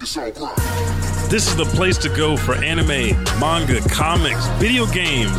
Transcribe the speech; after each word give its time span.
This 0.00 1.48
is 1.48 1.56
the 1.56 1.68
place 1.74 1.98
to 1.98 2.08
go 2.08 2.36
for 2.36 2.54
anime, 2.54 3.20
manga, 3.40 3.80
comics, 3.88 4.46
video 4.58 4.86
games, 4.86 5.32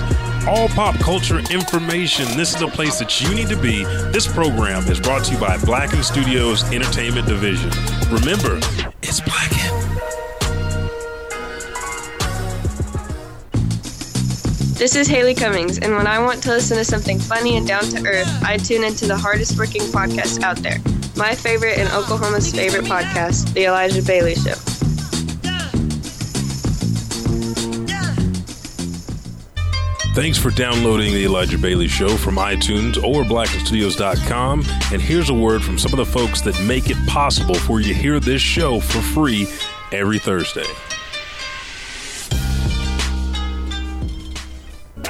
all 0.46 0.68
pop 0.68 0.96
culture 1.00 1.40
information. 1.50 2.26
This 2.38 2.54
is 2.54 2.60
the 2.60 2.68
place 2.68 3.00
that 3.00 3.22
you 3.22 3.34
need 3.34 3.48
to 3.48 3.56
be. 3.56 3.86
This 4.12 4.28
program 4.28 4.84
is 4.92 5.00
brought 5.00 5.24
to 5.26 5.34
you 5.34 5.40
by 5.40 5.58
Blacken 5.60 6.04
Studios 6.04 6.64
Entertainment 6.74 7.26
Division. 7.26 7.72
Remember, 8.12 8.60
it's 9.02 9.22
Blacken. 9.22 9.72
This 14.76 14.96
is 14.98 15.08
Haley 15.08 15.36
Cummings, 15.36 15.80
and 15.80 15.96
when 15.96 16.06
I 16.06 16.20
want 16.20 16.44
to 16.44 16.50
listen 16.50 16.78
to 16.78 16.84
something 16.84 17.18
funny 17.18 17.56
and 17.56 17.66
down 17.66 17.84
to 17.84 18.06
earth, 18.06 18.44
I 18.44 18.58
tune 18.58 18.84
into 18.84 19.08
the 19.08 19.18
hardest 19.18 19.58
working 19.58 19.82
podcast 19.84 20.44
out 20.44 20.58
there. 20.58 20.80
My 21.20 21.36
favorite 21.36 21.78
and 21.78 21.90
Oklahoma's 21.90 22.50
favorite 22.50 22.86
podcast, 22.86 23.54
The 23.54 23.66
Elijah 23.66 24.02
Bailey 24.02 24.36
Show. 24.36 24.54
Thanks 30.16 30.38
for 30.38 30.50
downloading 30.50 31.14
the 31.14 31.26
Elijah 31.26 31.58
Bailey 31.58 31.90
Show 31.90 32.16
from 32.16 32.36
iTunes 32.36 32.96
or 33.04 33.26
blackenstudios.com. 33.26 34.64
And 34.94 35.02
here's 35.02 35.30
a 35.30 35.34
word 35.34 35.62
from 35.62 35.78
some 35.78 35.92
of 35.92 35.98
the 35.98 36.06
folks 36.06 36.40
that 36.44 36.58
make 36.64 36.90
it 36.90 36.98
possible 37.06 37.56
for 37.56 37.82
you 37.82 37.94
to 37.94 37.94
hear 37.94 38.22
this 38.22 38.42
show 38.42 38.80
for 38.80 39.02
free 39.02 39.46
every 39.92 40.20
Thursday. 40.20 40.68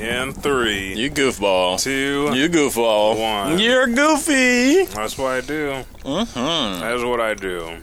And 0.00 0.34
three. 0.34 0.94
You 0.94 1.10
goofball. 1.10 1.78
Two. 1.78 2.30
You 2.32 2.48
goofball. 2.48 3.20
One. 3.20 3.58
You're 3.58 3.86
goofy. 3.86 4.84
That's 4.84 5.18
what 5.18 5.32
I 5.32 5.40
do. 5.42 5.84
Mm-hmm. 6.04 6.80
That's 6.80 7.04
what 7.04 7.20
I 7.20 7.34
do. 7.34 7.82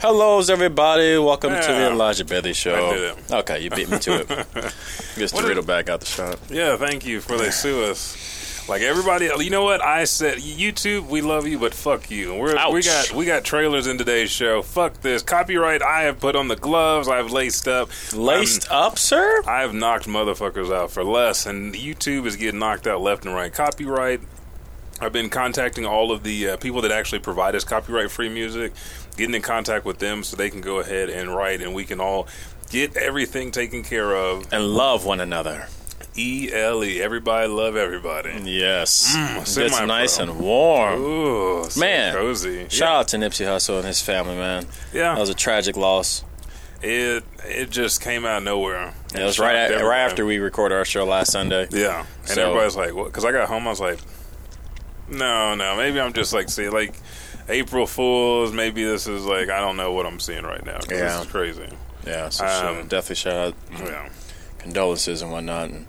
Hello's 0.00 0.50
everybody. 0.50 1.16
Welcome 1.18 1.52
to 1.52 1.68
the 1.68 1.90
Elijah 1.92 2.24
Bailey 2.24 2.52
Show. 2.52 2.88
I 2.90 2.94
did 2.94 3.02
it. 3.16 3.32
Okay, 3.32 3.60
you 3.60 3.70
beat 3.70 3.88
me 3.88 3.98
to 4.00 4.22
it. 4.22 4.28
Gets 5.16 5.32
What 5.32 5.44
riddle 5.44 5.62
back 5.62 5.88
out 5.88 6.00
the 6.00 6.06
shop. 6.06 6.40
Yeah, 6.50 6.76
thank 6.76 7.06
you 7.06 7.20
for 7.20 7.38
they 7.38 7.50
sue 7.50 7.84
us. 7.84 8.16
Like 8.68 8.82
everybody, 8.82 9.30
you 9.38 9.50
know 9.50 9.62
what 9.62 9.80
I 9.80 10.04
said? 10.04 10.38
YouTube, 10.38 11.06
we 11.06 11.20
love 11.20 11.46
you, 11.46 11.56
but 11.56 11.72
fuck 11.72 12.10
you. 12.10 12.34
We're, 12.34 12.56
we 12.72 12.82
got 12.82 13.12
we 13.12 13.24
got 13.24 13.44
trailers 13.44 13.86
in 13.86 13.96
today's 13.96 14.28
show. 14.30 14.60
Fuck 14.62 15.02
this 15.02 15.22
copyright. 15.22 15.82
I 15.82 16.02
have 16.02 16.18
put 16.18 16.34
on 16.34 16.48
the 16.48 16.56
gloves. 16.56 17.06
I've 17.08 17.30
laced 17.30 17.68
up. 17.68 17.90
Laced 18.12 18.68
Um, 18.68 18.76
up, 18.76 18.98
sir? 18.98 19.40
I 19.46 19.60
have 19.60 19.72
knocked 19.72 20.06
motherfuckers 20.08 20.74
out 20.74 20.90
for 20.90 21.04
less, 21.04 21.46
and 21.46 21.74
YouTube 21.76 22.26
is 22.26 22.34
getting 22.34 22.58
knocked 22.58 22.88
out 22.88 23.00
left 23.00 23.24
and 23.24 23.32
right. 23.36 23.52
Copyright. 23.52 24.20
I've 25.00 25.12
been 25.12 25.28
contacting 25.30 25.86
all 25.86 26.10
of 26.10 26.24
the 26.24 26.48
uh, 26.50 26.56
people 26.56 26.80
that 26.82 26.90
actually 26.90 27.20
provide 27.20 27.54
us 27.54 27.62
copyright 27.62 28.10
free 28.10 28.30
music, 28.30 28.72
getting 29.16 29.34
in 29.36 29.42
contact 29.42 29.84
with 29.84 29.98
them 29.98 30.24
so 30.24 30.36
they 30.36 30.50
can 30.50 30.60
go 30.60 30.80
ahead 30.80 31.08
and 31.08 31.32
write, 31.32 31.60
and 31.62 31.72
we 31.72 31.84
can 31.84 32.00
all 32.00 32.26
get 32.70 32.96
everything 32.96 33.52
taken 33.52 33.84
care 33.84 34.12
of. 34.16 34.52
And 34.52 34.66
love 34.66 35.04
one 35.04 35.20
another. 35.20 35.68
E 36.16 36.50
L 36.52 36.82
E. 36.84 37.00
Everybody 37.02 37.48
love 37.48 37.76
everybody. 37.76 38.30
Yes. 38.44 39.14
Mm, 39.16 39.40
It's 39.58 39.80
nice 39.82 40.18
and 40.18 40.38
warm. 40.40 41.00
Ooh, 41.00 41.64
so 41.68 41.78
Man. 41.80 42.14
cozy. 42.14 42.66
Shout 42.68 42.88
out 42.88 43.08
to 43.08 43.16
Nipsey 43.18 43.44
Hussle 43.46 43.78
and 43.78 43.86
his 43.86 44.00
family, 44.00 44.34
man. 44.36 44.66
Yeah, 44.92 45.14
That 45.14 45.20
was 45.20 45.30
a 45.30 45.34
tragic 45.34 45.76
loss. 45.76 46.24
it 46.82 47.24
it 47.44 47.70
just 47.70 48.00
came 48.00 48.24
out 48.24 48.38
of 48.38 48.42
nowhere. 48.44 48.94
It 49.14 49.22
was 49.22 49.38
right, 49.38 49.56
at, 49.56 49.82
right 49.82 50.00
after 50.00 50.24
we 50.26 50.38
recorded 50.38 50.74
our 50.74 50.84
show 50.84 51.04
last 51.04 51.32
Sunday. 51.32 51.68
Yeah, 51.70 52.04
and 52.20 52.28
So- 52.28 52.42
everybody's 52.48 52.76
like, 52.76 52.94
"What?" 52.94 53.06
Because 53.06 53.24
I 53.24 53.32
got 53.32 53.48
home, 53.48 53.66
I 53.66 53.70
was 53.70 53.80
like, 53.80 53.98
"No, 55.08 55.54
no, 55.54 55.76
maybe 55.76 56.00
I'm 56.00 56.12
just 56.12 56.32
like 56.32 56.48
see 56.48 56.68
like 56.68 56.94
April 57.48 57.86
Fools. 57.86 58.52
Maybe 58.52 58.84
this 58.84 59.06
is 59.06 59.24
like 59.24 59.48
I 59.50 59.60
don't 59.60 59.76
know 59.76 59.92
what 59.92 60.06
I'm 60.06 60.20
seeing 60.20 60.44
right 60.44 60.64
now. 60.64 60.78
Yeah. 60.90 61.16
this 61.18 61.20
is 61.26 61.30
crazy. 61.32 61.68
Yeah, 62.06 62.28
so 62.28 62.44
Um, 62.46 62.86
definitely 62.88 63.16
shout 63.16 63.34
out 63.34 63.54
Yeah, 63.84 64.08
condolences 64.58 65.22
and 65.22 65.30
whatnot. 65.32 65.70
And, 65.70 65.86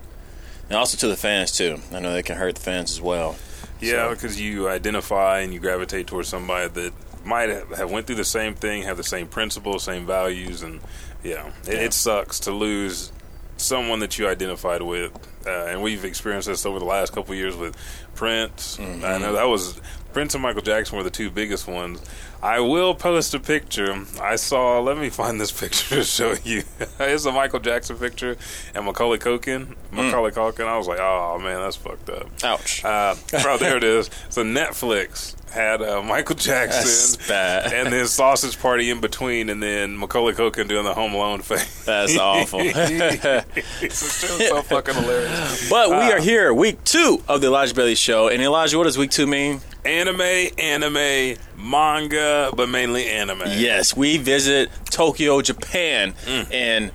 and 0.70 0.78
also 0.78 0.98
to 0.98 1.08
the 1.08 1.16
fans, 1.18 1.52
too. 1.52 1.80
I 1.94 2.00
know 2.00 2.14
they 2.14 2.24
can 2.24 2.38
hurt 2.38 2.56
the 2.56 2.62
fans 2.62 2.92
as 2.92 3.02
well. 3.02 3.36
yeah, 3.80 4.08
So- 4.08 4.10
because 4.16 4.40
you 4.42 4.68
identify 4.70 5.40
and 5.42 5.54
you 5.54 5.60
gravitate 5.60 6.08
towards 6.08 6.28
somebody 6.30 6.68
that 6.70 6.94
might 7.26 7.50
have 7.50 7.92
went 7.92 8.08
through 8.08 8.16
the 8.16 8.24
same 8.26 8.54
thing, 8.56 8.84
have 8.84 8.98
the 8.98 9.04
same 9.04 9.28
principles, 9.28 9.84
same 9.84 10.06
values, 10.06 10.62
and 10.64 10.80
yeah, 11.24 11.48
it, 11.48 11.74
Yeah. 11.74 11.74
it 11.82 11.94
sucks 11.94 12.40
to 12.42 12.52
lose 12.52 13.12
someone 13.58 14.00
that 14.00 14.18
you 14.18 14.28
identified 14.28 14.82
with. 14.82 15.12
Uh, 15.46 15.66
and 15.66 15.82
we've 15.82 16.06
experienced 16.06 16.48
this 16.48 16.66
over 16.66 16.80
the 16.80 16.86
last 16.86 17.14
couple 17.14 17.34
of 17.34 17.38
years 17.38 17.56
with 17.56 17.76
Prince. 18.16 18.78
Mm-hmm. 18.78 19.04
I 19.06 19.18
know 19.18 19.34
that 19.34 19.48
was 19.48 19.80
Prince 20.18 20.34
and 20.34 20.42
Michael 20.42 20.64
Jackson 20.64 20.98
were 20.98 21.04
the 21.04 21.12
two 21.12 21.30
biggest 21.30 21.68
ones. 21.68 22.02
I 22.42 22.60
will 22.60 22.96
post 22.96 23.36
a 23.36 23.40
picture. 23.40 24.04
I 24.20 24.36
saw. 24.36 24.80
Let 24.80 24.98
me 24.98 25.12
find 25.12 25.40
this 25.40 25.52
picture 25.62 25.98
to 25.98 26.04
show 26.04 26.34
you. 26.44 26.64
it's 27.00 27.26
a 27.26 27.32
Michael 27.32 27.60
Jackson 27.60 27.98
picture 28.00 28.36
and 28.74 28.86
Macaulay 28.86 29.20
Culkin. 29.20 29.76
Mm. 29.92 29.92
Macaulay 29.92 30.32
Culkin. 30.32 30.66
I 30.66 30.76
was 30.76 30.88
like, 30.88 30.98
oh 31.00 31.38
man, 31.38 31.62
that's 31.62 31.76
fucked 31.76 32.10
up. 32.10 32.30
Ouch. 32.44 32.84
Uh, 32.84 33.14
bro, 33.44 33.60
there 33.60 33.78
it 33.78 33.84
is. 33.84 34.10
So 34.30 34.44
Netflix 34.44 35.36
had 35.52 35.84
uh, 35.84 36.02
Michael 36.02 36.36
Jackson 36.36 37.22
and 37.32 37.94
then 37.94 38.08
Sausage 38.08 38.60
Party 38.60 38.90
in 38.90 39.00
between, 39.00 39.50
and 39.50 39.62
then 39.62 40.00
Macaulay 40.00 40.34
Culkin 40.34 40.68
doing 40.68 40.84
the 40.84 40.96
Home 40.96 41.14
Alone 41.14 41.42
face. 41.44 41.86
That's 41.86 42.18
awful. 42.18 42.62
it's 42.64 44.22
just 44.22 44.48
so 44.50 44.64
fucking 44.64 44.96
hilarious. 44.96 45.70
But 45.70 45.90
we 45.90 46.12
are 46.12 46.20
here, 46.20 46.52
week 46.56 46.84
two 46.84 47.22
of 47.28 47.42
the 47.42 47.48
Elijah 47.48 47.76
Bailey 47.76 47.94
Show. 47.94 48.30
And 48.30 48.42
Elijah, 48.42 48.80
what 48.80 48.86
does 48.86 48.98
week 48.98 49.12
two 49.12 49.28
mean? 49.28 49.62
Anime, 49.88 50.50
anime, 50.58 51.38
manga, 51.58 52.52
but 52.56 52.68
mainly 52.68 53.08
anime. 53.08 53.44
Yes, 53.48 53.96
we 53.96 54.18
visit 54.18 54.70
Tokyo, 54.90 55.42
Japan, 55.42 56.14
in 56.52 56.92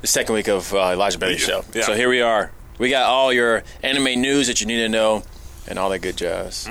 the 0.00 0.06
second 0.06 0.34
week 0.34 0.48
of 0.48 0.72
uh, 0.72 0.90
Elijah 0.92 1.18
Bailey 1.18 1.34
Mm. 1.36 1.38
Show. 1.46 1.64
Yeah. 1.74 1.82
So 1.82 1.92
here 1.94 2.08
we 2.08 2.22
are. 2.22 2.50
We 2.78 2.88
got 2.88 3.02
all 3.10 3.30
your 3.30 3.62
anime 3.82 4.22
news 4.22 4.46
that 4.46 4.60
you 4.62 4.66
need 4.66 4.78
to 4.78 4.88
know 4.88 5.22
and 5.68 5.78
all 5.78 5.90
that 5.90 5.98
good 5.98 6.16
jazz. 6.16 6.66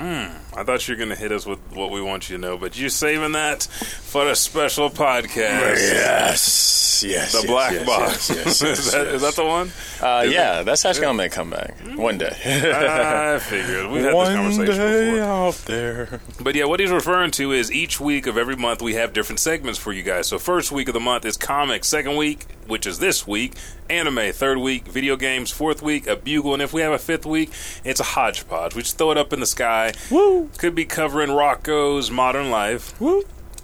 I 0.56 0.64
thought 0.64 0.86
you 0.88 0.94
were 0.94 0.98
going 0.98 1.10
to 1.10 1.16
hit 1.16 1.30
us 1.32 1.46
with 1.46 1.60
what 1.74 1.90
we 1.90 2.02
want 2.02 2.28
you 2.28 2.36
to 2.36 2.40
know, 2.40 2.58
but 2.58 2.78
you're 2.78 2.90
saving 2.90 3.32
that 3.32 3.62
for 3.62 4.28
a 4.28 4.34
special 4.34 4.90
podcast. 4.90 5.76
Yes, 5.76 7.02
yes. 7.06 7.32
The 7.32 7.38
yes, 7.38 7.46
Black 7.46 7.72
yes, 7.72 7.86
Box. 7.86 8.30
Yes, 8.30 8.62
is, 8.62 8.92
that, 8.92 9.06
yes. 9.06 9.14
is 9.14 9.22
that 9.22 9.34
the 9.36 9.44
one? 9.44 9.70
Uh, 10.00 10.24
yeah, 10.28 10.62
that's 10.62 10.84
actually 10.84 11.02
gonna 11.02 11.18
make 11.18 11.32
a 11.32 11.34
comeback 11.36 11.76
one 11.96 12.18
day. 12.18 12.34
I 12.34 13.38
figured. 13.38 13.90
We've 13.90 14.02
had 14.02 14.14
this 14.14 14.28
conversation 14.28 15.14
before. 15.14 15.20
out 15.20 15.54
there. 15.66 16.20
But 16.40 16.54
yeah, 16.56 16.64
what 16.64 16.80
he's 16.80 16.90
referring 16.90 17.30
to 17.32 17.52
is 17.52 17.70
each 17.70 18.00
week 18.00 18.26
of 18.26 18.36
every 18.36 18.56
month 18.56 18.82
we 18.82 18.94
have 18.94 19.12
different 19.12 19.38
segments 19.38 19.78
for 19.78 19.92
you 19.92 20.02
guys. 20.02 20.26
So 20.26 20.38
first 20.38 20.72
week 20.72 20.88
of 20.88 20.94
the 20.94 21.00
month 21.00 21.24
is 21.24 21.36
comics. 21.36 21.86
Second 21.88 22.16
week, 22.16 22.46
which 22.66 22.86
is 22.86 22.98
this 22.98 23.26
week, 23.26 23.54
anime. 23.88 24.32
Third 24.32 24.58
week, 24.58 24.86
video 24.86 25.16
games. 25.16 25.50
Fourth 25.50 25.82
week, 25.82 26.06
a 26.06 26.16
bugle. 26.16 26.54
And 26.54 26.62
if 26.62 26.72
we 26.72 26.80
have 26.80 26.92
a 26.92 26.98
fifth 26.98 27.26
week, 27.26 27.50
it's 27.84 28.00
a 28.00 28.04
hodgepodge. 28.04 28.74
We 28.74 28.82
just 28.82 28.96
throw 28.96 29.10
it 29.10 29.18
up 29.18 29.32
in 29.32 29.40
the 29.40 29.46
sky. 29.46 29.92
Woo, 30.10 30.39
Could 30.58 30.74
be 30.74 30.84
covering 30.84 31.30
Rocko's 31.30 32.10
Modern 32.10 32.50
Life. 32.50 32.98
woo, 33.00 33.22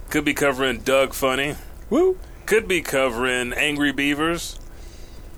Could 0.09 0.25
be 0.25 0.33
covering 0.33 0.79
Doug 0.79 1.13
Funnie. 1.13 1.55
woo. 1.89 2.17
Could 2.45 2.67
be 2.67 2.81
covering 2.81 3.53
Angry 3.53 3.91
Beavers. 3.91 4.59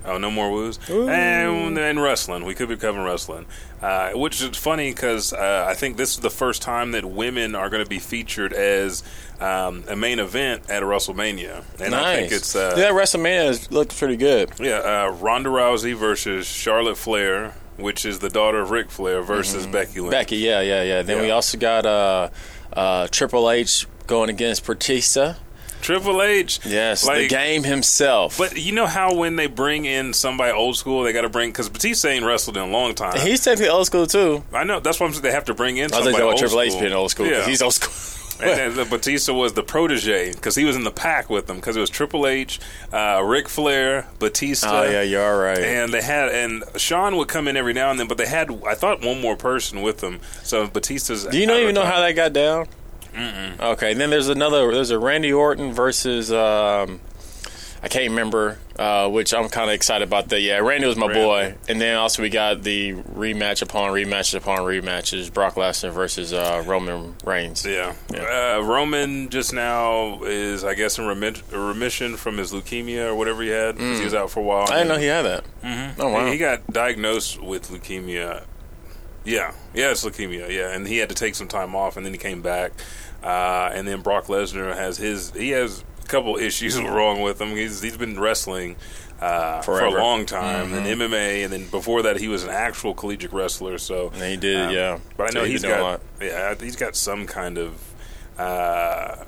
Oh, 0.05 0.17
no 0.17 0.31
more 0.31 0.49
woos. 0.51 0.79
And, 0.89 1.77
and 1.77 2.01
wrestling. 2.01 2.45
We 2.45 2.55
could 2.55 2.69
be 2.69 2.77
covering 2.77 3.05
wrestling. 3.05 3.45
Uh, 3.81 4.11
which 4.11 4.41
is 4.41 4.57
funny 4.57 4.91
because 4.91 5.33
uh, 5.33 5.65
I 5.67 5.73
think 5.73 5.97
this 5.97 6.11
is 6.11 6.19
the 6.19 6.29
first 6.29 6.61
time 6.61 6.91
that 6.91 7.05
women 7.05 7.53
are 7.55 7.69
going 7.69 7.83
to 7.83 7.89
be 7.89 7.99
featured 7.99 8.53
as 8.53 9.03
um, 9.39 9.83
a 9.87 9.95
main 9.95 10.19
event 10.19 10.69
at 10.69 10.83
a 10.83 10.85
WrestleMania. 10.85 11.63
And 11.79 11.91
nice. 11.91 12.05
I 12.05 12.15
think 12.19 12.31
it's, 12.31 12.55
uh, 12.55 12.75
yeah, 12.77 12.89
WrestleMania 12.91 13.71
looked 13.71 13.97
pretty 13.97 14.17
good. 14.17 14.51
yeah, 14.59 14.77
uh, 15.07 15.11
Ronda 15.19 15.49
Rousey 15.49 15.95
versus 15.95 16.47
Charlotte 16.47 16.97
Flair, 16.97 17.53
which 17.79 18.05
is 18.05 18.19
the 18.19 18.29
daughter 18.29 18.59
of 18.59 18.71
Ric 18.71 18.89
Flair, 18.89 19.21
versus 19.21 19.65
Becky 19.65 19.99
Lynch. 19.99 20.11
Becky, 20.11 20.37
yeah, 20.37 20.61
yeah, 20.61 20.83
yeah. 20.83 21.01
Then 21.01 21.21
we 21.21 21.31
also 21.31 21.57
got 21.57 21.85
uh, 21.85 22.29
uh, 22.73 23.07
Triple 23.09 23.49
H 23.49 23.87
going 24.07 24.29
against 24.29 24.65
Batista. 24.65 25.35
Triple 25.81 26.21
H. 26.21 26.59
Yes, 26.65 27.07
the 27.07 27.27
game 27.27 27.63
himself. 27.63 28.37
But 28.37 28.57
you 28.57 28.73
know 28.73 28.85
how 28.85 29.15
when 29.15 29.37
they 29.37 29.47
bring 29.47 29.85
in 29.85 30.13
somebody 30.13 30.51
old 30.51 30.75
school, 30.75 31.03
they 31.03 31.13
got 31.13 31.21
to 31.21 31.29
bring 31.29 31.51
because 31.51 31.69
Batista 31.69 32.09
ain't 32.09 32.25
wrestled 32.25 32.57
in 32.57 32.63
a 32.63 32.67
long 32.67 32.95
time. 32.95 33.17
he's 33.19 33.43
technically 33.43 33.69
old 33.69 33.85
school 33.85 34.05
too. 34.05 34.43
I 34.51 34.65
know 34.65 34.79
that's 34.81 34.99
why 34.99 35.05
I'm 35.05 35.13
saying 35.13 35.23
they 35.23 35.31
have 35.31 35.45
to 35.45 35.53
bring 35.53 35.77
in. 35.77 35.85
I 35.85 35.87
Somebody 35.87 36.11
think 36.11 36.17
about 36.17 36.31
old 36.31 36.39
Triple 36.39 36.61
H 36.61 36.79
being 36.79 36.93
old 36.93 37.11
school. 37.11 37.27
Yeah. 37.27 37.45
He's 37.45 37.61
old 37.61 37.73
school. 37.73 37.93
And 38.41 38.75
then 38.75 38.89
Batista 38.89 39.33
was 39.33 39.53
the 39.53 39.63
protege 39.63 40.31
because 40.33 40.55
he 40.55 40.63
was 40.65 40.75
in 40.75 40.83
the 40.83 40.91
pack 40.91 41.29
with 41.29 41.47
them 41.47 41.57
because 41.57 41.75
it 41.75 41.79
was 41.79 41.89
Triple 41.89 42.25
H, 42.25 42.59
uh, 42.93 43.21
Ric 43.23 43.49
Flair, 43.49 44.07
Batista. 44.19 44.81
Oh 44.81 44.89
yeah, 44.89 45.01
you're 45.01 45.23
all 45.23 45.39
right. 45.39 45.59
And 45.59 45.93
they 45.93 46.01
had, 46.01 46.29
and 46.29 46.63
Sean 46.77 47.17
would 47.17 47.27
come 47.27 47.47
in 47.47 47.57
every 47.57 47.73
now 47.73 47.91
and 47.91 47.99
then, 47.99 48.07
but 48.07 48.17
they 48.17 48.27
had, 48.27 48.49
I 48.65 48.75
thought, 48.75 49.01
one 49.01 49.21
more 49.21 49.35
person 49.35 49.81
with 49.81 49.99
them. 49.99 50.21
So 50.43 50.67
Batista's. 50.67 51.25
Do 51.25 51.37
you 51.37 51.47
know 51.47 51.57
even 51.57 51.75
know 51.75 51.85
how 51.85 51.99
that 51.99 52.13
got 52.13 52.33
down? 52.33 52.67
Mm-mm. 53.13 53.59
Okay, 53.59 53.93
then 53.93 54.09
there's 54.09 54.29
another. 54.29 54.71
There's 54.71 54.91
a 54.91 54.99
Randy 54.99 55.33
Orton 55.33 55.73
versus. 55.73 56.31
Um, 56.31 57.01
I 57.81 57.87
can't 57.87 58.09
remember, 58.09 58.57
uh, 58.77 59.07
which 59.09 59.33
I'm 59.33 59.47
kind 59.47 59.69
of 59.69 59.73
excited 59.73 60.07
about. 60.07 60.29
That 60.29 60.41
yeah, 60.41 60.57
Randy 60.57 60.85
was 60.85 60.97
my 60.97 61.07
Randy. 61.07 61.21
boy, 61.23 61.55
and 61.69 61.79
then 61.79 61.95
also 61.95 62.21
we 62.21 62.29
got 62.29 62.61
the 62.63 62.93
rematch 62.93 63.61
upon 63.61 63.91
rematches 63.93 64.35
upon 64.35 64.59
rematches: 64.59 65.33
Brock 65.33 65.55
Lesnar 65.55 65.91
versus 65.91 66.33
uh, 66.33 66.61
Roman 66.65 67.15
Reigns. 67.23 67.65
Yeah. 67.65 67.93
Yeah. 68.13 68.57
Uh, 68.59 68.63
Roman 68.65 69.29
just 69.29 69.53
now 69.53 70.23
is, 70.23 70.63
I 70.65 70.73
guess, 70.73 70.97
in 70.99 71.07
remi- 71.07 71.41
remission 71.51 72.17
from 72.17 72.37
his 72.37 72.51
leukemia 72.51 73.05
or 73.07 73.15
whatever 73.15 73.41
he 73.43 73.49
had. 73.49 73.77
'cause 73.77 73.97
He 73.99 74.03
was 74.03 74.13
out 74.13 74.29
for 74.29 74.41
a 74.41 74.43
while. 74.43 74.67
Mm. 74.67 74.71
I 74.71 74.73
didn't 74.79 74.87
know 74.89 74.97
he 74.97 75.05
had 75.05 75.21
that. 75.23 75.43
Mm-hmm. 75.63 76.01
Oh 76.01 76.09
wow! 76.09 76.25
He 76.31 76.37
got 76.37 76.67
diagnosed 76.67 77.41
with 77.41 77.69
leukemia. 77.69 78.43
Yeah, 79.25 79.53
yeah, 79.73 79.91
it's 79.91 80.03
leukemia. 80.03 80.49
Yeah, 80.49 80.71
and 80.73 80.87
he 80.87 80.97
had 80.97 81.09
to 81.09 81.15
take 81.15 81.35
some 81.35 81.47
time 81.47 81.75
off, 81.75 81.97
and 81.97 82.05
then 82.05 82.13
he 82.13 82.19
came 82.19 82.41
back. 82.41 82.71
Uh, 83.21 83.69
and 83.73 83.85
then 83.87 84.01
Brock 84.01 84.25
Lesnar 84.27 84.75
has 84.75 84.97
his. 84.97 85.31
He 85.31 85.49
has 85.49 85.83
couple 86.09 86.35
issues 86.37 86.79
wrong 86.81 87.21
with 87.21 87.39
him. 87.41 87.49
He's 87.49 87.81
he's 87.81 87.97
been 87.97 88.19
wrestling 88.19 88.75
uh, 89.21 89.61
for 89.61 89.79
a. 89.79 89.83
Mm-hmm. 89.83 89.97
long 89.99 90.25
time, 90.25 90.73
and 90.73 90.85
MMA, 90.85 91.43
and 91.43 91.53
then 91.53 91.67
before 91.69 92.01
that, 92.03 92.17
he 92.17 92.27
was 92.27 92.43
an 92.43 92.49
actual 92.49 92.93
collegiate 92.93 93.31
wrestler. 93.33 93.77
So 93.77 94.09
And 94.13 94.23
he 94.23 94.37
did, 94.37 94.67
um, 94.67 94.73
yeah. 94.73 94.99
But 95.17 95.29
I 95.29 95.39
know 95.39 95.45
he 95.45 95.51
he's 95.51 95.63
got 95.63 95.81
lot. 95.81 96.01
yeah, 96.21 96.55
he's 96.59 96.75
got 96.75 96.95
some 96.95 97.25
kind 97.25 97.57
of. 97.57 97.79
Uh, 98.37 99.25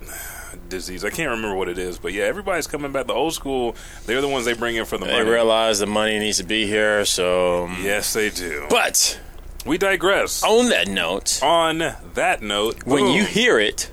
disease. 0.68 1.04
I 1.04 1.10
can't 1.10 1.30
remember 1.30 1.54
what 1.54 1.68
it 1.68 1.78
is, 1.78 1.98
but 1.98 2.12
yeah, 2.12 2.24
everybody's 2.24 2.66
coming 2.66 2.90
back. 2.90 3.06
The 3.06 3.12
old 3.12 3.34
school, 3.34 3.76
they're 4.06 4.20
the 4.20 4.28
ones 4.28 4.46
they 4.46 4.54
bring 4.54 4.76
in 4.76 4.84
for 4.84 4.96
the 4.98 5.04
They 5.04 5.12
money. 5.12 5.24
They 5.24 5.30
realize 5.30 5.78
the 5.78 5.86
money 5.86 6.18
needs 6.18 6.38
to 6.38 6.44
be 6.44 6.66
here, 6.66 7.04
so. 7.04 7.66
yes, 7.82 8.14
they 8.14 8.30
do. 8.30 8.66
But 8.70 9.20
we 9.66 9.78
digress. 9.78 10.42
on 10.42 10.70
that 10.70 10.88
note, 10.88 11.40
On 11.42 11.78
that 12.14 12.42
note, 12.42 12.84
when 12.84 13.04
boom. 13.04 13.14
you 13.14 13.24
hear 13.24 13.58
it, 13.58 13.90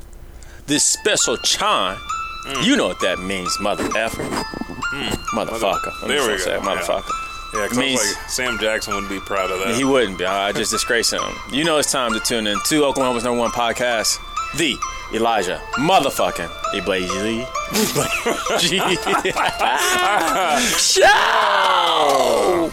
this 0.67 0.85
special 0.85 1.37
chime, 1.37 1.99
Mm. 2.45 2.65
you 2.65 2.75
know 2.75 2.87
what 2.87 2.99
that 3.01 3.19
means, 3.19 3.57
mother 3.59 3.85
effer. 3.97 4.23
Motherfucker. 5.33 5.91
I'm 6.03 6.07
There 6.09 6.21
we 6.29 6.37
go, 6.37 6.59
Motherfucker. 6.59 7.09
yeah, 7.53 7.53
'cause 7.53 7.53
I 7.53 7.67
was 7.67 7.77
means- 7.77 8.15
like 8.17 8.29
Sam 8.29 8.59
Jackson 8.59 8.93
wouldn't 8.93 9.11
be 9.11 9.19
proud 9.19 9.49
of 9.49 9.59
that. 9.59 9.75
He 9.75 9.83
wouldn't 9.83 10.17
be. 10.17 10.25
I 10.25 10.51
just 10.51 10.71
disgrace 10.71 11.11
him. 11.11 11.21
You 11.51 11.63
know 11.63 11.77
it's 11.77 11.91
time 11.91 12.13
to 12.13 12.19
tune 12.19 12.47
in 12.47 12.57
to 12.67 12.85
Oklahoma's 12.85 13.23
number 13.23 13.39
one 13.39 13.51
podcast, 13.51 14.19
The 14.57 14.77
Elijah 15.13 15.61
Motherfucking 15.77 16.49
Eblazy. 16.75 17.47
Show! 20.93 22.69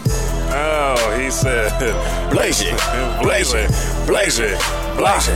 oh, 0.53 1.17
he 1.19 1.29
said, 1.31 1.71
Blazy. 2.31 2.71
Blazy, 3.21 3.65
Blazy, 4.05 4.53
Blazy. 4.97 5.33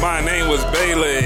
My 0.00 0.20
name 0.24 0.48
was 0.48 0.64
Bailey, 0.66 1.22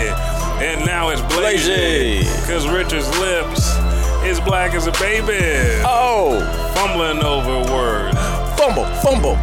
and 0.63 0.85
now 0.87 1.11
it's. 1.11 1.21
Blazy. 1.35 2.21
Because 2.41 2.67
Richard's 2.69 3.09
lips 3.19 3.77
is 4.25 4.41
black 4.41 4.75
as 4.75 4.87
a 4.87 4.93
baby, 4.93 5.39
Oh, 5.85 6.41
fumbling 6.75 7.23
over 7.23 7.73
words. 7.73 8.17
fumble, 8.59 8.85
fumble. 9.03 9.37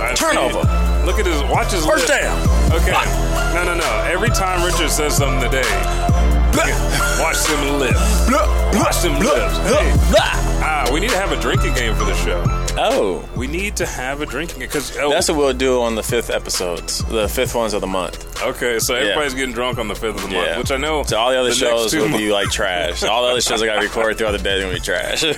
I 0.00 0.12
Turnover. 0.16 0.60
Look 1.06 1.18
at 1.18 1.26
his. 1.26 1.42
Watch 1.44 1.72
his 1.72 1.84
First 1.86 2.08
lips. 2.08 2.20
down. 2.22 2.38
Okay. 2.72 2.92
No, 3.54 3.62
no, 3.64 3.74
no. 3.74 4.04
Every 4.10 4.30
time 4.30 4.64
Richard 4.64 4.90
says 4.90 5.16
something 5.16 5.40
today, 5.50 5.68
watch 7.20 7.38
them 7.44 7.78
lips. 7.78 8.28
Watch 8.76 9.00
them 9.02 9.18
lips. 9.20 9.56
Hey. 9.68 9.92
Ah, 10.66 10.88
we 10.92 11.00
need 11.00 11.10
to 11.10 11.16
have 11.16 11.32
a 11.32 11.40
drinking 11.40 11.74
game 11.74 11.94
for 11.94 12.04
the 12.04 12.14
show. 12.14 12.42
Oh, 12.76 13.28
We 13.36 13.46
need 13.46 13.76
to 13.76 13.86
have 13.86 14.20
a 14.20 14.26
drinking 14.26 14.58
because 14.58 14.96
oh, 14.98 15.08
that's 15.10 15.28
what 15.28 15.38
we'll 15.38 15.52
do 15.52 15.80
on 15.82 15.94
the 15.94 16.02
fifth 16.02 16.28
episodes, 16.30 17.04
the 17.04 17.28
fifth 17.28 17.54
ones 17.54 17.72
of 17.72 17.80
the 17.80 17.86
month. 17.86 18.42
okay. 18.42 18.78
So 18.80 18.94
everybody's 18.94 19.34
getting 19.34 19.54
drunk 19.54 19.78
on 19.78 19.86
the 19.88 19.94
fifth 19.94 20.16
of 20.16 20.22
the 20.22 20.34
month, 20.34 20.58
which 20.58 20.72
I 20.72 20.76
know. 20.76 21.04
So 21.04 21.16
all 21.18 21.30
the 21.30 21.36
other 21.38 21.50
next 21.50 21.58
shows 21.60 21.90
two 21.92 22.00
will 22.02 22.18
be 22.18 22.32
like 22.32 22.50
trash. 22.50 23.02
All 23.04 23.22
the 23.24 23.30
other 23.30 23.40
shows 23.40 23.62
I 23.62 23.66
got 23.66 23.76
to 23.76 23.86
record 23.86 24.18
throughout 24.18 24.32
the 24.32 24.38
day 24.38 24.58
are 24.58 24.62
gonna 24.62 24.74
be 24.74 24.80
trash. 24.80 25.22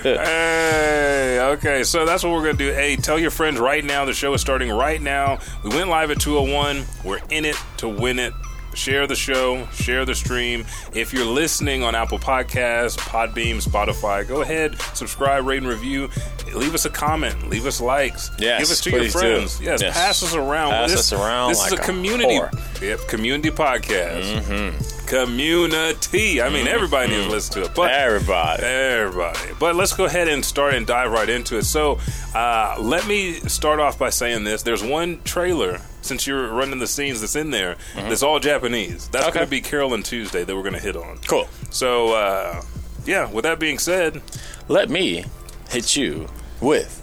Hey, 0.67 1.39
okay, 1.41 1.83
so 1.85 2.07
that's 2.07 2.23
what 2.23 2.33
we're 2.33 2.43
gonna 2.45 2.55
do. 2.55 2.73
Hey, 2.73 2.97
tell 2.97 3.19
your 3.19 3.31
friends 3.31 3.59
right 3.59 3.85
now. 3.85 4.05
The 4.05 4.13
show 4.15 4.33
is 4.35 4.41
starting 4.41 4.71
right 4.71 5.01
now. 5.01 5.39
We 5.63 5.71
went 5.71 5.89
live 5.89 6.11
at 6.11 6.21
201. 6.21 6.85
We're 7.05 7.21
in 7.31 7.45
it 7.45 7.57
to 7.79 7.89
win 7.89 8.19
it. 8.19 8.33
Share 8.77 9.07
the 9.07 9.17
show, 9.17 9.67
share 9.73 10.05
the 10.05 10.15
stream. 10.15 10.65
If 10.93 11.13
you're 11.13 11.25
listening 11.25 11.83
on 11.83 11.95
Apple 11.95 12.19
Podcasts, 12.19 12.97
Podbean, 12.99 13.57
Spotify, 13.65 14.29
go 14.29 14.43
ahead, 14.43 14.79
subscribe, 14.95 15.47
rate, 15.47 15.59
and 15.63 15.67
review. 15.67 16.11
Leave 16.55 16.75
us 16.75 16.85
a 16.85 16.91
comment. 16.91 17.49
Leave 17.49 17.67
us 17.67 17.81
likes. 17.81 18.31
Yes, 18.39 18.61
Give 18.61 18.71
us 18.71 18.81
to 18.83 18.91
your 18.91 19.09
friends. 19.11 19.61
Yes, 19.61 19.81
Yes. 19.83 19.95
pass 19.95 20.23
us 20.23 20.35
around. 20.35 20.71
Pass 20.73 20.91
this, 20.91 21.01
us 21.01 21.13
around 21.13 21.49
This 21.51 21.65
is 21.65 21.71
like 21.73 21.81
a 21.81 21.83
a 21.83 21.87
community. 21.87 22.35
whore. 22.39 22.83
Yep, 22.83 23.09
community 23.09 23.51
podcast. 23.51 24.41
Mm-hmm. 24.43 25.07
Community. 25.07 26.43
I 26.43 26.49
mean, 26.51 26.67
everybody 26.69 27.11
needs 27.13 27.25
to 27.27 27.31
listen 27.31 27.63
to 27.63 27.69
it. 27.69 27.75
But 27.75 27.91
Everybody. 27.91 28.63
Everybody. 28.63 29.39
But 29.59 29.75
let's 29.77 29.93
go 29.95 30.05
ahead 30.05 30.29
and 30.29 30.45
start 30.45 30.75
and 30.75 30.87
dive 30.87 31.11
right 31.11 31.29
into 31.29 31.57
it. 31.59 31.65
So, 31.65 31.99
uh, 32.35 32.77
let 32.79 33.07
me 33.07 33.33
start 33.35 33.81
off 33.81 33.99
by 33.99 34.11
saying 34.11 34.45
this. 34.45 34.63
There's 34.63 34.83
one 34.85 35.21
trailer, 35.25 35.81
since 36.07 36.27
you're 36.27 36.49
running 36.49 36.79
the 36.79 36.87
scenes 36.87 37.21
that's 37.21 37.37
in 37.37 37.51
there, 37.51 37.77
that's 37.95 38.23
all 38.23 38.39
Japanese. 38.41 39.09
That's 39.09 39.25
Mm-hmm. 39.27 39.29
Okay. 39.31 39.39
going 39.39 39.47
to 39.47 39.51
be 39.51 39.61
Carole 39.61 39.95
and 39.95 40.05
Tuesday 40.05 40.45
that 40.45 40.55
we're 40.57 40.63
going 40.63 40.75
to 40.75 40.81
hit 40.81 40.97
on. 40.97 41.19
Cool. 41.29 41.49
So, 41.71 42.15
uh, 42.15 42.63
yeah, 43.05 43.31
with 43.31 43.43
that 43.45 43.59
being 43.59 43.79
said, 43.79 44.23
Let 44.69 44.89
me 44.91 45.25
hit 45.71 45.97
you 45.97 46.29
with 46.61 47.03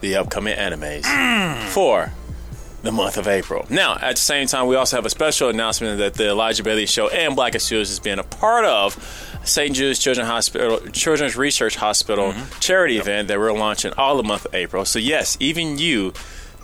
the 0.00 0.16
upcoming 0.16 0.56
animes 0.56 1.02
Mm. 1.02 1.68
for 1.68 2.12
the 2.82 2.90
month 2.90 3.16
of 3.16 3.28
April. 3.28 3.64
Now, 3.70 3.94
at 4.00 4.16
the 4.16 4.20
same 4.20 4.48
time, 4.48 4.66
we 4.66 4.74
also 4.74 4.96
have 4.96 5.06
a 5.06 5.10
special 5.10 5.48
announcement 5.48 5.98
that 5.98 6.14
the 6.14 6.30
Elijah 6.30 6.64
Bailey 6.64 6.86
Show 6.86 7.08
and 7.08 7.36
Black 7.36 7.58
Studios 7.60 7.90
is 7.92 8.00
being 8.00 8.18
a 8.18 8.24
part 8.24 8.64
of 8.64 8.96
St. 9.44 9.72
Jude's 9.76 10.00
Children's 10.00 10.28
Hospital, 10.28 10.78
Children's 10.90 11.36
Research 11.36 11.76
Hospital 11.76 12.32
Mm-hmm. 12.32 12.58
charity 12.58 12.98
event 12.98 13.28
that 13.28 13.38
we're 13.38 13.52
launching 13.52 13.92
all 13.96 14.16
the 14.16 14.24
month 14.24 14.46
of 14.46 14.54
April. 14.54 14.84
So, 14.84 14.98
yes, 14.98 15.36
even 15.38 15.78
you 15.78 16.12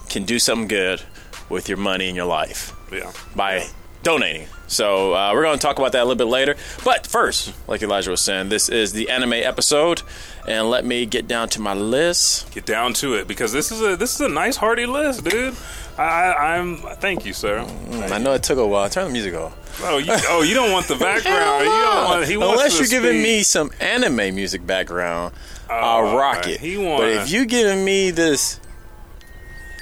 can 0.08 0.24
do 0.24 0.38
something 0.40 0.66
good 0.66 1.02
with 1.48 1.68
your 1.68 1.78
money 1.78 2.08
and 2.08 2.16
your 2.16 2.26
life 2.26 2.74
yeah. 2.92 3.12
by 3.34 3.66
donating. 4.02 4.46
So 4.66 5.14
uh, 5.14 5.32
we're 5.32 5.42
going 5.42 5.58
to 5.58 5.62
talk 5.62 5.78
about 5.78 5.92
that 5.92 6.00
a 6.00 6.04
little 6.04 6.16
bit 6.16 6.30
later. 6.30 6.56
But 6.84 7.06
first, 7.06 7.54
like 7.68 7.82
Elijah 7.82 8.10
was 8.10 8.20
saying, 8.20 8.50
this 8.50 8.68
is 8.68 8.92
the 8.92 9.08
anime 9.10 9.32
episode, 9.32 10.02
and 10.46 10.68
let 10.70 10.84
me 10.84 11.06
get 11.06 11.26
down 11.26 11.48
to 11.50 11.60
my 11.60 11.74
list. 11.74 12.52
Get 12.52 12.66
down 12.66 12.92
to 12.94 13.14
it 13.14 13.26
because 13.26 13.52
this 13.52 13.72
is 13.72 13.80
a 13.80 13.96
this 13.96 14.14
is 14.14 14.20
a 14.20 14.28
nice 14.28 14.56
hearty 14.56 14.86
list, 14.86 15.24
dude. 15.24 15.54
I, 15.96 16.32
I'm 16.32 16.76
thank 16.76 17.24
you, 17.26 17.32
sir. 17.32 17.64
Mm, 17.64 18.12
I 18.12 18.18
know 18.18 18.34
it 18.34 18.42
took 18.42 18.58
a 18.58 18.66
while. 18.66 18.88
Turn 18.88 19.06
the 19.06 19.10
music 19.10 19.34
off. 19.34 19.82
Oh, 19.82 19.98
you, 19.98 20.12
oh, 20.28 20.42
you 20.42 20.54
don't 20.54 20.70
want 20.70 20.86
the 20.86 20.94
background. 21.00 21.64
You 21.64 21.70
want. 21.70 22.28
He 22.28 22.36
wants 22.36 22.52
Unless 22.52 22.78
you're 22.78 23.00
giving 23.00 23.20
speak. 23.20 23.22
me 23.22 23.42
some 23.42 23.70
anime 23.80 24.34
music 24.34 24.64
background, 24.66 25.34
Oh, 25.70 25.74
I'll 25.74 26.16
rock 26.16 26.38
okay. 26.46 26.54
it. 26.60 26.98
But 26.98 27.08
if 27.10 27.30
you 27.30 27.46
giving 27.46 27.84
me 27.84 28.10
this, 28.10 28.60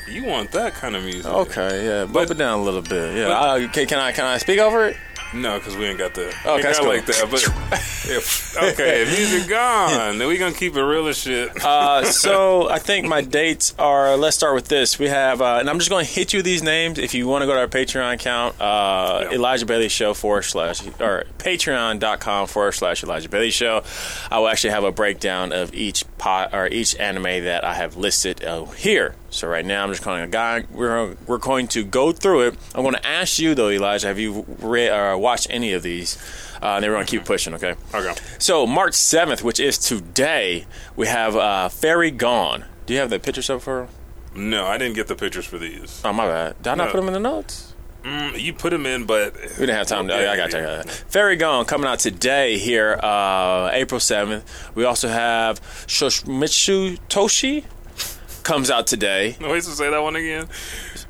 You 0.08 0.24
want 0.24 0.52
that 0.52 0.74
kind 0.74 0.94
of 0.96 1.02
music? 1.04 1.26
okay, 1.30 1.84
yeah, 1.86 2.00
bump 2.04 2.14
But- 2.14 2.30
it 2.32 2.38
down 2.38 2.60
a 2.60 2.62
little 2.62 2.82
bit. 2.82 3.16
Yeah, 3.16 3.28
but- 3.28 3.32
I, 3.36 3.64
okay, 3.64 3.86
can 3.86 3.98
I 3.98 4.12
can 4.12 4.24
I 4.24 4.38
speak 4.38 4.58
over 4.58 4.86
it? 4.86 4.96
No, 5.34 5.58
because 5.58 5.76
we 5.76 5.86
ain't 5.86 5.98
got 5.98 6.14
the. 6.14 6.32
Got 6.44 6.76
cool. 6.76 6.86
like 6.86 7.04
that. 7.06 7.26
But 7.28 7.42
if, 8.08 8.56
okay, 8.56 9.02
if 9.02 9.08
music 9.18 9.48
gone, 9.50 10.18
then 10.18 10.28
we 10.28 10.38
gonna 10.38 10.54
keep 10.54 10.76
it 10.76 10.82
real 10.82 11.08
as 11.08 11.18
shit. 11.18 11.50
Uh, 11.64 12.04
so 12.04 12.70
I 12.70 12.78
think 12.78 13.08
my 13.08 13.22
dates 13.22 13.74
are. 13.76 14.16
Let's 14.16 14.36
start 14.36 14.54
with 14.54 14.68
this. 14.68 15.00
We 15.00 15.08
have, 15.08 15.42
uh, 15.42 15.56
and 15.58 15.68
I'm 15.68 15.78
just 15.80 15.90
going 15.90 16.06
to 16.06 16.10
hit 16.10 16.32
you 16.32 16.42
these 16.42 16.62
names. 16.62 16.98
If 17.00 17.12
you 17.12 17.26
want 17.26 17.42
to 17.42 17.46
go 17.46 17.54
to 17.54 17.58
our 17.58 17.66
Patreon 17.66 18.14
account, 18.14 18.58
uh, 18.60 19.22
Yeah. 19.24 19.32
Elijah 19.36 19.66
Bailey 19.66 19.88
Show 19.88 20.14
forward 20.14 20.42
slash 20.42 20.80
or 21.00 21.24
Patreon.com 21.38 22.46
forward 22.46 22.72
slash 22.72 23.02
Elijah 23.02 23.28
Bailey 23.28 23.50
Show. 23.50 23.82
I 24.30 24.38
will 24.38 24.48
actually 24.48 24.70
have 24.70 24.84
a 24.84 24.92
breakdown 24.92 25.52
of 25.52 25.74
each 25.74 26.04
pot 26.18 26.54
or 26.54 26.68
each 26.68 26.94
anime 26.96 27.44
that 27.44 27.64
I 27.64 27.74
have 27.74 27.96
listed 27.96 28.44
uh, 28.44 28.64
here. 28.66 29.16
So 29.36 29.48
right 29.48 29.64
now 29.66 29.82
I'm 29.84 29.90
just 29.90 30.02
calling 30.02 30.22
a 30.22 30.26
guy. 30.26 30.64
We're 30.70 31.14
we're 31.26 31.36
going 31.38 31.68
to 31.68 31.84
go 31.84 32.10
through 32.12 32.48
it. 32.48 32.54
I'm 32.74 32.82
going 32.82 32.94
to 32.94 33.06
ask 33.06 33.38
you 33.38 33.54
though, 33.54 33.68
Elijah, 33.68 34.06
have 34.08 34.18
you 34.18 34.46
read 34.60 34.90
or 34.90 35.18
watched 35.18 35.48
any 35.50 35.74
of 35.74 35.82
these? 35.82 36.16
Uh, 36.62 36.76
and 36.76 36.82
then 36.82 36.90
we're 36.90 36.96
going 36.96 37.06
to 37.06 37.10
keep 37.10 37.26
pushing. 37.26 37.52
Okay. 37.52 37.74
okay. 37.94 38.14
So 38.38 38.66
March 38.66 38.94
seventh, 38.94 39.44
which 39.44 39.60
is 39.60 39.76
today, 39.78 40.64
we 40.96 41.06
have 41.06 41.36
uh, 41.36 41.68
Fairy 41.68 42.10
Gone. 42.10 42.64
Do 42.86 42.94
you 42.94 43.00
have 43.00 43.10
the 43.10 43.18
pictures 43.18 43.50
up 43.50 43.60
for? 43.60 43.88
No, 44.34 44.64
I 44.66 44.78
didn't 44.78 44.94
get 44.96 45.06
the 45.06 45.14
pictures 45.14 45.44
for 45.44 45.58
these. 45.58 46.00
Oh 46.02 46.14
my 46.14 46.26
bad. 46.26 46.56
Did 46.62 46.70
I 46.70 46.74
not 46.76 46.84
No. 46.86 46.92
put 46.92 46.98
them 47.00 47.08
in 47.08 47.12
the 47.12 47.20
notes? 47.20 47.74
Mm, 48.04 48.40
you 48.40 48.54
put 48.54 48.70
them 48.70 48.86
in, 48.86 49.04
but 49.04 49.34
We 49.34 49.66
didn't 49.66 49.76
have 49.76 49.86
time. 49.88 50.08
To, 50.08 50.14
I 50.14 50.36
got 50.36 50.46
to 50.46 50.52
check 50.52 50.64
that. 50.86 50.90
Fairy 51.10 51.36
Gone 51.36 51.64
coming 51.64 51.88
out 51.88 51.98
today 51.98 52.56
here, 52.56 52.98
uh, 53.02 53.68
April 53.72 53.98
seventh. 54.00 54.44
We 54.74 54.84
also 54.84 55.08
have 55.08 55.60
Shoshimitsu 55.86 56.98
Toshi 57.08 57.64
comes 58.46 58.70
out 58.70 58.86
today. 58.86 59.36
No, 59.40 59.50
wait 59.50 59.64
to 59.64 59.70
say 59.70 59.90
that 59.90 60.02
one 60.02 60.16
again. 60.16 60.46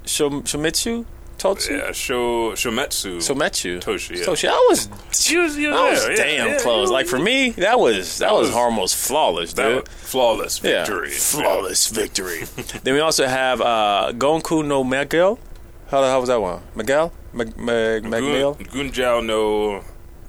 Shom- 0.04 0.42
Shomitsu 0.44 1.04
Totsu. 1.38 1.70
Yeah, 1.78 1.92
Sho 1.92 2.52
Shometsu. 2.52 3.18
Sometsu. 3.18 3.78
Toshi, 3.80 4.16
yeah. 4.16 4.24
Toshi. 4.24 4.48
I 4.48 4.66
was. 4.70 4.88
you 5.30 5.42
was, 5.42 5.58
you 5.58 5.68
I 5.74 5.90
was 5.90 6.00
there, 6.06 6.10
yeah, 6.12 6.16
damn 6.24 6.48
yeah, 6.48 6.58
close. 6.60 6.88
you- 6.88 6.94
Like 6.94 7.06
for 7.06 7.18
me, 7.18 7.50
that 7.66 7.78
was 7.78 8.18
that, 8.18 8.32
was, 8.32 8.48
was- 8.48 8.56
almost 8.56 8.96
flawless, 8.96 9.52
dude. 9.52 9.86
flawless 9.88 10.58
victory. 10.58 11.10
Yeah, 11.10 11.18
flawless 11.18 11.88
victory. 11.88 12.40
then 12.84 12.94
we 12.94 13.00
also 13.00 13.26
have 13.26 13.60
uh, 13.60 14.12
Gonku 14.14 14.64
no 14.64 14.82
Miguel. 14.82 15.38
How 15.90 16.00
the 16.00 16.08
hell 16.08 16.20
was 16.20 16.28
that 16.30 16.40
one? 16.40 16.62
Miguel? 16.74 17.12
Mag- 17.34 17.56
Mag- 17.58 18.02
Gun, 18.02 18.10
Magmel? 18.12 18.56
Gunjao 18.74 19.24
no 19.24 19.84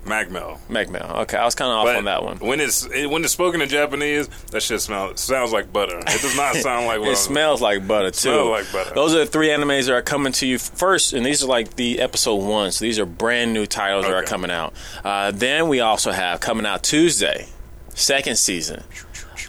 Magmel. 0.08 0.58
Magmel. 0.70 1.22
Okay, 1.24 1.38
I 1.38 1.46
was 1.46 1.54
kind 1.54 1.70
of 1.70 1.78
off 1.78 1.86
But 1.86 1.98
on 1.98 2.06
that 2.06 2.24
one. 2.24 2.38
when 2.38 2.60
it's 2.60 2.86
it, 2.86 3.08
when 3.10 3.24
it's 3.24 3.34
spoken 3.34 3.62
in 3.62 3.70
Japanese, 3.70 4.28
that 4.52 4.64
shit 4.64 4.82
smells 4.82 5.20
sounds 5.20 5.52
like 5.52 5.72
butter. 5.74 5.98
It 6.00 6.22
does 6.22 6.36
not 6.36 6.56
sound 6.56 6.88
like 6.88 7.02
It 7.12 7.18
smells 7.18 7.62
like 7.62 7.88
butter 7.88 8.12
too. 8.12 8.18
Smells 8.20 8.50
like 8.50 8.72
butter. 8.72 8.96
Those 8.96 9.14
are 9.14 9.20
the 9.20 9.26
three 9.26 9.50
animes 9.50 9.88
that 9.88 9.94
are 9.94 10.02
coming 10.02 10.32
to 10.34 10.48
you 10.48 10.58
first, 10.58 11.14
and 11.14 11.26
these 11.26 11.44
are 11.44 11.48
like 11.48 11.76
the 11.76 12.00
episode 12.00 12.36
one. 12.38 12.72
So 12.72 12.86
these 12.86 13.00
are 13.00 13.06
brand 13.06 13.54
new 13.54 13.66
titles 13.66 14.06
that 14.06 14.14
are 14.14 14.24
coming 14.24 14.52
out. 14.52 14.74
Uh, 15.04 15.32
then 15.32 15.68
we 15.68 15.82
also 15.82 16.12
have 16.12 16.40
coming 16.40 16.66
out 16.66 16.84
Tuesday, 16.84 17.48
second 17.94 18.38
season 18.38 18.84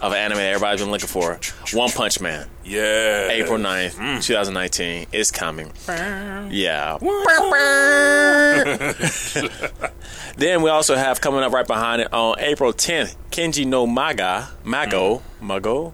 of 0.01 0.13
an 0.13 0.17
anime 0.17 0.37
everybody's 0.39 0.81
been 0.81 0.91
looking 0.91 1.07
for, 1.07 1.39
One 1.73 1.89
Punch 1.89 2.21
Man. 2.21 2.47
Yeah. 2.63 3.29
April 3.31 3.57
9th, 3.57 3.95
Mm. 3.95 4.23
2019 4.23 5.07
is 5.11 5.31
coming. 5.31 5.73
Yeah. 5.87 6.97
then 10.37 10.61
we 10.61 10.69
also 10.69 10.95
have 10.95 11.21
coming 11.21 11.41
up 11.41 11.51
right 11.53 11.67
behind 11.67 12.01
it 12.01 12.13
on 12.13 12.39
April 12.39 12.73
10th, 12.73 13.15
Kenji 13.31 13.65
no 13.65 13.85
Maga, 13.87 14.49
Mago, 14.63 15.21
Mago, 15.41 15.93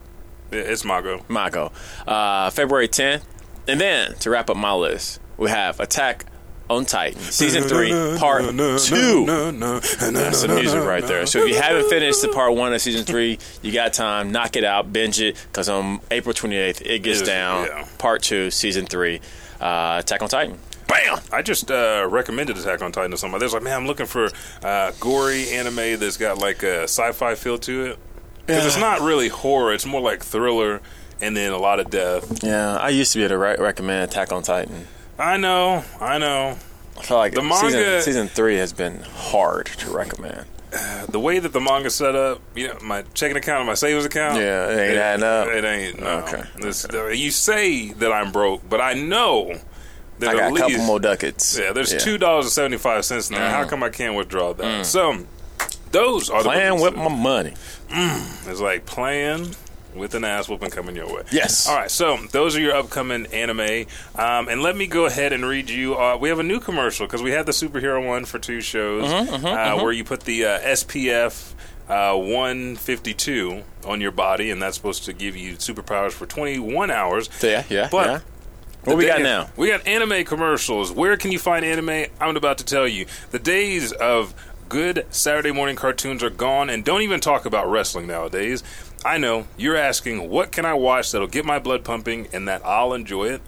Yeah, 0.52 0.60
it's 0.60 0.86
Mago. 0.86 1.24
Mago. 1.28 1.72
Uh, 2.08 2.50
February 2.52 2.88
10th. 2.88 3.24
And 3.68 3.82
then 3.82 4.14
to 4.20 4.30
wrap 4.30 4.50
up 4.50 4.58
my 4.58 4.74
list, 4.74 5.20
we 5.38 5.50
have 5.50 5.80
Attack 5.80 6.26
on 6.70 6.86
Titan, 6.86 7.20
Season 7.20 7.64
3, 7.68 8.18
Part 8.18 8.44
2. 8.44 9.26
That's 9.26 10.42
the 10.42 10.48
music 10.56 10.84
right 10.84 11.04
there. 11.06 11.26
So 11.26 11.40
if 11.44 11.50
you 11.50 11.56
haven't 11.62 11.90
finished 11.90 12.22
the 12.22 12.30
part 12.30 12.54
one 12.56 12.74
of 12.74 12.82
season 12.82 13.06
three, 13.06 13.38
you 13.62 13.72
got 13.72 13.94
time. 13.94 14.32
Knock 14.32 14.56
it 14.56 14.64
out, 14.64 14.92
binge 14.92 15.20
it, 15.22 15.36
because 15.52 15.70
on 15.70 16.00
April 16.12 16.34
28th, 16.34 16.82
it 16.86 17.00
gets 17.04 17.22
down. 17.22 17.68
Part 17.98 18.22
two, 18.24 18.50
season 18.52 18.86
three, 18.86 19.20
uh, 19.62 19.98
Attack 20.00 20.22
on 20.24 20.30
Titan. 20.30 20.58
Bam! 20.96 21.20
I 21.32 21.42
just 21.42 21.70
uh, 21.72 22.08
recommended 22.10 22.58
Attack 22.58 22.82
on 22.82 22.92
Titan 22.92 23.12
to 23.12 23.18
somebody. 23.18 23.40
There's 23.40 23.54
like, 23.54 23.64
man, 23.64 23.76
I'm 23.76 23.88
looking 23.88 24.06
for 24.06 24.30
uh, 24.64 24.92
gory 25.00 25.50
anime 25.50 26.00
that's 26.00 26.18
got 26.18 26.38
like 26.40 26.64
a 26.64 26.84
sci-fi 26.84 27.36
feel 27.36 27.58
to 27.60 27.86
it. 27.86 28.00
Because 28.46 28.66
it's 28.66 28.78
not 28.80 29.02
really 29.02 29.28
horror; 29.28 29.74
it's 29.74 29.86
more 29.88 30.02
like 30.02 30.24
thriller, 30.24 30.82
and 31.20 31.36
then 31.36 31.52
a 31.52 31.58
lot 31.58 31.80
of 31.80 31.90
death. 31.90 32.44
Yeah, 32.44 32.78
I 32.78 32.90
used 32.90 33.12
to 33.14 33.18
be 33.20 33.24
able 33.24 33.30
to 33.36 33.38
re- 33.40 33.56
recommend 33.58 34.04
Attack 34.12 34.32
on 34.32 34.44
Titan. 34.44 34.86
I 35.18 35.38
know, 35.38 35.84
I 36.00 36.18
know. 36.20 36.58
I 36.98 37.02
feel 37.02 37.18
like 37.18 37.34
The 37.34 37.42
season, 37.42 37.80
manga- 37.82 38.02
season 38.04 38.28
three 38.28 38.58
has 38.58 38.72
been 38.72 39.02
hard 39.02 39.66
to 39.66 39.90
recommend. 39.90 40.46
The 41.10 41.20
way 41.20 41.40
that 41.40 41.54
the 41.54 41.62
manga 41.62 41.90
set 41.90 42.16
up, 42.16 42.42
you 42.56 42.68
know, 42.68 42.78
my 42.84 43.04
checking 43.14 43.38
account 43.38 43.60
and 43.62 43.68
my 43.68 43.76
savings 43.76 44.04
account. 44.06 44.38
Yeah, 44.38 44.68
it 44.70 44.90
ain't 44.90 44.98
adding 44.98 45.24
up. 45.24 45.48
It 45.48 45.64
ain't. 45.64 46.00
No. 46.02 46.08
Okay. 46.20 46.44
This- 46.60 46.86
uh, 46.86 47.08
you 47.08 47.32
say 47.32 47.94
that 47.94 48.12
I'm 48.12 48.32
broke, 48.32 48.68
but 48.70 48.82
I 48.82 48.94
know 48.94 49.58
that 50.20 50.30
I 50.30 50.34
at 50.34 50.38
got 50.50 50.58
a 50.58 50.60
couple 50.62 50.86
more 50.86 51.00
ducats. 51.00 51.58
Yeah, 51.58 51.72
there's 51.74 51.94
two 52.04 52.18
dollars 52.18 52.46
and 52.46 52.52
seventy 52.52 52.78
five 52.78 53.06
cents 53.06 53.30
in 53.30 53.36
there. 53.36 53.50
How 53.50 53.66
come 53.66 53.84
I 53.84 53.90
can't 53.90 54.16
withdraw 54.16 54.54
that? 54.54 54.86
So 54.86 55.26
those 55.92 56.30
are 56.30 56.44
the 56.44 56.50
Mm. 56.50 56.54
Playing 56.54 56.82
with 56.82 56.96
my 56.96 57.08
money. 57.10 57.54
It's 57.90 58.60
like 58.60 58.86
playing 58.86 59.56
with 59.96 60.14
an 60.14 60.26
ass 60.26 60.50
whooping 60.50 60.70
coming 60.72 60.94
your 60.96 61.08
way. 61.08 61.22
Yes. 61.32 61.70
All 61.70 61.76
right. 61.78 61.90
So 61.90 62.18
those 62.32 62.58
are 62.58 62.60
your 62.60 62.76
upcoming 62.76 63.28
anime. 63.28 63.86
Um, 64.16 64.50
and 64.50 64.62
let 64.62 64.76
me 64.76 64.88
go 64.88 65.06
ahead 65.06 65.32
and 65.32 65.46
read 65.46 65.70
you. 65.70 65.96
Uh, 65.96 66.18
we 66.18 66.28
have 66.28 66.40
a 66.40 66.44
new 66.44 66.60
commercial 66.60 67.06
because 67.08 67.22
we 67.24 67.32
had 67.32 67.46
the 67.46 67.54
superhero 67.54 68.06
one 68.06 68.26
for 68.26 68.38
two 68.38 68.60
shows 68.60 69.06
Mm-hmm, 69.06 69.46
uh, 69.46 69.82
where 69.82 69.94
you 69.94 70.04
put 70.04 70.22
the 70.22 70.46
uh, 70.46 70.60
SPF. 70.60 71.54
Uh, 71.88 72.16
152 72.18 73.64
on 73.86 74.02
your 74.02 74.10
body, 74.12 74.50
and 74.50 74.60
that's 74.62 74.76
supposed 74.76 75.06
to 75.06 75.14
give 75.14 75.36
you 75.36 75.54
superpowers 75.54 76.12
for 76.14 76.26
21 76.26 76.90
hours. 76.90 77.30
Yeah, 77.44 77.64
yeah, 77.70 77.90
But 77.92 78.08
yeah. 78.08 78.20
What 78.86 78.98
we 78.98 79.08
got 79.08 79.22
now? 79.22 79.50
We 79.58 79.70
got 79.70 79.88
anime 79.88 80.26
commercials. 80.26 80.92
Where 80.92 81.18
can 81.18 81.32
you 81.32 81.40
find 81.40 81.66
anime? 81.66 82.12
I'm 82.22 82.38
about 82.38 82.60
to 82.60 82.66
tell 82.66 82.88
you. 82.88 83.08
The 83.32 83.40
days 83.40 83.92
of 83.92 84.36
good 84.70 85.08
Saturday 85.10 85.52
morning 85.52 85.76
cartoons 85.76 86.22
are 86.22 86.30
gone, 86.30 86.70
and 86.70 86.86
don't 86.86 87.02
even 87.02 87.20
talk 87.20 87.46
about 87.46 87.70
wrestling 87.70 88.06
nowadays. 88.06 88.64
I 89.04 89.18
know 89.18 89.48
you're 89.58 89.76
asking, 89.76 90.30
what 90.30 90.52
can 90.52 90.66
I 90.66 90.76
watch 90.76 91.12
that'll 91.12 91.28
get 91.28 91.46
my 91.46 91.58
blood 91.58 91.84
pumping 91.84 92.28
and 92.32 92.48
that 92.48 92.64
I'll 92.64 92.94
enjoy 92.94 93.30
it? 93.30 93.42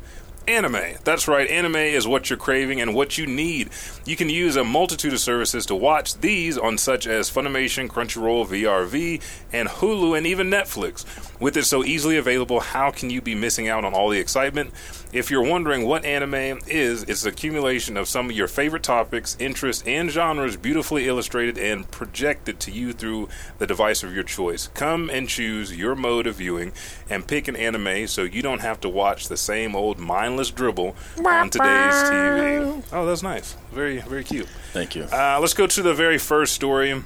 Anime. 0.48 0.96
That's 1.04 1.28
right, 1.28 1.50
anime 1.50 1.76
is 1.76 2.08
what 2.08 2.30
you're 2.30 2.40
craving 2.40 2.80
and 2.80 2.96
what 2.96 3.18
you 3.18 3.28
need. 3.28 3.70
You 4.06 4.16
can 4.16 4.30
use 4.30 4.56
a 4.56 4.64
multitude 4.64 5.12
of 5.12 5.20
services 5.20 5.66
to 5.66 5.76
watch 5.76 6.16
these 6.22 6.58
on 6.58 6.78
such 6.78 7.06
as 7.06 7.30
Funimation, 7.30 7.90
Crunchyroll, 7.90 8.48
VRV, 8.48 9.22
and 9.52 9.68
Hulu, 9.68 10.18
and 10.18 10.26
even 10.26 10.50
Netflix. 10.50 11.04
With 11.42 11.58
it 11.58 11.66
so 11.66 11.84
easily 11.84 12.16
available, 12.16 12.62
how 12.62 12.92
can 12.92 13.10
you 13.10 13.22
be 13.22 13.36
missing 13.36 13.68
out 13.68 13.84
on 13.84 13.94
all 13.94 14.08
the 14.08 14.20
excitement? 14.20 14.72
If 15.12 15.30
you're 15.30 15.44
wondering 15.44 15.86
what 15.86 16.06
anime 16.06 16.60
is, 16.68 17.04
it's 17.04 17.24
the 17.24 17.30
accumulation 17.30 17.98
of 17.98 18.08
some 18.08 18.30
of 18.30 18.36
your 18.36 18.48
favorite 18.48 18.84
topics, 18.84 19.36
interests, 19.40 19.84
and 19.86 20.10
genres 20.10 20.56
beautifully 20.56 21.08
illustrated 21.08 21.58
and 21.58 21.90
projected 21.92 22.60
to 22.62 22.72
you 22.72 22.94
through 22.94 23.28
the 23.58 23.68
device 23.68 24.02
of 24.02 24.14
your 24.14 24.24
choice. 24.24 24.70
Come 24.74 25.10
and 25.10 25.28
choose 25.28 25.76
your 25.76 25.96
mode 25.96 26.26
of 26.26 26.36
viewing 26.36 26.72
and 27.10 27.28
pick 27.28 27.50
an 27.50 27.58
anime 27.58 28.08
so 28.08 28.24
you 28.24 28.42
don't 28.42 28.62
have 28.62 28.80
to 28.82 28.90
watch 28.90 29.28
the 29.28 29.38
same 29.38 29.76
old 29.76 30.00
mindless 30.00 30.37
dribble 30.46 30.96
on 31.26 31.50
today's 31.50 31.94
TV. 31.94 32.84
Oh, 32.92 33.06
that's 33.06 33.24
nice. 33.24 33.56
Very, 33.72 34.00
very 34.00 34.24
cute. 34.24 34.48
Thank 34.74 34.96
you. 34.96 35.04
Uh, 35.04 35.40
let's 35.40 35.54
go 35.54 35.68
to 35.68 35.82
the 35.82 35.94
very 35.94 36.18
first 36.18 36.54
story. 36.54 37.04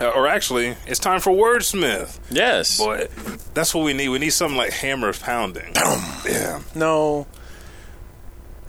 Uh, 0.00 0.08
or 0.10 0.28
actually, 0.28 0.76
it's 0.86 1.00
time 1.00 1.18
for 1.20 1.30
Wordsmith. 1.32 2.18
yes. 2.30 2.78
Boy, 2.78 3.08
that's 3.54 3.74
what 3.74 3.84
we 3.84 3.92
need. 3.92 4.08
We 4.10 4.18
need 4.20 4.30
something 4.30 4.56
like 4.56 4.70
hammer 4.72 5.12
pounding. 5.12 5.72
yeah. 6.24 6.60
No. 6.74 7.26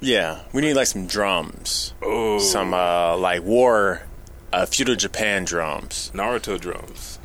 Yeah, 0.02 0.40
we 0.54 0.62
need 0.62 0.74
like 0.76 0.88
some 0.88 1.08
drums. 1.08 1.94
Oh. 2.02 2.40
Some 2.40 2.74
uh 2.74 3.18
like 3.18 3.44
war 3.44 4.04
uh 4.54 4.66
feudal 4.66 4.96
Japan 4.96 5.44
drums. 5.46 6.10
Naruto 6.16 6.60
drums. 6.60 7.19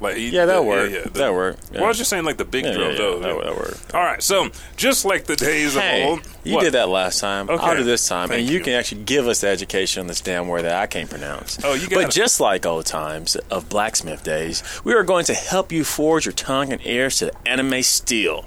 Like 0.00 0.16
Yeah, 0.18 0.44
that 0.46 0.54
the- 0.56 0.62
work. 0.62 0.90
yeah, 0.92 1.00
the- 1.02 1.10
that 1.10 1.34
work. 1.34 1.56
Yeah. 1.72 1.78
Well, 1.78 1.86
I 1.86 1.88
was 1.88 1.98
just 1.98 2.08
saying 2.10 2.24
like 2.24 2.36
the 2.36 2.44
big 2.44 2.64
yeah, 2.64 2.72
drums. 2.72 2.98
yeah, 2.98 3.04
yeah. 3.04 3.10
though. 3.10 3.18
That, 3.40 3.44
that 3.46 3.56
work. 3.56 3.76
All 3.94 4.00
right, 4.00 4.22
so 4.22 4.48
just 4.76 5.04
like 5.04 5.24
the 5.24 5.34
days 5.34 5.74
Hey, 5.74 6.02
of 6.04 6.08
old, 6.08 6.20
you 6.44 6.54
What? 6.54 6.62
did 6.64 6.74
that 6.74 6.88
last 6.88 7.18
time. 7.20 7.50
Okay. 7.50 7.64
I'll 7.64 7.76
do 7.76 7.82
this 7.84 8.06
time, 8.06 8.28
Thank 8.28 8.40
and 8.42 8.48
you, 8.50 8.58
you. 8.58 8.64
can 8.64 8.74
actually 8.74 9.02
give 9.02 9.26
us 9.26 9.40
the 9.40 9.48
education 9.48 10.02
on 10.02 10.06
this 10.06 10.20
damn 10.20 10.46
word 10.46 10.62
that 10.62 10.76
I 10.80 10.86
can't 10.86 11.10
pronounce. 11.10 11.58
Oh, 11.64 11.74
you 11.74 11.88
got 11.88 12.02
But 12.04 12.10
just 12.12 12.38
like 12.40 12.64
old 12.64 12.86
times 12.86 13.34
of 13.50 13.68
blacksmith 13.68 14.22
days, 14.22 14.62
we 14.84 14.94
are 14.94 15.02
going 15.02 15.24
to 15.24 15.34
help 15.34 15.72
you 15.72 15.82
forge 15.82 16.26
your 16.26 16.32
tongue 16.32 16.72
and 16.72 16.80
ears 16.86 17.16
to 17.18 17.26
the 17.26 17.48
anime 17.48 17.82
steel. 17.82 18.44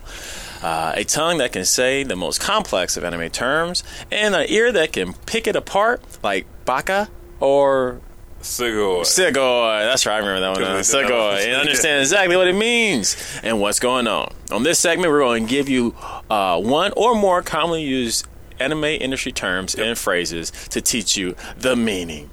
Uh, 0.63 0.93
a 0.95 1.03
tongue 1.03 1.39
that 1.39 1.51
can 1.51 1.65
say 1.65 2.03
the 2.03 2.15
most 2.15 2.39
complex 2.39 2.95
of 2.95 3.03
anime 3.03 3.29
terms, 3.31 3.83
and 4.11 4.35
an 4.35 4.45
ear 4.47 4.71
that 4.71 4.93
can 4.93 5.13
pick 5.25 5.47
it 5.47 5.55
apart 5.55 6.01
like 6.23 6.45
baka 6.65 7.09
or 7.39 7.99
Sigurd. 8.41 9.05
Sigoi. 9.05 9.83
That's 9.83 10.05
right. 10.05 10.15
I 10.15 10.17
remember 10.19 10.39
that 10.41 10.49
one. 10.49 10.63
Uh, 10.63 10.77
Because 10.77 10.93
we 10.93 11.01
did 11.01 11.09
that 11.09 11.13
one. 11.13 11.37
Sigoi. 11.37 11.45
And 11.45 11.55
understand 11.55 12.01
exactly 12.01 12.37
what 12.37 12.47
it 12.47 12.55
means 12.55 13.39
and 13.43 13.59
what's 13.59 13.79
going 13.79 14.07
on. 14.07 14.33
On 14.51 14.63
this 14.63 14.79
segment, 14.79 15.11
we're 15.11 15.19
going 15.19 15.45
to 15.45 15.49
give 15.49 15.69
you 15.69 15.95
uh, 16.29 16.59
one 16.59 16.91
or 16.97 17.15
more 17.15 17.41
commonly 17.41 17.83
used 17.83 18.25
anime 18.59 18.83
industry 18.85 19.31
terms 19.31 19.73
and 19.75 19.97
phrases 19.97 20.51
to 20.69 20.81
teach 20.81 21.17
you 21.17 21.35
the 21.57 21.75
meaning. 21.75 22.29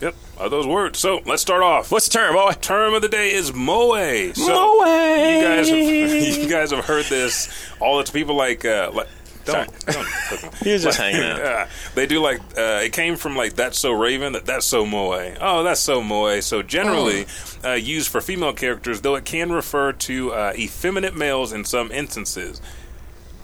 Yep, 0.00 0.14
are 0.38 0.48
those 0.48 0.66
words. 0.66 0.98
So 1.00 1.20
let's 1.26 1.42
start 1.42 1.62
off. 1.62 1.90
What's 1.90 2.06
the 2.06 2.12
term, 2.12 2.34
boy? 2.34 2.52
term 2.60 2.94
of 2.94 3.02
the 3.02 3.08
day 3.08 3.32
is 3.32 3.52
moe. 3.52 4.32
So 4.32 4.46
Moe. 4.46 4.84
You 4.84 5.42
guys, 5.42 5.68
have, 5.68 5.76
you 6.38 6.48
guys 6.48 6.70
have 6.70 6.84
heard 6.84 7.06
this. 7.06 7.48
All 7.80 8.02
the 8.02 8.10
people 8.12 8.36
like, 8.36 8.64
uh, 8.64 8.92
like 8.94 9.08
don't, 9.52 9.86
don't 9.86 10.06
hook. 10.06 10.54
He 10.62 10.72
was 10.72 10.82
just 10.82 10.98
hanging 10.98 11.22
out. 11.22 11.38
Yeah, 11.38 11.68
they 11.94 12.06
do 12.06 12.20
like 12.20 12.40
uh, 12.56 12.80
it 12.84 12.92
came 12.92 13.16
from 13.16 13.36
like 13.36 13.54
that's 13.54 13.78
so 13.78 13.92
Raven 13.92 14.32
that 14.34 14.46
that's 14.46 14.66
so 14.66 14.86
Moe. 14.86 15.34
Oh, 15.40 15.62
that's 15.62 15.80
so 15.80 16.02
Moe. 16.02 16.40
So 16.40 16.62
generally 16.62 17.26
Oh. 17.64 17.70
uh, 17.70 17.74
used 17.74 18.08
for 18.10 18.20
female 18.20 18.52
characters, 18.52 19.00
though 19.00 19.14
it 19.16 19.24
can 19.24 19.50
refer 19.50 19.92
to 19.92 20.32
uh, 20.32 20.52
effeminate 20.56 21.16
males 21.16 21.52
in 21.52 21.64
some 21.64 21.90
instances. 21.90 22.60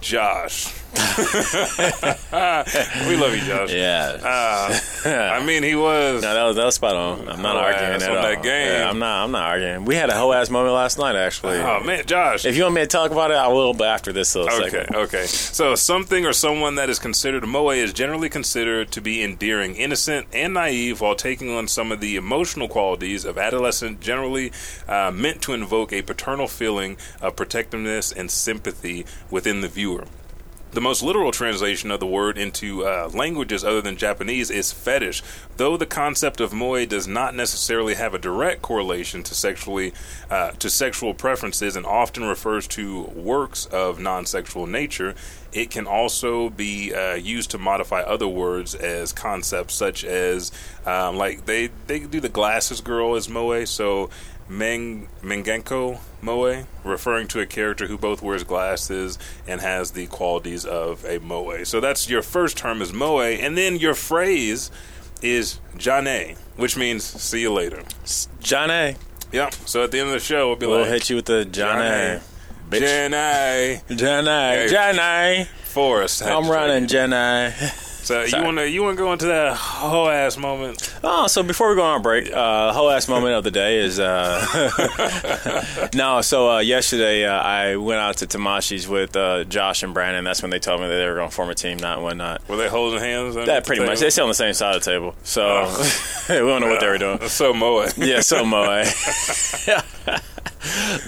Josh, 0.00 0.72
we 3.08 3.16
love 3.16 3.34
you, 3.34 3.42
Josh. 3.42 3.72
Yeah. 3.72 4.18
Uh, 4.22 4.78
I 5.34 5.42
mean, 5.46 5.62
he 5.62 5.74
was. 5.74 6.22
no, 6.22 6.34
that 6.34 6.42
was 6.44 6.56
that 6.56 6.64
was 6.64 6.74
spot 6.74 6.96
on. 6.96 7.28
I'm 7.28 7.42
not 7.42 7.56
Oh, 7.56 7.60
arguing 7.60 7.92
at 7.92 8.02
on 8.10 8.16
all. 8.16 8.22
that 8.22 8.42
game. 8.42 8.68
Yeah, 8.68 8.88
I'm 8.90 8.98
not. 8.98 9.24
I'm 9.24 9.30
not 9.30 9.44
arguing. 9.44 9.84
We 9.84 9.94
had 9.94 10.10
a 10.10 10.14
whole 10.16 10.32
ass 10.32 10.50
moment 10.50 10.74
last 10.74 10.98
night, 10.98 11.16
actually. 11.16 11.58
Oh 11.58 11.82
man, 11.84 12.04
Josh. 12.06 12.44
If 12.44 12.56
you 12.56 12.64
want 12.64 12.74
me 12.76 12.80
to 12.82 12.86
talk 12.86 13.10
about 13.10 13.30
it, 13.30 13.36
I 13.36 13.48
will. 13.48 13.74
But 13.74 13.88
after 13.88 14.12
this 14.12 14.34
little 14.34 14.52
Okay, 14.54 14.70
segment. 14.70 14.94
okay. 14.96 15.26
So 15.26 15.74
something 15.74 16.26
or 16.26 16.32
someone 16.32 16.74
that 16.76 16.90
is 16.90 16.98
considered 16.98 17.44
a 17.44 17.46
moe 17.46 17.70
is 17.70 17.92
generally 17.92 18.28
considered 18.28 18.90
to 18.92 19.00
be 19.00 19.22
endearing, 19.22 19.76
innocent, 19.76 20.26
and 20.32 20.54
naive 20.54 21.00
while 21.00 21.14
taking 21.14 21.54
on 21.54 21.68
some 21.68 21.92
of 21.92 22.00
the 22.00 22.16
emotional 22.16 22.68
qualities 22.68 23.24
of 23.24 23.38
adolescent, 23.38 24.00
generally 24.00 24.52
uh, 24.88 25.10
meant 25.14 25.42
to 25.42 25.52
invoke 25.52 25.92
a 25.92 26.02
paternal 26.02 26.48
feeling 26.48 26.96
of 27.22 27.36
protectiveness 27.36 28.12
and 28.12 28.30
sympathy 28.30 29.06
within 29.30 29.60
the 29.60 29.68
viewer. 29.68 30.04
The 30.74 30.80
most 30.80 31.04
literal 31.04 31.30
translation 31.30 31.92
of 31.92 32.00
the 32.00 32.06
word 32.06 32.36
into 32.36 32.84
uh, 32.84 33.08
languages 33.14 33.62
other 33.62 33.80
than 33.80 33.96
Japanese 33.96 34.50
is 34.50 34.72
fetish, 34.72 35.22
though 35.56 35.76
the 35.76 35.86
concept 35.86 36.40
of 36.40 36.52
moe 36.52 36.84
does 36.84 37.06
not 37.06 37.32
necessarily 37.32 37.94
have 37.94 38.12
a 38.12 38.18
direct 38.18 38.60
correlation 38.60 39.22
to 39.22 39.36
sexually 39.36 39.92
uh, 40.28 40.50
to 40.50 40.68
sexual 40.68 41.14
preferences 41.14 41.76
and 41.76 41.86
often 41.86 42.24
refers 42.24 42.66
to 42.66 43.02
works 43.02 43.66
of 43.66 44.00
non-sexual 44.00 44.66
nature. 44.66 45.14
It 45.52 45.70
can 45.70 45.86
also 45.86 46.50
be 46.50 46.92
uh, 46.92 47.14
used 47.14 47.52
to 47.52 47.58
modify 47.58 48.00
other 48.00 48.26
words 48.26 48.74
as 48.74 49.12
concepts 49.12 49.74
such 49.74 50.02
as 50.02 50.50
um, 50.84 51.16
like 51.16 51.46
they 51.46 51.68
they 51.86 52.00
do 52.00 52.18
the 52.18 52.28
glasses 52.28 52.80
girl 52.80 53.14
as 53.14 53.28
moe, 53.28 53.64
so 53.64 54.10
Meng, 54.48 55.08
Mengenko 55.22 55.98
Moe, 56.20 56.64
referring 56.84 57.28
to 57.28 57.40
a 57.40 57.46
character 57.46 57.86
who 57.86 57.98
both 57.98 58.22
wears 58.22 58.44
glasses 58.44 59.18
and 59.46 59.60
has 59.60 59.92
the 59.92 60.06
qualities 60.06 60.64
of 60.64 61.04
a 61.04 61.18
Moe. 61.18 61.64
So 61.64 61.80
that's 61.80 62.08
your 62.08 62.22
first 62.22 62.56
term 62.56 62.82
is 62.82 62.92
Moe, 62.92 63.20
and 63.20 63.56
then 63.56 63.76
your 63.76 63.94
phrase 63.94 64.70
is 65.22 65.58
Jane, 65.76 66.36
which 66.56 66.76
means 66.76 67.04
see 67.04 67.40
you 67.40 67.52
later. 67.52 67.82
Johnny. 68.40 68.96
Yeah. 69.32 69.50
So 69.50 69.82
at 69.82 69.90
the 69.90 70.00
end 70.00 70.08
of 70.08 70.14
the 70.14 70.20
show, 70.20 70.48
we'll 70.48 70.56
be 70.56 70.66
like. 70.66 70.72
We'll 70.72 70.80
like, 70.82 70.90
hit 70.90 71.10
you 71.10 71.16
with 71.16 71.26
the. 71.26 71.44
Bitch. 72.70 72.80
Jane, 72.80 73.98
Johnny. 73.98 74.68
Johnny. 74.68 75.44
Forrest. 75.64 76.22
I'm 76.22 76.48
running, 76.48 76.84
it. 76.84 76.90
So 78.04 78.22
you 78.22 78.42
want 78.44 78.58
to 78.58 78.68
you 78.68 78.82
want 78.82 78.98
to 78.98 79.02
go 79.02 79.12
into 79.14 79.26
that 79.26 79.56
whole 79.56 80.10
ass 80.10 80.36
moment? 80.36 80.94
Oh, 81.02 81.26
so 81.26 81.42
before 81.42 81.70
we 81.70 81.76
go 81.76 81.82
on 81.82 82.02
break, 82.02 82.30
uh, 82.30 82.70
whole 82.74 82.90
ass 82.90 83.08
moment 83.08 83.34
of 83.34 83.44
the 83.44 83.50
day 83.50 83.78
is 83.78 83.98
uh, 83.98 85.88
no. 85.94 86.20
So 86.20 86.50
uh, 86.50 86.58
yesterday 86.58 87.24
uh, 87.24 87.32
I 87.40 87.76
went 87.76 88.00
out 88.00 88.18
to 88.18 88.26
Tamashi's 88.26 88.86
with 88.86 89.16
uh, 89.16 89.44
Josh 89.44 89.82
and 89.82 89.94
Brandon. 89.94 90.22
That's 90.22 90.42
when 90.42 90.50
they 90.50 90.58
told 90.58 90.82
me 90.82 90.88
that 90.88 90.94
they 90.94 91.08
were 91.08 91.14
going 91.14 91.30
to 91.30 91.34
form 91.34 91.48
a 91.48 91.54
team, 91.54 91.78
not 91.78 92.02
whatnot. 92.02 92.46
Were 92.46 92.56
they 92.56 92.68
holding 92.68 93.00
hands? 93.00 93.36
at 93.36 93.46
That 93.46 93.64
the 93.64 93.66
pretty 93.66 93.86
much. 93.86 94.00
They 94.00 94.10
sit 94.10 94.20
on 94.20 94.28
the 94.28 94.34
same 94.34 94.52
side 94.52 94.76
of 94.76 94.84
the 94.84 94.90
table, 94.90 95.14
so 95.22 95.62
Oh. 95.66 96.02
we 96.28 96.34
don't 96.36 96.60
know 96.60 96.68
what 96.68 96.80
they 96.80 96.88
were 96.88 96.98
doing. 96.98 97.18
So 97.28 97.52
Moe. 97.54 97.86
Yeah, 97.96 98.20
so 98.20 98.44
Moe. 98.44 98.84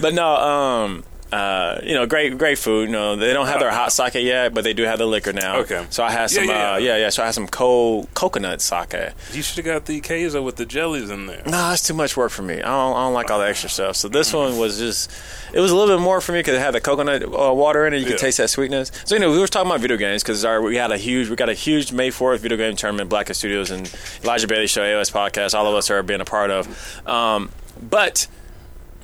but 0.01 0.13
no, 0.13 0.27
um, 0.35 1.03
uh, 1.31 1.79
you 1.83 1.93
know, 1.93 2.05
great, 2.05 2.37
great 2.37 2.57
food. 2.57 2.87
You 2.87 2.93
know, 2.93 3.15
they 3.15 3.33
don't 3.33 3.47
have 3.47 3.59
their 3.59 3.71
hot 3.71 3.91
sake 3.91 4.15
yet, 4.15 4.53
but 4.53 4.63
they 4.63 4.73
do 4.73 4.83
have 4.83 4.97
the 4.99 5.05
liquor 5.05 5.33
now. 5.33 5.57
Okay. 5.59 5.85
So 5.89 6.03
I 6.03 6.11
had 6.11 6.29
some, 6.29 6.45
yeah, 6.45 6.73
uh, 6.73 6.77
yeah. 6.77 6.95
yeah, 6.95 6.97
yeah. 6.97 7.09
So 7.09 7.23
I 7.23 7.25
had 7.25 7.33
some 7.35 7.47
cold 7.47 8.07
coconut 8.13 8.61
sake. 8.61 8.93
You 9.33 9.41
should 9.41 9.57
have 9.57 9.65
got 9.65 9.85
the 9.85 9.99
queso 10.01 10.41
with 10.41 10.55
the 10.55 10.65
jellies 10.65 11.09
in 11.09 11.25
there. 11.27 11.43
No, 11.45 11.71
it's 11.73 11.85
too 11.85 11.93
much 11.93 12.15
work 12.15 12.31
for 12.31 12.43
me. 12.43 12.55
I 12.55 12.59
don't, 12.61 12.95
I 12.95 13.03
don't 13.05 13.13
like 13.13 13.29
all 13.31 13.39
the 13.39 13.47
extra 13.47 13.69
stuff. 13.69 13.95
So 13.97 14.07
this 14.07 14.33
one 14.33 14.57
was 14.57 14.77
just, 14.77 15.11
it 15.53 15.59
was 15.59 15.71
a 15.71 15.75
little 15.75 15.95
bit 15.97 16.01
more 16.01 16.21
for 16.21 16.31
me 16.31 16.39
because 16.39 16.55
it 16.55 16.59
had 16.61 16.73
the 16.73 16.81
coconut 16.81 17.23
uh, 17.23 17.53
water 17.53 17.85
in 17.87 17.93
it. 17.93 17.97
You 17.99 18.05
could 18.05 18.11
Yeah. 18.13 18.17
taste 18.17 18.37
that 18.37 18.49
sweetness. 18.49 18.91
So 19.05 19.15
you 19.15 19.21
know, 19.21 19.31
we 19.31 19.39
were 19.39 19.47
talking 19.47 19.69
about 19.69 19.81
video 19.81 19.97
games 19.97 20.23
because 20.23 20.45
we 20.45 20.75
had 20.77 20.91
a 20.91 20.97
huge, 20.97 21.29
we 21.29 21.35
got 21.35 21.49
a 21.49 21.53
huge 21.53 21.91
May 21.91 22.09
Fourth 22.09 22.41
video 22.41 22.57
game 22.57 22.75
tournament, 22.75 23.09
Black 23.09 23.33
Studios 23.33 23.71
and 23.71 23.91
Elijah 24.23 24.47
Bailey 24.47 24.67
Show, 24.67 24.81
AOS 24.81 25.11
podcast. 25.11 25.53
All 25.53 25.67
of 25.67 25.75
us 25.75 25.89
are 25.91 26.01
being 26.03 26.21
a 26.21 26.25
part 26.25 26.49
of. 26.51 27.07
Um, 27.07 27.49
but 27.81 28.27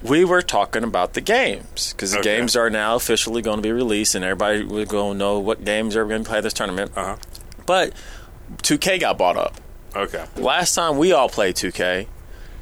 we 0.03 0.25
were 0.25 0.41
talking 0.41 0.83
about 0.83 1.13
the 1.13 1.21
games 1.21 1.93
because 1.93 2.11
the 2.11 2.19
Okay. 2.19 2.37
games 2.37 2.55
are 2.55 2.69
now 2.69 2.95
officially 2.95 3.41
going 3.41 3.57
to 3.57 3.61
be 3.63 3.71
released, 3.71 4.15
and 4.15 4.23
everybody 4.23 4.63
will 4.63 4.85
go 4.85 5.13
know 5.13 5.39
what 5.39 5.63
games 5.65 5.95
are 5.95 6.05
going 6.05 6.23
to 6.23 6.29
play 6.29 6.41
this 6.41 6.53
tournament. 6.53 6.91
Uh 6.95 7.03
huh. 7.05 7.15
But 7.65 7.93
2K 8.57 8.99
got 8.99 9.17
bought 9.17 9.37
up. 9.37 9.55
Okay. 9.95 10.25
Last 10.35 10.75
time 10.75 10.97
we 10.97 11.11
all 11.13 11.29
played 11.29 11.55
2K, 11.55 12.07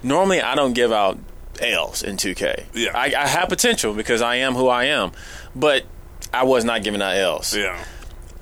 normally 0.03 0.41
I 0.41 0.55
don't 0.55 0.74
give 0.74 0.91
out 0.91 1.17
L's 1.60 2.03
in 2.03 2.17
2K. 2.17 2.65
Yeah. 2.74 2.91
I, 2.93 3.05
I 3.17 3.27
have 3.27 3.50
potential 3.50 3.93
because 3.93 4.21
I 4.21 4.36
am 4.38 4.53
who 4.53 4.67
I 4.67 4.86
am, 4.86 5.12
but 5.55 5.83
I 6.33 6.43
was 6.43 6.63
not 6.63 6.83
giving 6.83 7.01
out 7.01 7.15
L's. 7.15 7.55
Yeah. 7.55 7.83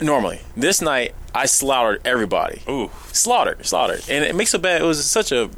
Normally, 0.01 0.41
this 0.55 0.81
night 0.81 1.13
I 1.35 1.45
slaughtered 1.45 2.01
everybody. 2.05 2.61
Ooh. 2.69 2.89
Slaughtered, 3.11 3.65
slaughtered, 3.65 4.01
and 4.09 4.23
it 4.25 4.33
makes 4.35 4.53
it 4.53 4.61
bad. 4.61 4.81
It 4.81 4.85
was 4.85 5.03
such 5.05 5.31
a. 5.31 5.49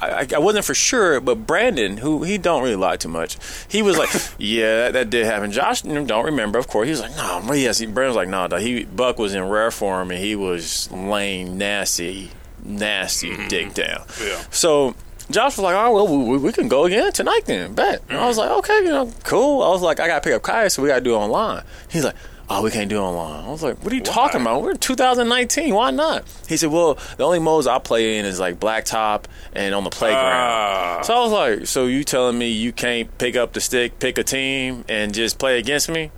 I, 0.00 0.26
I 0.34 0.38
wasn't 0.38 0.64
for 0.64 0.74
sure, 0.74 1.20
but 1.20 1.46
Brandon, 1.46 1.98
who 1.98 2.22
he 2.22 2.38
don't 2.38 2.62
really 2.62 2.76
lie 2.76 2.96
too 2.96 3.08
much, 3.08 3.36
he 3.68 3.82
was 3.82 3.98
like, 3.98 4.10
"Yeah, 4.38 4.76
that, 4.76 4.92
that 4.94 5.10
did 5.10 5.26
happen." 5.26 5.52
Josh 5.52 5.82
don't 5.82 6.24
remember, 6.24 6.58
of 6.58 6.68
course. 6.68 6.86
He 6.86 6.90
was 6.90 7.00
like, 7.00 7.16
"No, 7.16 7.40
nah, 7.40 7.52
yes." 7.52 7.78
He, 7.78 7.86
Brandon 7.86 8.08
was 8.08 8.16
like, 8.16 8.28
"No, 8.28 8.46
nah, 8.46 8.56
he 8.58 8.84
Buck 8.84 9.18
was 9.18 9.34
in 9.34 9.48
rare 9.48 9.70
form, 9.70 10.10
and 10.10 10.18
he 10.18 10.36
was 10.36 10.90
laying 10.90 11.58
nasty, 11.58 12.30
nasty 12.64 13.30
mm-hmm. 13.30 13.48
dick 13.48 13.74
down." 13.74 14.04
Yeah. 14.22 14.42
So 14.50 14.94
Josh 15.30 15.56
was 15.56 15.64
like, 15.64 15.76
"Oh 15.76 15.92
well, 15.92 16.08
we, 16.08 16.38
we 16.38 16.52
can 16.52 16.68
go 16.68 16.84
again 16.84 17.12
tonight 17.12 17.42
then." 17.44 17.74
Bet. 17.74 18.02
And 18.08 18.18
I 18.18 18.26
was 18.26 18.38
mm-hmm. 18.38 18.48
like, 18.48 18.58
"Okay, 18.58 18.78
you 18.84 18.90
know, 18.90 19.12
cool." 19.24 19.62
I 19.62 19.68
was 19.68 19.82
like, 19.82 20.00
"I 20.00 20.06
got 20.06 20.22
to 20.22 20.28
pick 20.28 20.34
up 20.34 20.42
Kai, 20.42 20.68
so 20.68 20.82
we 20.82 20.88
got 20.88 20.96
to 20.96 21.00
do 21.02 21.14
it 21.14 21.18
online." 21.18 21.62
He's 21.90 22.04
like. 22.04 22.16
Oh, 22.52 22.62
we 22.62 22.70
can't 22.72 22.90
do 22.90 22.96
it 22.96 23.00
online. 23.00 23.44
I 23.44 23.48
was 23.48 23.62
like, 23.62 23.78
"What 23.84 23.92
are 23.92 23.96
you 23.96 24.02
talking 24.02 24.40
about? 24.40 24.62
We're 24.62 24.72
in 24.72 24.78
2019. 24.78 25.72
Why 25.72 25.92
not?" 25.92 26.24
He 26.48 26.56
said, 26.56 26.70
"Well, 26.70 26.98
the 27.16 27.24
only 27.24 27.38
modes 27.38 27.68
I 27.68 27.78
play 27.78 28.18
in 28.18 28.24
is 28.26 28.40
like 28.40 28.58
blacktop 28.58 29.24
and 29.54 29.72
on 29.74 29.84
the 29.84 29.90
playground." 29.90 30.24
Ah. 30.26 31.00
so 31.02 31.14
I 31.14 31.20
was 31.22 31.30
like, 31.32 31.66
"So 31.68 31.86
you 31.86 32.02
telling 32.02 32.36
me 32.36 32.48
you 32.48 32.72
can't 32.72 33.16
pick 33.18 33.36
up 33.36 33.52
the 33.52 33.60
stick, 33.60 34.00
pick 34.00 34.18
a 34.18 34.24
team, 34.24 34.84
and 34.88 35.14
just 35.14 35.38
play 35.38 35.58
against 35.60 35.88
me?" 35.88 36.10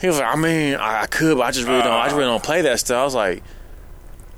He 0.00 0.08
was 0.08 0.18
like, 0.18 0.34
"I 0.34 0.36
mean, 0.36 0.74
I, 0.74 1.02
I 1.02 1.06
could, 1.06 1.36
but 1.38 1.44
I 1.44 1.50
just 1.52 1.68
really 1.68 1.82
don't. 1.82 1.92
I 1.92 2.06
just 2.06 2.16
really 2.16 2.28
don't 2.28 2.42
play 2.42 2.62
that 2.62 2.80
stuff." 2.80 3.00
I 3.00 3.04
was 3.04 3.14
like, 3.14 3.42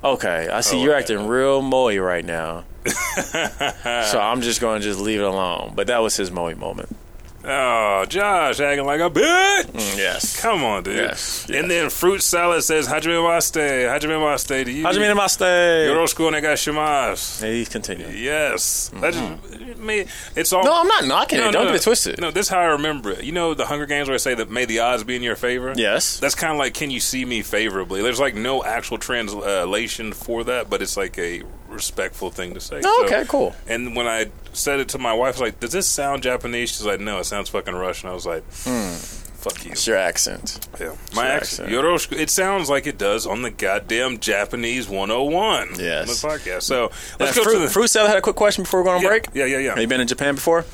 "Okay, 0.05 0.49
I 0.51 0.61
see 0.61 0.79
Oh, 0.79 0.83
you're 0.85 0.93
yeah. 0.93 0.99
acting 0.99 1.27
real 1.27 1.63
moey 1.63 1.99
right 1.99 2.25
now." 2.25 2.65
so 2.85 4.19
I'm 4.21 4.43
just 4.43 4.61
going 4.61 4.81
to 4.81 4.85
just 4.87 5.01
leave 5.01 5.21
it 5.21 5.25
alone. 5.25 5.73
But 5.75 5.87
that 5.87 5.99
was 6.03 6.17
his 6.17 6.31
moey 6.31 6.55
moment. 6.55 6.95
Oh, 7.43 8.05
Josh 8.07 8.61
acting 8.61 8.85
like 8.85 9.01
a 9.01 9.09
bitch. 9.09 9.65
Mm, 9.65 9.97
yes. 9.97 10.41
Come 10.41 10.63
on, 10.63 10.83
dude. 10.83 10.97
Yes, 10.97 11.47
yes. 11.49 11.59
And 11.59 11.71
then 11.71 11.89
fruit 11.89 12.23
salad 12.23 12.63
says 12.65 12.87
hajime 12.87 13.23
maste. 13.23 13.55
Hajime 13.55 14.21
maste 14.21 14.65
Do 14.67 14.71
you. 14.71 14.85
Hajime 14.85 15.15
namaste. 15.15 15.41
Yoroshiku 15.87 16.31
onegashimasu. 16.31 17.41
Please 17.41 17.69
continue. 17.69 18.09
Yes. 18.09 18.91
That 19.01 19.15
just, 19.15 19.79
me, 19.79 20.05
it's 20.37 20.53
all. 20.53 20.61
Mm-hmm. 20.63 20.69
No, 20.69 20.81
I'm 20.81 20.89
not 20.89 21.07
knocking 21.07 21.39
it. 21.39 21.53
Don't 21.53 21.67
get 21.67 21.77
it 21.77 21.83
twisted. 21.83 22.21
No, 22.21 22.31
this 22.31 22.47
is 22.47 22.51
how 22.51 22.61
I 22.61 22.67
remember 22.67 23.11
it. 23.11 23.25
You 23.25 23.33
know 23.33 23.55
the 23.55 23.67
Hunger 23.67 23.87
Games 23.87 24.09
where 24.09 24.15
I 24.15 24.19
say 24.19 24.35
that 24.35 24.51
may 24.51 24.67
the 24.67 24.81
odds 24.81 25.05
be 25.05 25.17
in 25.17 25.23
your 25.23 25.37
favor? 25.37 25.73
Yes. 25.77 26.21
That's 26.21 26.35
kind 26.35 26.53
of 26.53 26.59
like, 26.59 26.75
can 26.75 26.91
you 26.91 27.01
see 27.01 27.25
me 27.25 27.43
favorably? 27.43 28.03
There's 28.03 28.21
like 28.21 28.35
no 28.35 28.63
actual 28.63 28.99
translation 28.99 30.13
for 30.13 30.45
that, 30.45 30.69
but 30.69 30.83
it's 30.83 30.97
like 30.97 31.19
a 31.19 31.43
respectful 31.71 32.31
thing 32.31 32.55
to 32.55 32.61
say. 32.61 32.81
Oh, 32.85 32.99
So- 33.01 33.05
okay, 33.07 33.25
cool. 33.29 33.55
And 33.67 33.95
when 33.97 34.07
I 34.07 34.27
said 34.53 34.81
it 34.81 34.89
to 34.91 34.99
my 34.99 35.13
wife, 35.13 35.37
I 35.37 35.41
was 35.41 35.41
like, 35.53 35.61
does 35.61 35.73
this 35.73 35.87
sound 35.87 36.23
Japanese? 36.23 36.71
She's 36.71 36.85
like, 36.85 37.01
no, 37.01 37.19
it 37.19 37.25
sounds 37.25 37.49
fucking 37.49 37.75
Russian. 37.75 38.09
I 38.11 38.13
was 38.13 38.27
like, 38.27 38.43
fuck 38.51 39.65
you. 39.65 39.71
It's 39.73 39.87
your 39.87 39.97
accent. 39.97 40.69
Yeah. 40.81 40.95
My 41.15 41.29
accent. 41.29 41.71
Yoroshiku. 41.71 42.19
It 42.19 42.29
sounds 42.31 42.69
like 42.69 42.87
it 42.87 42.99
does 42.99 43.27
on 43.27 43.43
the 43.43 43.51
goddamn 43.51 44.19
Japanese 44.19 44.89
101 44.89 45.77
Yes. 45.79 46.25
on 46.25 46.31
the 46.31 46.35
podcast. 46.39 46.63
So 46.63 46.91
let's 47.19 47.33
Uh, 47.33 47.41
go 47.41 47.45
fruit, 47.45 47.53
to 47.55 47.59
the 47.61 47.69
fruit 47.71 47.89
salad 47.89 48.09
had 48.11 48.19
a 48.19 48.23
quick 48.23 48.37
question 48.37 48.65
before 48.65 48.83
we 48.83 48.85
go 48.87 48.91
on 48.97 49.03
yeah, 49.03 49.09
break. 49.09 49.29
Yeah, 49.33 49.45
yeah, 49.47 49.59
yeah. 49.59 49.69
Have 49.71 49.79
you 49.79 49.87
been 49.87 50.01
in 50.01 50.09
Japan 50.09 50.35
before? 50.35 50.65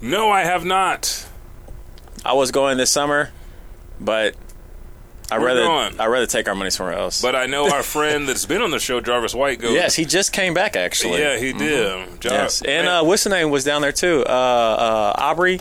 No, 0.00 0.30
I 0.30 0.42
have 0.44 0.64
not. 0.64 1.26
I 2.24 2.34
was 2.34 2.50
going 2.50 2.76
this 2.76 2.90
summer, 2.90 3.30
but 3.98 4.34
I 5.30 5.36
rather 5.38 5.62
going. 5.62 5.98
I 6.00 6.06
rather 6.06 6.26
take 6.26 6.48
our 6.48 6.54
money 6.54 6.70
somewhere 6.70 6.94
else. 6.96 7.20
But 7.20 7.34
I 7.34 7.46
know 7.46 7.68
our 7.70 7.82
friend 7.96 8.28
that's 8.28 8.46
been 8.46 8.62
on 8.62 8.70
the 8.70 8.78
show, 8.78 9.00
Jarvis 9.00 9.34
White, 9.34 9.58
goes. 9.58 9.72
yes, 9.74 9.94
he 9.94 10.04
just 10.04 10.32
came 10.32 10.54
back 10.54 10.76
actually. 10.76 11.18
Yeah, 11.20 11.36
he 11.38 11.52
did. 11.52 12.20
Jar- 12.20 12.32
Yes, 12.32 12.62
and 12.62 12.86
uh, 12.86 13.02
what's 13.02 13.24
the 13.24 13.30
name 13.30 13.50
was 13.50 13.64
down 13.64 13.82
there 13.82 13.92
too. 13.92 14.24
Uh, 14.26 14.30
uh, 14.30 15.12
Aubrey, 15.20 15.60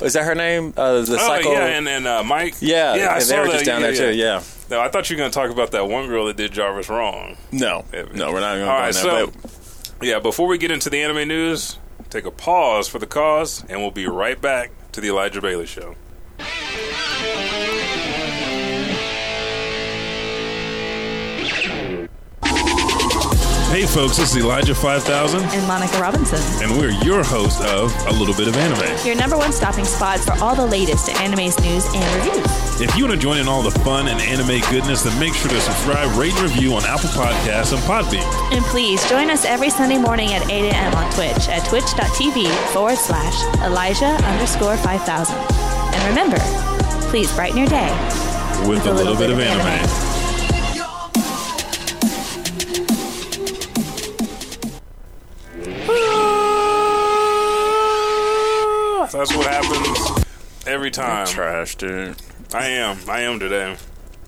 is 0.00 0.14
that 0.14 0.24
her 0.24 0.34
name? 0.34 0.72
Uh, 0.76 1.00
the 1.02 1.14
Oh 1.14 1.16
psycho. 1.18 1.52
yeah, 1.52 1.66
and 1.66 1.88
and 1.88 2.06
uh, 2.06 2.22
Mike. 2.24 2.54
yeah, 2.60 2.94
yeah, 2.94 3.10
I 3.10 3.18
they 3.18 3.24
saw 3.24 3.40
were 3.42 3.48
just 3.48 3.64
down 3.66 3.80
yeah, 3.82 3.90
there 3.90 4.12
too. 4.12 4.16
Yeah. 4.16 4.42
No, 4.70 4.80
I 4.80 4.88
thought 4.88 5.10
you 5.10 5.16
were 5.16 5.18
going 5.18 5.30
to 5.30 5.34
talk 5.38 5.50
about 5.50 5.72
that 5.72 5.88
one 5.88 6.06
girl 6.08 6.24
that 6.26 6.38
did 6.38 6.50
Jarvis 6.52 6.88
wrong. 6.88 7.36
No, 7.52 7.84
no, 7.92 8.32
we're 8.32 8.40
not 8.40 8.54
going 8.54 8.64
to 8.64 8.70
All 8.70 8.78
right, 8.78 8.94
so 8.94 9.30
but 9.98 10.08
yeah, 10.08 10.18
before 10.18 10.46
we 10.48 10.56
get 10.56 10.70
into 10.70 10.88
the 10.88 11.02
anime 11.02 11.28
news, 11.28 11.78
take 12.08 12.24
a 12.24 12.30
pause 12.30 12.88
for 12.88 12.98
the 12.98 13.06
cause, 13.06 13.62
and 13.68 13.80
we'll 13.82 13.90
be 13.90 14.06
right 14.06 14.40
back 14.40 14.70
to 14.92 15.02
the 15.02 15.08
Elijah 15.08 15.42
Bailey 15.42 15.66
Show. 15.66 15.94
Hey 23.74 23.86
folks, 23.86 24.18
this 24.18 24.30
is 24.30 24.36
Elijah 24.36 24.72
5000, 24.72 25.42
and 25.42 25.66
Monica 25.66 25.98
Robinson. 25.98 26.38
and 26.62 26.78
we're 26.78 26.92
your 27.02 27.24
host 27.24 27.60
of 27.60 27.92
A 28.06 28.12
Little 28.12 28.32
Bit 28.32 28.46
of 28.46 28.56
Anime. 28.56 29.04
Your 29.04 29.16
number 29.16 29.36
one 29.36 29.52
stopping 29.52 29.84
spot 29.84 30.20
for 30.20 30.30
all 30.34 30.54
the 30.54 30.64
latest 30.64 31.08
anime's 31.08 31.58
news 31.58 31.84
and 31.92 32.14
reviews. 32.14 32.80
If 32.80 32.96
you 32.96 33.04
want 33.04 33.16
to 33.16 33.20
join 33.20 33.38
in 33.38 33.48
all 33.48 33.62
the 33.62 33.76
fun 33.80 34.06
and 34.06 34.20
anime 34.20 34.60
goodness, 34.70 35.02
then 35.02 35.18
make 35.18 35.34
sure 35.34 35.50
to 35.50 35.60
subscribe, 35.60 36.16
rate, 36.16 36.32
and 36.34 36.42
review 36.42 36.76
on 36.76 36.84
Apple 36.84 37.08
Podcasts 37.08 37.72
and 37.72 37.82
Podbean. 37.82 38.22
And 38.54 38.64
please 38.66 39.04
join 39.10 39.28
us 39.28 39.44
every 39.44 39.70
Sunday 39.70 39.98
morning 39.98 40.32
at 40.34 40.48
8 40.48 40.70
a.m. 40.70 40.94
on 40.94 41.10
Twitch 41.10 41.48
at 41.48 41.66
twitch.tv 41.66 42.46
forward 42.72 42.96
slash 42.96 43.42
Elijah 43.64 44.06
underscore 44.06 44.76
5000. 44.76 45.34
And 45.36 46.08
remember, 46.08 46.38
please 47.10 47.34
brighten 47.34 47.58
your 47.58 47.66
day. 47.66 47.90
With, 48.68 48.86
a, 48.86 48.94
little, 48.94 49.16
bit, 49.16 49.30
of 49.30 49.40
anime. 49.40 50.03
That's 59.14 59.34
what 59.36 59.46
happens 59.46 60.24
every 60.66 60.90
time. 60.90 61.26
trash, 61.28 61.76
dude. 61.76 62.16
I 62.52 62.66
am. 62.70 62.98
I 63.08 63.20
am 63.20 63.38
today. 63.38 63.76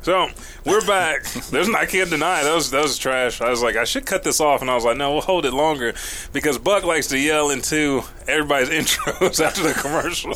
So 0.03 0.29
we're 0.65 0.87
back. 0.87 1.25
There's 1.51 1.69
I 1.71 1.87
can't 1.87 2.09
deny 2.09 2.43
it. 2.43 2.45
that 2.45 2.55
was 2.55 2.71
that 2.71 2.83
was 2.83 2.97
trash. 2.97 3.41
I 3.41 3.51
was 3.51 3.63
like, 3.63 3.75
I 3.75 3.83
should 3.83 4.07
cut 4.07 4.23
this 4.23 4.41
off, 4.41 4.61
and 4.61 4.71
I 4.71 4.77
was 4.77 4.85
like, 4.85 4.97
no, 4.97 5.11
we'll 5.13 5.23
hold 5.23 5.45
it 5.45 5.53
longer 5.53 5.93
because 6.33 6.59
Buck 6.59 6.85
likes 6.85 7.09
to 7.09 7.19
yell 7.19 7.51
into 7.51 8.03
everybody's 8.29 8.69
intros 8.71 9.45
after 9.45 9.65
the 9.65 9.73
commercial. 9.75 10.31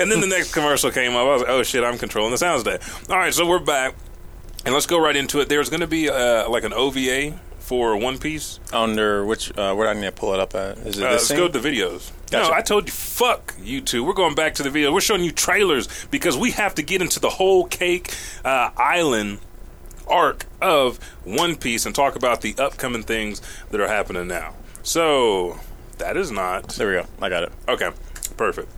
and 0.00 0.10
then 0.10 0.20
the 0.20 0.26
next 0.26 0.52
commercial 0.52 0.90
came 0.90 1.12
up. 1.12 1.18
I 1.18 1.32
was 1.32 1.42
like, 1.42 1.50
oh 1.50 1.62
shit, 1.62 1.84
I'm 1.84 1.96
controlling 1.98 2.32
the 2.32 2.38
sounds 2.38 2.64
day. 2.64 2.78
All 3.08 3.16
right, 3.16 3.32
so 3.32 3.46
we're 3.46 3.60
back, 3.60 3.94
and 4.64 4.74
let's 4.74 4.86
go 4.86 4.98
right 5.00 5.14
into 5.14 5.38
it. 5.40 5.48
There's 5.48 5.70
going 5.70 5.80
to 5.82 5.86
be 5.86 6.10
uh, 6.10 6.50
like 6.50 6.64
an 6.64 6.72
OVA 6.72 7.38
for 7.60 7.96
One 7.96 8.18
Piece. 8.18 8.58
Under 8.72 9.24
which, 9.24 9.56
uh, 9.56 9.74
where 9.74 9.86
do 9.86 9.96
I 9.96 10.00
need 10.00 10.06
to 10.08 10.12
pull 10.12 10.34
it 10.34 10.40
up 10.40 10.56
at? 10.56 10.78
Is 10.78 10.98
it 10.98 11.06
Uh, 11.06 11.12
let's 11.12 11.28
scene? 11.28 11.36
go 11.36 11.46
to 11.48 11.56
the 11.56 11.68
videos. 11.68 12.10
Gotcha. 12.30 12.50
No, 12.50 12.54
I 12.54 12.60
told 12.60 12.86
you, 12.86 12.92
fuck 12.92 13.54
you 13.62 13.80
two. 13.80 14.04
We're 14.04 14.12
going 14.12 14.34
back 14.34 14.54
to 14.54 14.62
the 14.62 14.70
video. 14.70 14.92
We're 14.92 15.00
showing 15.00 15.24
you 15.24 15.32
trailers 15.32 15.88
because 16.10 16.36
we 16.36 16.50
have 16.52 16.74
to 16.76 16.82
get 16.82 17.00
into 17.00 17.20
the 17.20 17.30
whole 17.30 17.66
cake 17.66 18.14
uh, 18.44 18.70
island 18.76 19.38
arc 20.06 20.46
of 20.60 20.98
One 21.24 21.56
Piece 21.56 21.86
and 21.86 21.94
talk 21.94 22.16
about 22.16 22.40
the 22.40 22.54
upcoming 22.58 23.02
things 23.02 23.40
that 23.70 23.80
are 23.80 23.88
happening 23.88 24.26
now. 24.26 24.54
So 24.82 25.58
that 25.98 26.16
is 26.16 26.30
not 26.30 26.68
There 26.70 26.88
we 26.88 26.94
go. 26.94 27.06
I 27.20 27.28
got 27.28 27.44
it. 27.44 27.52
Okay, 27.68 27.90
perfect. 28.36 28.70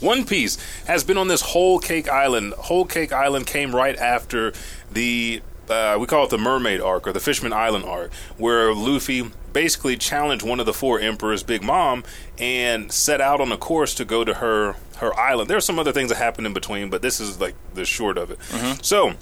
One 0.00 0.24
Piece 0.24 0.58
has 0.86 1.04
been 1.04 1.16
on 1.16 1.28
this 1.28 1.42
whole 1.42 1.78
cake 1.78 2.08
island. 2.08 2.54
Whole 2.54 2.84
cake 2.84 3.12
island 3.12 3.46
came 3.46 3.74
right 3.74 3.96
after 3.96 4.52
the 4.90 5.42
uh, 5.68 5.96
we 5.98 6.06
call 6.06 6.24
it 6.24 6.30
the 6.30 6.38
Mermaid 6.38 6.80
arc 6.80 7.06
or 7.06 7.12
the 7.12 7.20
Fishman 7.20 7.52
Island 7.52 7.84
arc, 7.84 8.12
where 8.36 8.74
Luffy 8.74 9.30
basically 9.52 9.96
challenged 9.96 10.44
one 10.44 10.60
of 10.60 10.66
the 10.66 10.72
four 10.72 10.98
emperors, 11.00 11.42
Big 11.42 11.62
Mom, 11.62 12.04
and 12.38 12.90
set 12.90 13.20
out 13.20 13.40
on 13.40 13.52
a 13.52 13.56
course 13.56 13.94
to 13.94 14.04
go 14.04 14.24
to 14.24 14.34
her 14.34 14.76
her 14.98 15.18
island. 15.18 15.50
There's 15.50 15.64
some 15.64 15.78
other 15.78 15.92
things 15.92 16.08
that 16.10 16.16
happened 16.16 16.46
in 16.46 16.52
between, 16.52 16.90
but 16.90 17.02
this 17.02 17.20
is 17.20 17.40
like 17.40 17.54
the 17.74 17.84
short 17.84 18.18
of 18.18 18.30
it. 18.30 18.38
So. 18.84 19.14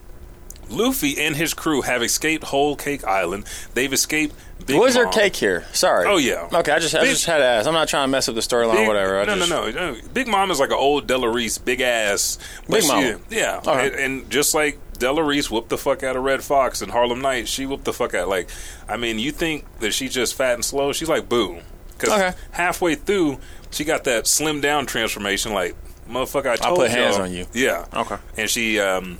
Luffy 0.68 1.20
and 1.20 1.34
his 1.34 1.52
crew 1.52 1.82
have 1.82 2.00
escaped 2.00 2.44
Whole 2.44 2.76
Cake 2.76 3.02
Island. 3.02 3.44
They've 3.74 3.92
escaped 3.92 4.36
Big 4.64 4.78
What 4.78 4.88
is 4.90 4.94
there 4.94 5.06
Mom. 5.06 5.12
cake 5.12 5.34
here? 5.34 5.64
Sorry. 5.72 6.06
Oh, 6.06 6.16
yeah. 6.16 6.48
Okay, 6.52 6.70
I 6.70 6.78
just 6.78 6.94
I 6.94 7.00
Big- 7.00 7.10
just 7.10 7.26
had 7.26 7.38
to 7.38 7.44
ask. 7.44 7.66
I'm 7.66 7.74
not 7.74 7.88
trying 7.88 8.04
to 8.04 8.08
mess 8.12 8.28
up 8.28 8.36
the 8.36 8.40
storyline 8.40 8.86
whatever. 8.86 9.18
I 9.20 9.24
no, 9.24 9.34
just, 9.36 9.50
no, 9.50 9.68
no, 9.68 9.94
no. 9.94 10.00
Big 10.14 10.28
Mom 10.28 10.48
is 10.52 10.60
like 10.60 10.70
an 10.70 10.76
old 10.76 11.08
Della 11.08 11.28
Reese, 11.28 11.58
big 11.58 11.80
ass. 11.80 12.38
Big 12.68 12.86
Mama. 12.86 13.18
Yeah. 13.30 13.56
Okay. 13.66 13.86
And, 13.88 13.94
and 13.96 14.30
just 14.30 14.54
like 14.54 14.78
Della 15.00 15.24
Reese 15.24 15.50
whooped 15.50 15.68
the 15.70 15.78
fuck 15.78 16.04
out 16.04 16.14
of 16.14 16.22
Redd 16.22 16.44
Foxx 16.44 16.80
and 16.82 16.92
Harlem 16.92 17.20
Night, 17.20 17.48
she 17.48 17.66
whooped 17.66 17.84
the 17.84 17.92
fuck 17.92 18.14
out. 18.14 18.28
Like, 18.28 18.48
I 18.88 18.96
mean, 18.96 19.18
you 19.18 19.32
think 19.32 19.64
that 19.80 19.92
she's 19.92 20.14
just 20.14 20.34
fat 20.34 20.54
and 20.54 20.64
slow? 20.64 20.92
She's 20.92 21.08
like 21.08 21.28
boo. 21.28 21.58
Because 21.98 22.12
Okay. 22.20 22.32
halfway 22.52 22.94
through, 22.94 23.38
she 23.70 23.84
got 23.84 24.04
that 24.04 24.26
slim 24.26 24.60
down 24.60 24.86
transformation. 24.86 25.52
Like, 25.52 25.74
motherfucker, 26.08 26.46
I 26.50 26.56
told 26.56 26.78
I 26.78 26.82
put 26.84 26.90
hands 26.92 27.16
y'all. 27.16 27.24
on 27.26 27.32
you. 27.32 27.46
Yeah. 27.52 27.84
Okay. 27.92 28.16
And 28.36 28.48
she, 28.48 28.78
um, 28.78 29.18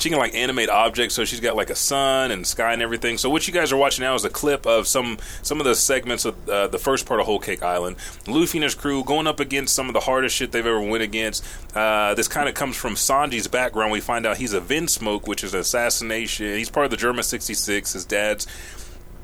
she 0.00 0.08
can 0.08 0.18
like 0.18 0.34
animate 0.34 0.68
objects, 0.68 1.14
so 1.14 1.24
she's 1.24 1.40
got 1.40 1.56
like 1.56 1.70
a 1.70 1.74
sun 1.74 2.30
and 2.30 2.46
sky 2.46 2.72
and 2.72 2.82
everything. 2.82 3.18
So 3.18 3.30
what 3.30 3.46
you 3.46 3.54
guys 3.54 3.72
are 3.72 3.76
watching 3.76 4.02
now 4.02 4.14
is 4.14 4.24
a 4.24 4.30
clip 4.30 4.66
of 4.66 4.86
some 4.86 5.18
some 5.42 5.60
of 5.60 5.66
the 5.66 5.74
segments 5.74 6.24
of 6.24 6.48
uh, 6.48 6.68
the 6.68 6.78
first 6.78 7.06
part 7.06 7.20
of 7.20 7.26
Whole 7.26 7.38
Cake 7.38 7.62
Island. 7.62 7.96
Luffy 8.26 8.58
and 8.58 8.64
his 8.64 8.74
crew 8.74 9.04
going 9.04 9.26
up 9.26 9.40
against 9.40 9.74
some 9.74 9.88
of 9.88 9.92
the 9.92 10.00
hardest 10.00 10.36
shit 10.36 10.52
they've 10.52 10.66
ever 10.66 10.80
went 10.80 11.02
against. 11.02 11.44
Uh, 11.74 12.14
this 12.14 12.28
kind 12.28 12.48
of 12.48 12.54
comes 12.54 12.76
from 12.76 12.94
Sanji's 12.94 13.46
background. 13.48 13.92
We 13.92 14.00
find 14.00 14.26
out 14.26 14.36
he's 14.36 14.54
a 14.54 14.60
Vinsmoke, 14.60 15.26
which 15.26 15.44
is 15.44 15.54
an 15.54 15.60
assassination. 15.60 16.56
He's 16.56 16.70
part 16.70 16.84
of 16.84 16.90
the 16.90 16.96
Germa 16.96 17.22
66. 17.24 17.92
His 17.92 18.04
dad's 18.04 18.46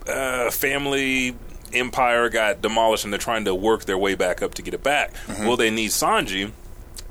uh, 0.06 0.50
family 0.50 1.36
empire 1.72 2.28
got 2.28 2.62
demolished 2.62 3.04
and 3.04 3.12
they're 3.12 3.18
trying 3.18 3.44
to 3.44 3.54
work 3.54 3.84
their 3.84 3.98
way 3.98 4.14
back 4.14 4.40
up 4.42 4.54
to 4.54 4.62
get 4.62 4.72
it 4.74 4.82
back. 4.82 5.12
Well, 5.46 5.56
they 5.56 5.70
need 5.70 5.90
Sanji 5.90 6.52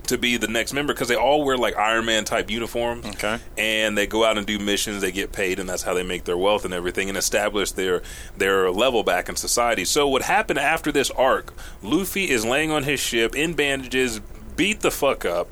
to 0.07 0.17
be 0.17 0.37
the 0.37 0.47
next 0.47 0.73
member 0.73 0.93
because 0.93 1.07
they 1.07 1.15
all 1.15 1.43
wear 1.43 1.57
like 1.57 1.75
Iron 1.77 2.05
Man 2.05 2.25
type 2.25 2.49
uniforms. 2.49 3.05
Okay. 3.05 3.39
And 3.57 3.97
they 3.97 4.07
go 4.07 4.23
out 4.23 4.37
and 4.37 4.45
do 4.45 4.59
missions, 4.59 5.01
they 5.01 5.11
get 5.11 5.31
paid, 5.31 5.59
and 5.59 5.67
that's 5.67 5.83
how 5.83 5.93
they 5.93 6.03
make 6.03 6.23
their 6.25 6.37
wealth 6.37 6.65
and 6.65 6.73
everything 6.73 7.09
and 7.09 7.17
establish 7.17 7.71
their 7.71 8.01
their 8.37 8.69
level 8.71 9.03
back 9.03 9.29
in 9.29 9.35
society. 9.35 9.85
So 9.85 10.07
what 10.07 10.23
happened 10.23 10.59
after 10.59 10.91
this 10.91 11.11
arc, 11.11 11.53
Luffy 11.81 12.29
is 12.29 12.45
laying 12.45 12.71
on 12.71 12.83
his 12.83 12.99
ship 12.99 13.35
in 13.35 13.53
bandages, 13.53 14.19
beat 14.55 14.81
the 14.81 14.91
fuck 14.91 15.25
up. 15.25 15.51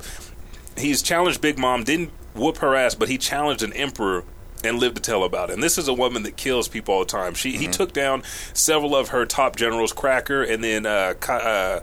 He's 0.78 1.02
challenged 1.02 1.42
Big 1.42 1.58
Mom, 1.60 1.84
didn't 1.84 2.12
whoop 2.34 2.58
her 2.58 2.76
ass, 2.76 2.96
but 2.96 3.10
he 3.10 3.18
challenged 3.18 3.64
an 3.64 3.74
emperor 3.74 4.24
and 4.64 4.80
lived 4.80 4.96
to 4.96 5.02
tell 5.02 5.24
about 5.24 5.50
it. 5.50 5.54
And 5.54 5.64
this 5.64 5.78
is 5.78 5.88
a 5.88 5.94
woman 5.94 6.24
that 6.24 6.38
kills 6.38 6.68
people 6.68 6.96
all 6.96 7.00
the 7.02 7.06
time. 7.06 7.34
She 7.34 7.58
he 7.58 7.68
took 7.68 7.94
down 7.94 8.24
several 8.54 8.96
of 8.96 9.10
her 9.10 9.26
top 9.26 9.56
generals, 9.56 9.92
Cracker, 9.92 10.42
and 10.42 10.64
then 10.64 10.86
uh, 10.86 11.16
uh, 11.28 11.82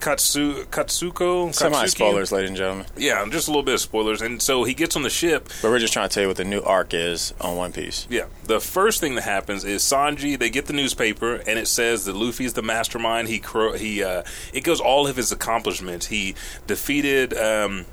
Katsu, 0.00 0.64
Katsuko. 0.66 1.54
Semi 1.54 1.86
spoilers, 1.86 2.32
ladies 2.32 2.50
and 2.50 2.56
gentlemen. 2.56 2.86
Yeah, 2.96 3.24
just 3.30 3.48
a 3.48 3.50
little 3.50 3.62
bit 3.62 3.74
of 3.74 3.80
spoilers. 3.80 4.20
And 4.22 4.40
so 4.40 4.64
he 4.64 4.74
gets 4.74 4.96
on 4.96 5.02
the 5.02 5.10
ship. 5.10 5.48
But 5.62 5.70
we're 5.70 5.78
just 5.78 5.92
trying 5.92 6.08
to 6.08 6.14
tell 6.14 6.22
you 6.22 6.28
what 6.28 6.36
the 6.36 6.44
new 6.44 6.60
arc 6.62 6.94
is 6.94 7.34
on 7.40 7.56
One 7.56 7.72
Piece. 7.72 8.06
Yeah, 8.10 8.26
the 8.44 8.60
first 8.60 9.00
thing 9.00 9.14
that 9.14 9.24
happens 9.24 9.64
is 9.64 9.82
Sanji. 9.82 10.38
They 10.38 10.50
get 10.50 10.66
the 10.66 10.72
newspaper, 10.72 11.36
and 11.36 11.58
it 11.58 11.68
says 11.68 12.04
that 12.04 12.14
Luffy's 12.14 12.54
the 12.54 12.62
mastermind. 12.62 13.28
He 13.28 13.42
he 13.76 14.02
uh, 14.02 14.22
it 14.52 14.62
goes 14.62 14.80
all 14.80 15.06
of 15.06 15.16
his 15.16 15.32
accomplishments. 15.32 16.06
He 16.06 16.34
defeated. 16.66 17.34
Um, 17.36 17.86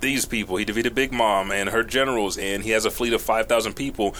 these 0.00 0.24
people. 0.24 0.56
He 0.56 0.64
defeated 0.64 0.94
Big 0.94 1.12
Mom 1.12 1.50
and 1.50 1.68
her 1.68 1.82
generals, 1.82 2.38
and 2.38 2.62
he 2.64 2.70
has 2.70 2.84
a 2.86 2.90
fleet 2.90 3.12
of 3.12 3.20
5,000 3.20 3.74
people. 3.74 4.14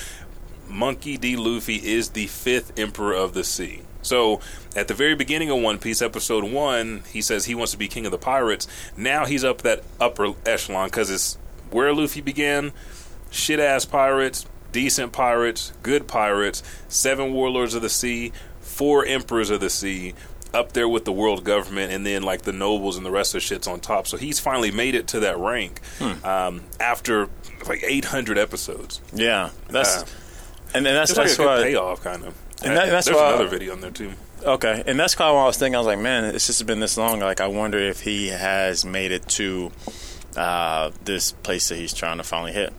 Monkey 0.69 1.17
D. 1.17 1.37
Luffy 1.37 1.77
is 1.77 2.11
the 2.11 2.27
fifth 2.27 2.79
emperor 2.79 3.15
of 3.15 3.35
the 3.35 3.45
sea. 3.45 3.83
So, 4.03 4.41
at 4.75 4.89
the 4.89 4.95
very 4.95 5.15
beginning 5.15 5.51
of 5.51 5.61
One 5.61 5.79
Piece, 5.79 6.01
episode 6.03 6.45
one, 6.45 7.03
he 7.13 7.21
says 7.21 7.45
he 7.45 7.55
wants 7.55 7.73
to 7.73 7.79
be 7.79 7.89
king 7.89 8.07
of 8.07 8.13
the 8.13 8.19
pirates. 8.19 8.67
Now 8.97 9.27
he's 9.27 9.45
up 9.45 9.63
that 9.63 9.83
upper 10.01 10.35
echelon 10.47 10.89
because 10.89 11.11
it's 11.11 11.37
where 11.71 11.93
Luffy 11.95 12.21
began 12.21 12.73
shit 13.31 13.61
ass 13.61 13.85
pirates, 13.85 14.47
decent 14.73 15.13
pirates, 15.13 15.73
good 15.83 16.09
pirates, 16.09 16.63
seven 16.89 17.33
warlords 17.33 17.75
of 17.75 17.83
the 17.83 17.89
sea, 17.89 18.33
four 18.61 19.05
emperors 19.05 19.51
of 19.51 19.61
the 19.61 19.71
sea, 19.71 20.15
up 20.53 20.73
there 20.73 20.89
with 20.89 21.05
the 21.05 21.13
world 21.13 21.45
government, 21.45 21.93
and 21.93 22.05
then 22.05 22.23
like 22.25 22.43
the 22.43 22.53
nobles 22.53 22.97
and 22.97 23.07
the 23.07 23.11
rest 23.11 23.35
of 23.35 23.41
the 23.41 23.47
shit's 23.47 23.69
on 23.69 23.79
top. 23.81 24.07
So 24.09 24.17
he's 24.17 24.41
finally 24.41 24.71
made 24.73 24.95
it 24.97 25.07
to 25.09 25.21
that 25.21 25.39
rank 25.39 25.81
um, 26.25 26.63
after 26.81 27.29
like 27.69 27.83
800 27.85 28.37
episodes. 28.39 29.01
Yeah, 29.13 29.51
that's 29.69 29.99
Uh, 30.03 30.07
and 30.75 30.87
then 30.87 30.95
that's 30.95 31.11
It's 31.11 31.19
like 31.19 31.27
a 31.27 31.29
that's 31.29 31.37
good 31.39 31.47
why. 31.47 31.63
payoff, 31.63 32.03
kind 32.03 32.25
of. 32.25 32.35
And 32.63 32.77
that- 32.77 32.91
that's 32.91 33.07
There's 33.07 33.17
why- 33.17 33.29
another 33.35 33.49
video 33.49 33.73
on 33.73 33.81
there 33.81 33.91
too. 33.91 34.13
Okay, 34.43 34.83
and 34.87 34.99
that's 34.99 35.15
kind 35.15 35.29
of 35.29 35.37
what 35.37 35.43
I 35.43 35.47
was 35.47 35.59
thinking. 35.59 35.75
I 35.75 35.79
was 35.79 35.87
like, 35.87 35.99
man, 35.99 36.25
it's 36.25 36.47
just 36.47 36.65
been 36.65 36.81
this 36.81 36.97
long. 36.97 37.21
Like, 37.21 37.43
I 37.43 37.47
wonder 37.47 37.79
if 37.79 38.01
he 38.01 38.29
has 38.29 38.85
made 38.87 39.13
it 39.13 39.29
to 39.31 39.71
uh, 40.37 40.91
this 41.05 41.33
place 41.33 41.69
that 41.69 41.77
he's 41.77 41.93
trying 41.93 42.17
to 42.19 42.23
finally 42.23 42.53
hit. 42.53 42.73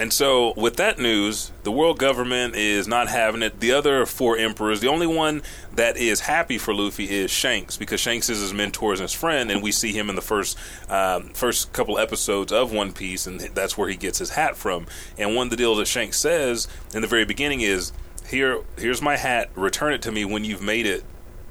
And 0.00 0.10
so, 0.10 0.54
with 0.56 0.76
that 0.76 0.98
news, 0.98 1.52
the 1.64 1.70
world 1.70 1.98
government 1.98 2.56
is 2.56 2.88
not 2.88 3.08
having 3.08 3.42
it. 3.42 3.60
The 3.60 3.72
other 3.72 4.06
four 4.06 4.38
emperors, 4.38 4.80
the 4.80 4.88
only 4.88 5.06
one 5.06 5.42
that 5.74 5.96
is 5.98 6.20
happy 6.20 6.56
for 6.58 6.72
Luffy 6.74 7.10
is 7.10 7.30
Shanks 7.30 7.76
because 7.76 8.00
Shanks 8.00 8.30
is 8.30 8.40
his 8.40 8.54
mentor 8.54 8.92
and 8.92 9.00
his 9.02 9.12
friend, 9.12 9.50
and 9.50 9.62
we 9.62 9.70
see 9.70 9.92
him 9.92 10.08
in 10.08 10.14
the 10.16 10.22
first 10.22 10.56
um, 10.88 11.28
first 11.34 11.72
couple 11.74 11.98
episodes 11.98 12.52
of 12.52 12.72
One 12.72 12.92
Piece, 12.92 13.26
and 13.26 13.38
that's 13.40 13.76
where 13.76 13.88
he 13.88 13.96
gets 13.96 14.18
his 14.18 14.30
hat 14.30 14.56
from. 14.56 14.86
And 15.18 15.36
one 15.36 15.48
of 15.48 15.50
the 15.50 15.56
deals 15.56 15.76
that 15.78 15.86
Shanks 15.88 16.18
says 16.18 16.68
in 16.94 17.02
the 17.02 17.08
very 17.08 17.26
beginning 17.26 17.60
is, 17.60 17.92
"Here, 18.32 18.60
here's 18.76 19.00
my 19.00 19.16
hat. 19.16 19.50
Return 19.54 19.92
it 19.92 20.02
to 20.02 20.10
me 20.12 20.24
when 20.24 20.44
you've 20.44 20.62
made 20.62 20.86
it." 20.86 21.04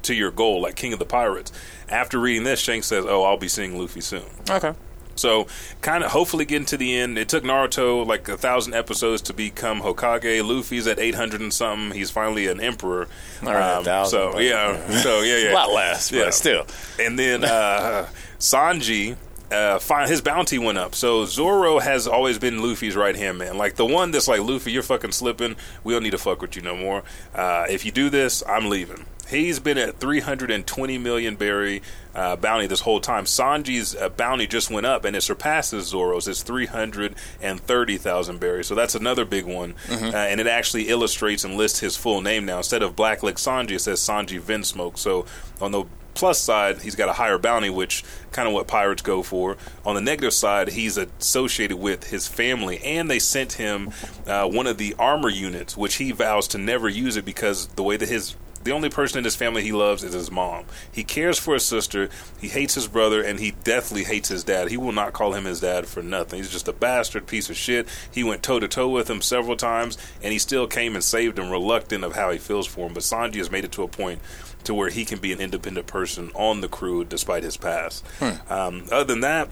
To 0.06 0.16
your 0.16 0.32
goal, 0.32 0.64
like 0.64 0.76
King 0.76 0.94
of 0.94 1.00
the 1.00 1.06
Pirates. 1.06 1.52
After 1.88 2.20
reading 2.20 2.44
this, 2.44 2.60
Shanks 2.60 2.88
says, 2.88 3.06
"Oh, 3.08 3.22
I'll 3.24 3.38
be 3.38 3.48
seeing 3.48 3.78
Luffy 3.78 4.02
soon." 4.02 4.24
Okay. 4.50 4.74
So, 5.16 5.46
kind 5.82 6.04
of 6.04 6.10
hopefully 6.10 6.44
getting 6.46 6.66
to 6.66 6.78
the 6.78 6.98
end. 6.98 7.20
It 7.20 7.30
took 7.30 7.44
Naruto 7.44 8.04
like 8.04 8.28
a 8.28 8.36
thousand 8.36 8.74
episodes 8.74 9.22
to 9.24 9.34
become 9.34 9.82
Hokage. 9.82 10.44
Luffy's 10.44 10.88
at 10.88 10.98
eight 10.98 11.14
hundred 11.14 11.42
and 11.42 11.54
something. 11.54 11.96
He's 11.96 12.10
finally 12.10 12.48
an 12.48 12.60
emperor. 12.60 13.04
Um, 13.44 13.48
All 13.50 13.54
right, 13.54 13.80
a 13.82 13.84
thousand, 13.84 14.10
so 14.20 14.32
but- 14.34 14.44
yeah, 14.44 15.02
so 15.02 15.22
yeah, 15.22 15.38
yeah, 15.38 15.52
A 15.54 15.54
lot 15.54 15.72
less, 15.72 16.10
but 16.10 16.34
still. 16.34 16.66
And 17.00 17.20
then 17.20 17.44
uh, 17.44 18.08
Sanji. 18.40 19.18
Uh, 19.52 19.80
fi- 19.80 20.08
his 20.08 20.22
bounty 20.22 20.58
went 20.58 20.78
up. 20.78 20.96
So 20.96 21.26
Zoro 21.26 21.80
has 21.80 22.08
always 22.08 22.40
been 22.40 22.62
Luffy's 22.62 22.96
right 22.96 23.16
hand 23.16 23.38
man. 23.38 23.58
Like 23.58 23.76
the 23.76 23.86
one 23.86 24.12
that's 24.12 24.28
like, 24.28 24.42
Luffy, 24.42 24.72
you're 24.72 24.84
fucking 24.84 25.12
slipping. 25.12 25.56
We 25.84 25.94
don't 25.94 26.04
need 26.04 26.12
to 26.12 26.18
fuck 26.18 26.42
with 26.42 26.56
you 26.56 26.62
no 26.62 26.76
more. 26.76 27.04
Uh, 27.36 27.66
if 27.70 27.86
you 27.86 27.92
do 27.92 28.10
this, 28.10 28.42
I'm 28.48 28.70
leaving. 28.70 29.06
He's 29.30 29.60
been 29.62 29.78
at 29.78 29.98
320 29.98 30.98
million 30.98 31.36
berry 31.38 31.82
uh, 32.14 32.36
bounty 32.36 32.68
this 32.68 32.82
whole 32.82 33.00
time. 33.00 33.24
Sanji's 33.24 33.96
uh, 33.96 34.10
bounty 34.10 34.46
just 34.46 34.70
went 34.70 34.86
up 34.86 35.06
and 35.06 35.16
it 35.16 35.22
surpasses 35.22 35.88
Zoro's. 35.88 36.28
It's 36.28 36.44
330,000 36.44 38.40
berries. 38.40 38.68
So 38.68 38.76
that's 38.76 38.96
another 38.96 39.26
big 39.26 39.46
one. 39.46 39.76
Uh, 39.90 40.18
and 40.18 40.40
it 40.42 40.48
actually 40.48 40.90
illustrates 40.90 41.44
and 41.44 41.56
lists 41.56 41.80
his 41.80 41.96
full 41.96 42.22
name 42.22 42.46
now. 42.46 42.58
Instead 42.58 42.84
of 42.84 42.96
Black 42.96 43.24
Leg 43.24 43.36
Sanji, 43.36 43.72
it 43.72 43.80
says 43.80 44.00
Sanji 44.02 44.40
Vinsmoke. 44.42 44.98
So 44.98 45.26
on 45.62 45.72
the 45.72 45.86
plus 46.14 46.40
side, 46.40 46.82
he's 46.82 46.96
got 46.96 47.10
a 47.10 47.14
higher 47.14 47.38
bounty, 47.38 47.70
which 47.70 48.04
kind 48.32 48.48
of 48.48 48.54
what 48.54 48.68
pirates 48.68 49.02
go 49.02 49.24
for. 49.24 49.58
On 49.86 49.96
the 49.96 50.02
negative 50.02 50.34
side, 50.34 50.70
he's 50.70 50.98
associated 50.98 51.78
with 51.78 52.10
his 52.10 52.28
family, 52.28 52.80
and 52.84 53.10
they 53.10 53.20
sent 53.20 53.54
him 53.54 53.92
uh, 54.28 54.48
one 54.48 54.68
of 54.68 54.78
the 54.78 54.96
armor 54.98 55.30
units, 55.30 55.76
which 55.76 55.96
he 55.96 56.12
vows 56.12 56.48
to 56.50 56.58
never 56.58 56.90
use 56.90 57.18
it 57.18 57.26
because 57.26 57.68
the 57.68 57.84
way 57.84 57.98
that 57.98 58.10
his 58.10 58.36
the 58.64 58.72
only 58.72 58.90
person 58.90 59.18
in 59.18 59.24
his 59.24 59.36
family 59.36 59.64
he 59.64 59.72
loves 59.72 60.04
is 60.04 60.14
his 60.14 60.30
mom. 60.30 60.66
He 60.92 61.04
cares 61.04 61.40
for 61.40 61.56
his 61.56 61.66
sister. 61.66 62.10
He 62.40 62.48
hates 62.48 62.76
his 62.76 62.88
brother, 62.88 63.22
and 63.22 63.40
he 63.40 63.52
deathly 63.64 64.04
hates 64.04 64.30
his 64.30 64.44
dad. 64.44 64.70
He 64.70 64.78
will 64.78 64.92
not 64.92 65.14
call 65.14 65.34
him 65.34 65.46
his 65.46 65.62
dad 65.62 65.88
for 65.88 66.04
nothing. 66.04 66.38
He's 66.38 66.52
just 66.52 66.68
a 66.68 66.74
bastard 66.74 67.26
piece 67.28 67.50
of 67.50 67.58
shit. 67.58 67.88
He 68.12 68.24
went 68.24 68.44
toe 68.44 68.60
to 68.60 68.68
toe 68.68 68.90
with 68.90 69.10
him 69.10 69.22
several 69.22 69.56
times, 69.56 69.98
and 70.22 70.32
he 70.32 70.40
still 70.40 70.68
came 70.68 70.94
and 70.94 71.04
saved 71.04 71.40
him, 71.40 71.50
reluctant 71.50 72.04
of 72.04 72.16
how 72.16 72.32
he 72.32 72.38
feels 72.38 72.68
for 72.68 72.88
him. 72.88 72.94
But 72.94 73.04
Sanji 73.04 73.38
has 73.38 73.52
made 73.52 73.66
it 73.66 73.72
to 73.74 73.84
a 73.84 73.88
point 73.88 74.22
to 74.66 74.74
where 74.74 74.90
he 74.90 75.06
can 75.06 75.20
be 75.20 75.32
an 75.32 75.40
independent 75.40 75.88
person 75.88 76.32
on 76.34 76.62
the 76.62 76.68
crew 76.68 77.04
despite 77.04 77.44
his 77.44 77.58
past. 77.58 78.06
Um, 78.50 78.86
other 78.92 79.04
than 79.04 79.22
that, 79.22 79.50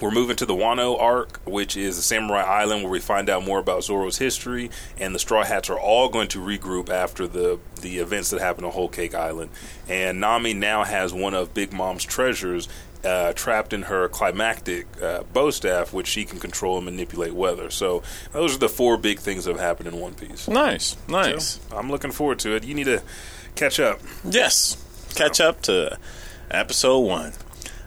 we're 0.00 0.10
moving 0.10 0.36
to 0.36 0.46
the 0.46 0.54
Wano 0.54 1.00
arc, 1.00 1.40
which 1.44 1.76
is 1.76 1.96
the 1.96 2.02
samurai 2.02 2.42
island 2.42 2.82
where 2.82 2.92
we 2.92 3.00
find 3.00 3.28
out 3.28 3.44
more 3.44 3.58
about 3.58 3.82
Zoro's 3.82 4.18
history, 4.18 4.70
and 4.96 5.14
the 5.14 5.18
Straw 5.18 5.44
Hats 5.44 5.70
are 5.70 5.78
all 5.78 6.08
going 6.08 6.28
to 6.28 6.38
regroup 6.38 6.88
after 6.88 7.26
the 7.26 7.58
the 7.80 7.98
events 7.98 8.30
that 8.30 8.40
happened 8.40 8.66
on 8.66 8.72
Whole 8.72 8.88
Cake 8.88 9.14
Island. 9.14 9.50
And 9.88 10.20
Nami 10.20 10.54
now 10.54 10.84
has 10.84 11.12
one 11.12 11.34
of 11.34 11.54
Big 11.54 11.72
Mom's 11.72 12.04
treasures 12.04 12.68
uh, 13.04 13.32
trapped 13.32 13.72
in 13.72 13.82
her 13.82 14.08
climactic 14.08 14.86
uh, 15.02 15.22
bow 15.32 15.50
staff, 15.50 15.92
which 15.92 16.06
she 16.06 16.24
can 16.24 16.38
control 16.38 16.76
and 16.76 16.84
manipulate 16.84 17.32
weather. 17.32 17.70
So 17.70 18.02
those 18.32 18.56
are 18.56 18.58
the 18.58 18.68
four 18.68 18.96
big 18.96 19.18
things 19.18 19.44
that 19.44 19.52
have 19.52 19.60
happened 19.60 19.88
in 19.88 20.00
One 20.00 20.14
Piece. 20.14 20.48
Nice, 20.48 20.96
nice. 21.08 21.60
So, 21.68 21.76
I'm 21.76 21.90
looking 21.90 22.10
forward 22.10 22.38
to 22.40 22.54
it. 22.54 22.64
You 22.64 22.74
need 22.74 22.84
to 22.84 23.02
catch 23.58 23.80
up. 23.80 24.00
Yes. 24.24 24.76
Catch 25.14 25.40
up 25.40 25.62
to 25.62 25.98
episode 26.50 27.00
one. 27.00 27.32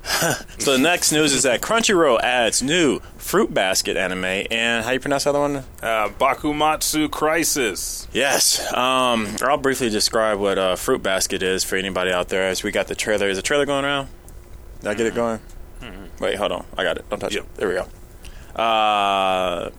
so 0.58 0.72
the 0.74 0.80
next 0.80 1.12
news 1.12 1.32
is 1.32 1.44
that 1.44 1.62
Crunchyroll 1.62 2.20
adds 2.22 2.62
new 2.64 3.00
Fruit 3.18 3.54
Basket 3.54 3.96
anime, 3.98 4.26
and 4.50 4.84
how 4.84 4.92
you 4.92 5.00
pronounce 5.00 5.26
the 5.26 5.30
other 5.30 5.40
one? 5.40 5.56
Uh, 5.82 6.10
Bakumatsu 6.20 7.10
Crisis. 7.12 8.08
Yes. 8.12 8.60
Um, 8.74 9.28
I'll 9.42 9.58
briefly 9.58 9.90
describe 9.92 10.40
what 10.40 10.58
uh, 10.58 10.76
Fruit 10.76 11.04
Basket 11.04 11.44
is 11.44 11.64
for 11.64 11.76
anybody 11.76 12.12
out 12.12 12.30
there. 12.30 12.48
As 12.50 12.64
we 12.64 12.72
got 12.72 12.88
the 12.88 12.96
trailer, 12.96 13.30
is 13.30 13.38
the 13.38 13.44
trailer 13.44 13.66
going 13.68 13.86
around? 13.86 14.08
Did 14.80 14.90
I 14.90 14.94
get 14.96 15.06
it 15.06 15.16
going? 15.16 15.40
Wait, 16.20 16.36
hold 16.36 16.52
on. 16.52 16.66
I 16.78 16.84
got 16.84 16.98
it. 16.98 17.10
Don't 17.10 17.20
touch 17.20 17.34
Yep. 17.36 17.44
it. 17.44 17.56
There 17.56 17.68
we 17.68 17.76
go. 17.76 18.62
Uh, 18.62 19.70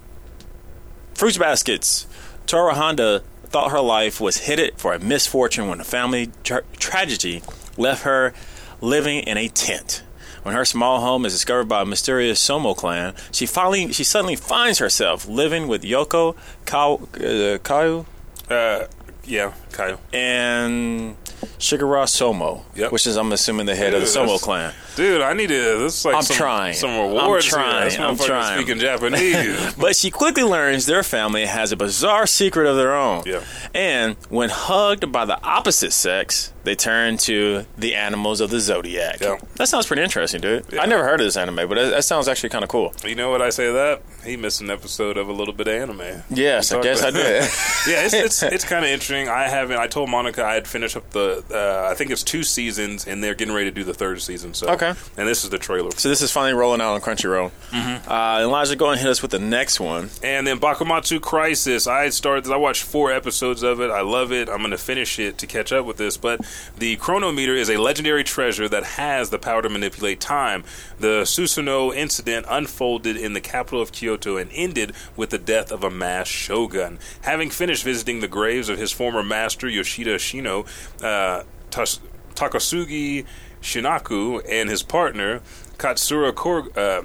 Fruits 1.15 1.37
Baskets. 1.39 2.07
Tohru 2.47 2.73
Honda 2.73 3.23
thought 3.53 3.71
her 3.71 3.81
life 3.81 4.21
was 4.21 4.39
headed 4.47 4.75
for 4.79 4.95
a 4.95 4.99
misfortune 4.99 5.69
when 5.69 5.81
a 5.81 5.85
family 5.85 6.31
tra- 6.43 6.63
tragedy 6.79 7.43
left 7.77 8.03
her 8.05 8.33
living 8.81 9.21
in 9.21 9.37
a 9.37 9.49
tent. 9.49 10.03
When 10.43 10.55
her 10.57 10.65
small 10.65 11.01
home 11.01 11.25
is 11.25 11.33
discovered 11.33 11.69
by 11.69 11.83
a 11.83 11.85
mysterious 11.85 12.45
Sohma 12.45 12.77
clan, 12.77 13.15
she 13.31 13.47
finally 13.47 13.93
she 13.93 14.03
suddenly 14.05 14.35
finds 14.37 14.79
herself 14.81 15.29
living 15.29 15.69
with 15.69 15.83
Yoko, 15.83 16.35
Ka- 16.67 16.95
uh, 16.95 17.59
Kayu, 17.63 18.07
Uh, 18.51 18.87
yeah, 19.25 19.53
Kyle. 19.71 20.01
and 20.13 21.17
Shigura 21.61 22.07
Sohma, 22.07 22.63
Yep. 22.75 22.91
which 22.91 23.07
is 23.07 23.17
I'm 23.17 23.31
assuming 23.33 23.67
the 23.67 23.77
head 23.77 23.95
of 23.95 24.01
the 24.01 24.07
Sohma 24.09 24.41
clan. 24.41 24.73
Dude, 24.97 25.21
I 25.23 25.33
need 25.33 25.49
to. 25.49 25.55
This 25.79 25.99
is 25.99 26.05
like 26.05 26.17
I'm 26.17 26.23
some, 26.23 26.37
trying. 26.37 26.75
some 26.75 26.91
I'm 26.91 27.09
rewards. 27.15 27.47
here. 27.47 27.55
trying. 27.55 28.01
I'm 28.01 28.17
trying. 28.17 28.59
Speaking 28.59 28.79
Japanese. 28.81 29.75
But 29.83 29.97
she 29.97 30.11
quickly 30.11 30.43
learns 30.43 30.87
their 30.87 31.03
family 31.03 31.47
has 31.47 31.73
a 31.73 31.77
bizarre 31.77 32.27
secret 32.27 32.67
of 32.67 32.77
their 32.77 32.95
own. 32.95 33.23
Yeah. 33.27 33.43
And 33.75 34.17
when 34.29 34.51
hugged 34.51 35.11
by 35.11 35.25
the 35.25 35.43
opposite 35.43 35.93
sex, 35.93 36.53
they 36.65 36.75
turn 36.77 37.17
to 37.19 37.65
the 37.77 37.95
animals 37.95 38.41
of 38.41 38.51
the 38.51 38.61
zodiac. 38.61 39.21
Yeah. 39.21 39.39
That 39.57 39.69
sounds 39.69 39.87
pretty 39.87 40.03
interesting, 40.03 40.41
dude. 40.41 40.67
Yeah. 40.73 40.83
I 40.83 40.87
never 40.87 41.03
heard 41.05 41.21
of 41.21 41.27
this 41.27 41.37
anime, 41.37 41.57
but 41.69 41.75
that, 41.75 41.91
that 41.91 42.05
sounds 42.05 42.29
actually 42.29 42.51
kind 42.51 42.63
of 42.63 42.69
cool. 42.71 42.93
you 43.05 43.15
know 43.17 43.31
what 43.31 43.43
I 43.43 43.51
say 43.51 43.67
to 43.67 43.73
that? 43.73 44.03
He 44.25 44.37
missed 44.37 44.61
an 44.61 44.71
episode 44.71 45.17
of 45.17 45.29
a 45.29 45.33
little 45.33 45.55
bit 45.55 45.67
of 45.67 45.75
anime. 45.75 46.23
Yes, 46.31 46.71
I 46.73 46.81
guess 46.81 47.03
I 47.03 47.11
did. 47.11 47.43
yeah, 47.89 48.05
it's 48.05 48.15
it's, 48.15 48.43
it's 48.43 48.65
kind 48.69 48.85
of 48.85 48.91
interesting. 48.91 49.29
I 49.29 49.49
haven't. 49.49 49.79
I 49.79 49.89
told 49.89 50.11
Monica 50.11 50.45
I 50.45 50.55
had 50.55 50.69
finished 50.69 50.97
up 50.97 51.11
the. 51.11 51.43
Uh, 51.51 51.91
I 51.91 51.95
think 51.95 52.11
it's 52.11 52.23
two 52.23 52.43
seasons, 52.45 53.07
and 53.07 53.25
they're 53.25 53.35
getting 53.35 53.55
ready 53.55 53.71
to 53.71 53.75
do 53.75 53.83
the 53.85 53.95
third 53.95 54.21
season. 54.23 54.55
So 54.55 54.69
Okay. 54.69 54.82
And 54.83 55.29
this 55.29 55.45
is 55.45 55.51
the 55.51 55.59
trailer. 55.59 55.91
so 55.93 56.09
this 56.09 56.23
is 56.23 56.31
finally 56.31 56.53
rolling 56.55 56.81
out 56.81 56.95
on 56.95 57.01
Crunchyroll. 57.01 57.51
Mm-hmm. 57.71 58.11
Uh, 58.11 58.41
Elijah, 58.41 58.77
go 58.77 58.87
ahead 58.87 58.99
and 58.99 59.03
hit 59.03 59.11
us 59.11 59.23
with 59.23 59.31
the 59.31 59.39
next 59.39 59.81
one. 59.81 60.11
And 60.23 60.47
then 60.47 60.59
Bakumatsu 60.59 61.21
Crisis. 61.21 61.87
I 61.87 62.09
started. 62.11 62.51
I 62.51 62.57
watched 62.57 62.83
four 62.83 63.13
episodes 63.13 63.63
of 63.63 63.81
it. 63.81 63.91
I 63.91 64.01
love 64.03 64.33
it. 64.33 64.49
I'm 64.49 64.59
going 64.59 64.71
to 64.73 64.79
finish 64.79 65.19
it 65.19 65.39
to 65.39 65.47
catch 65.47 65.73
up 65.73 65.87
with 65.87 65.97
this. 65.97 66.17
But 66.17 66.41
the 66.77 66.97
chronometer 66.97 67.55
is 67.55 67.71
a 67.71 67.77
legendary 67.79 68.25
treasure 68.25 68.69
that 68.69 68.85
has 68.85 69.31
the 69.31 69.39
power 69.39 69.63
to 69.63 69.69
manipulate 69.69 70.21
time. 70.21 70.65
The 70.99 71.23
Susanoo 71.23 71.95
incident 71.95 72.47
unfolded 72.49 73.17
in 73.17 73.33
the 73.33 73.41
capital 73.41 73.81
of 73.81 73.93
Kyoto 73.93 74.37
and 74.37 74.51
ended 74.53 74.93
with 75.17 75.31
the 75.31 75.39
death 75.39 75.71
of 75.73 75.85
a 75.85 75.91
masked 75.91 76.35
shogun. 76.35 76.99
Having 77.23 77.51
finished 77.51 77.85
visiting 77.85 78.21
the 78.21 78.29
graves 78.29 78.69
of 78.69 78.79
his 78.79 78.93
former 78.93 79.23
master 79.23 79.69
Yoshida 79.69 80.17
Shino, 80.17 80.67
uh, 81.03 81.45
Tas- 81.71 82.01
Takasugi 82.35 83.25
Shinaku 83.63 84.43
and 84.49 84.69
his 84.69 84.83
partner 84.83 85.41
Katsura 85.79 86.35
Kor- 86.35 86.69
uh, 86.77 87.03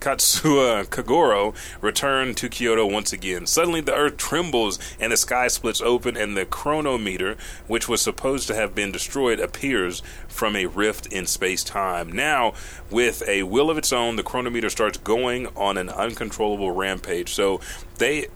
Katsuya 0.00 0.86
Kagoro 0.86 1.54
return 1.82 2.34
to 2.36 2.48
Kyoto 2.48 2.86
once 2.86 3.12
again. 3.12 3.46
Suddenly, 3.46 3.82
the 3.82 3.94
earth 3.94 4.16
trembles 4.16 4.78
and 4.98 5.12
the 5.12 5.16
sky 5.16 5.48
splits 5.48 5.80
open, 5.80 6.16
and 6.16 6.36
the 6.36 6.46
chronometer, 6.46 7.36
which 7.66 7.88
was 7.88 8.00
supposed 8.00 8.46
to 8.48 8.54
have 8.54 8.74
been 8.74 8.92
destroyed, 8.92 9.40
appears 9.40 10.02
from 10.28 10.56
a 10.56 10.66
rift 10.66 11.06
in 11.06 11.26
space 11.26 11.62
time. 11.62 12.10
Now, 12.10 12.54
with 12.90 13.22
a 13.28 13.42
will 13.42 13.70
of 13.70 13.76
its 13.76 13.92
own, 13.92 14.16
the 14.16 14.22
chronometer 14.22 14.70
starts 14.70 14.98
going 14.98 15.48
on 15.48 15.76
an 15.76 15.90
uncontrollable 15.90 16.70
rampage. 16.70 17.34
So, 17.34 17.60
they 17.98 18.28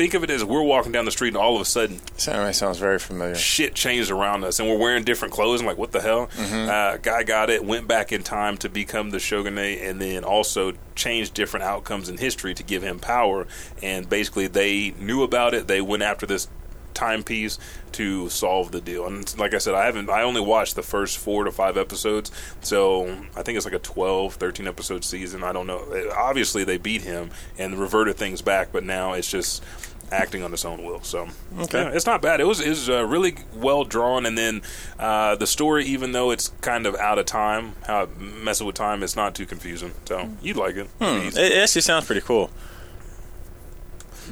think 0.00 0.14
of 0.14 0.24
it 0.24 0.30
as 0.30 0.42
we're 0.42 0.62
walking 0.62 0.92
down 0.92 1.04
the 1.04 1.10
street, 1.10 1.28
and 1.28 1.36
all 1.36 1.54
of 1.54 1.60
a 1.60 1.64
sudden, 1.66 2.00
sounds 2.54 2.78
very 2.78 2.98
familiar. 2.98 3.34
shit 3.34 3.74
changed 3.74 4.10
around 4.10 4.44
us 4.44 4.58
and 4.58 4.66
we're 4.66 4.78
wearing 4.78 5.04
different 5.04 5.34
clothes. 5.34 5.60
I'm 5.60 5.66
like, 5.66 5.76
what 5.76 5.92
the 5.92 6.00
hell? 6.00 6.30
Uh, 6.38 6.96
guy 6.96 7.22
got 7.22 7.50
it, 7.50 7.62
went 7.62 7.86
back 7.86 8.10
in 8.10 8.22
time 8.22 8.56
to 8.58 8.70
become 8.70 9.10
the 9.10 9.18
shogunate, 9.18 9.82
and 9.82 10.00
then 10.00 10.24
also 10.24 10.72
changed 10.94 11.34
different 11.34 11.64
outcomes 11.64 12.08
in 12.08 12.16
history 12.16 12.54
to 12.54 12.62
give 12.62 12.82
him 12.82 12.98
power. 12.98 13.46
And 13.82 14.08
basically, 14.08 14.46
they 14.46 14.94
knew 14.98 15.22
about 15.22 15.52
it. 15.52 15.68
They 15.68 15.82
went 15.82 16.02
after 16.02 16.24
this 16.24 16.48
timepiece 16.94 17.58
to 17.92 18.28
solve 18.28 18.72
the 18.72 18.80
deal. 18.80 19.06
And 19.06 19.38
like 19.38 19.54
I 19.54 19.58
said, 19.58 19.74
I 19.74 19.84
haven't. 19.86 20.10
I 20.10 20.22
only 20.22 20.40
watched 20.40 20.76
the 20.76 20.82
first 20.82 21.18
four 21.18 21.44
to 21.44 21.52
five 21.52 21.76
episodes, 21.76 22.30
so 22.60 23.06
I 23.36 23.42
think 23.42 23.56
it's 23.56 23.64
like 23.66 23.74
a 23.74 23.78
12, 23.78 24.34
13 24.34 24.66
episode 24.66 25.04
season. 25.04 25.42
I 25.44 25.52
don't 25.52 25.66
know. 25.66 25.84
Obviously, 26.16 26.64
they 26.64 26.78
beat 26.78 27.02
him 27.02 27.30
and 27.58 27.78
reverted 27.78 28.16
things 28.16 28.42
back, 28.42 28.72
but 28.72 28.84
now 28.84 29.12
it's 29.12 29.30
just 29.30 29.62
acting 30.12 30.42
on 30.42 30.52
its 30.52 30.64
own 30.64 30.84
will. 30.84 31.02
So 31.02 31.28
Okay. 31.58 31.82
yeah, 31.82 31.90
it's 31.90 32.06
not 32.06 32.20
bad. 32.22 32.40
It 32.40 32.44
was 32.46 32.64
was 32.64 32.88
uh, 32.88 33.04
really 33.06 33.36
well 33.54 33.84
drawn, 33.84 34.26
and 34.26 34.36
then 34.36 34.62
uh, 34.98 35.36
the 35.36 35.46
story, 35.46 35.84
even 35.86 36.12
though 36.12 36.30
it's 36.30 36.48
kind 36.60 36.86
of 36.86 36.94
out 36.96 37.18
of 37.18 37.26
time, 37.26 37.74
how 37.86 38.02
it 38.04 38.18
messes 38.20 38.62
with 38.64 38.74
time, 38.76 39.02
it's 39.02 39.16
not 39.16 39.34
too 39.34 39.46
confusing. 39.46 39.92
So 40.06 40.28
you'd 40.42 40.56
like 40.56 40.76
it. 40.76 40.86
Hmm. 40.98 41.26
It, 41.28 41.36
it 41.36 41.58
actually 41.62 41.82
sounds 41.82 42.06
pretty 42.06 42.20
cool. 42.22 42.50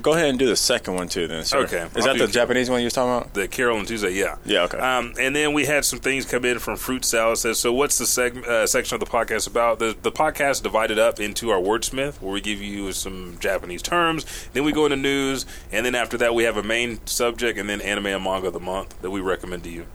Go 0.02 0.12
ahead 0.14 0.28
and 0.28 0.38
do 0.38 0.46
the 0.46 0.56
second 0.56 0.94
one 0.94 1.08
too, 1.08 1.26
then. 1.28 1.44
Sir. 1.44 1.58
Okay, 1.58 1.86
Is 1.96 2.06
I'll 2.06 2.14
that 2.14 2.18
the 2.18 2.32
Japanese 2.32 2.70
one 2.70 2.80
you 2.80 2.86
was 2.86 2.92
talking 2.92 3.16
about? 3.16 3.34
The 3.34 3.48
Carole 3.48 3.78
and 3.78 3.86
Tuesday, 3.88 4.12
yeah, 4.12 4.36
Yeah, 4.44 4.62
okay. 4.62 4.78
Um, 4.78 5.14
and 5.18 5.34
then 5.34 5.52
we 5.52 5.66
had 5.66 5.84
some 5.84 5.98
things 5.98 6.24
come 6.24 6.44
in 6.44 6.58
from 6.58 6.76
Fruit 6.76 7.04
Salad. 7.04 7.38
Says, 7.38 7.58
so 7.58 7.72
what's 7.72 7.98
the 7.98 8.04
seg- 8.04 8.46
uh, 8.46 8.66
section 8.66 8.94
of 8.94 9.00
the 9.00 9.06
podcast 9.06 9.46
about? 9.48 9.78
The 9.78 9.96
the 10.00 10.12
podcast 10.12 10.62
divided 10.62 10.98
up 10.98 11.20
into 11.20 11.50
our 11.50 11.60
wordsmith, 11.60 12.20
where 12.20 12.32
we 12.32 12.40
give 12.40 12.60
you 12.60 12.92
some 12.92 13.36
Japanese 13.40 13.82
terms. 13.82 14.24
Then 14.52 14.64
we 14.64 14.72
go 14.72 14.84
into 14.86 14.96
news, 14.96 15.46
and 15.72 15.84
then 15.84 15.94
after 15.94 16.16
that 16.18 16.34
we 16.34 16.44
have 16.44 16.56
a 16.56 16.62
main 16.62 17.04
subject, 17.06 17.58
and 17.58 17.68
then 17.68 17.80
anime 17.80 18.06
and 18.06 18.24
manga 18.24 18.48
of 18.48 18.52
the 18.52 18.60
month 18.60 19.00
that 19.02 19.10
we 19.10 19.20
recommend 19.20 19.64
to 19.64 19.70
you. 19.70 19.86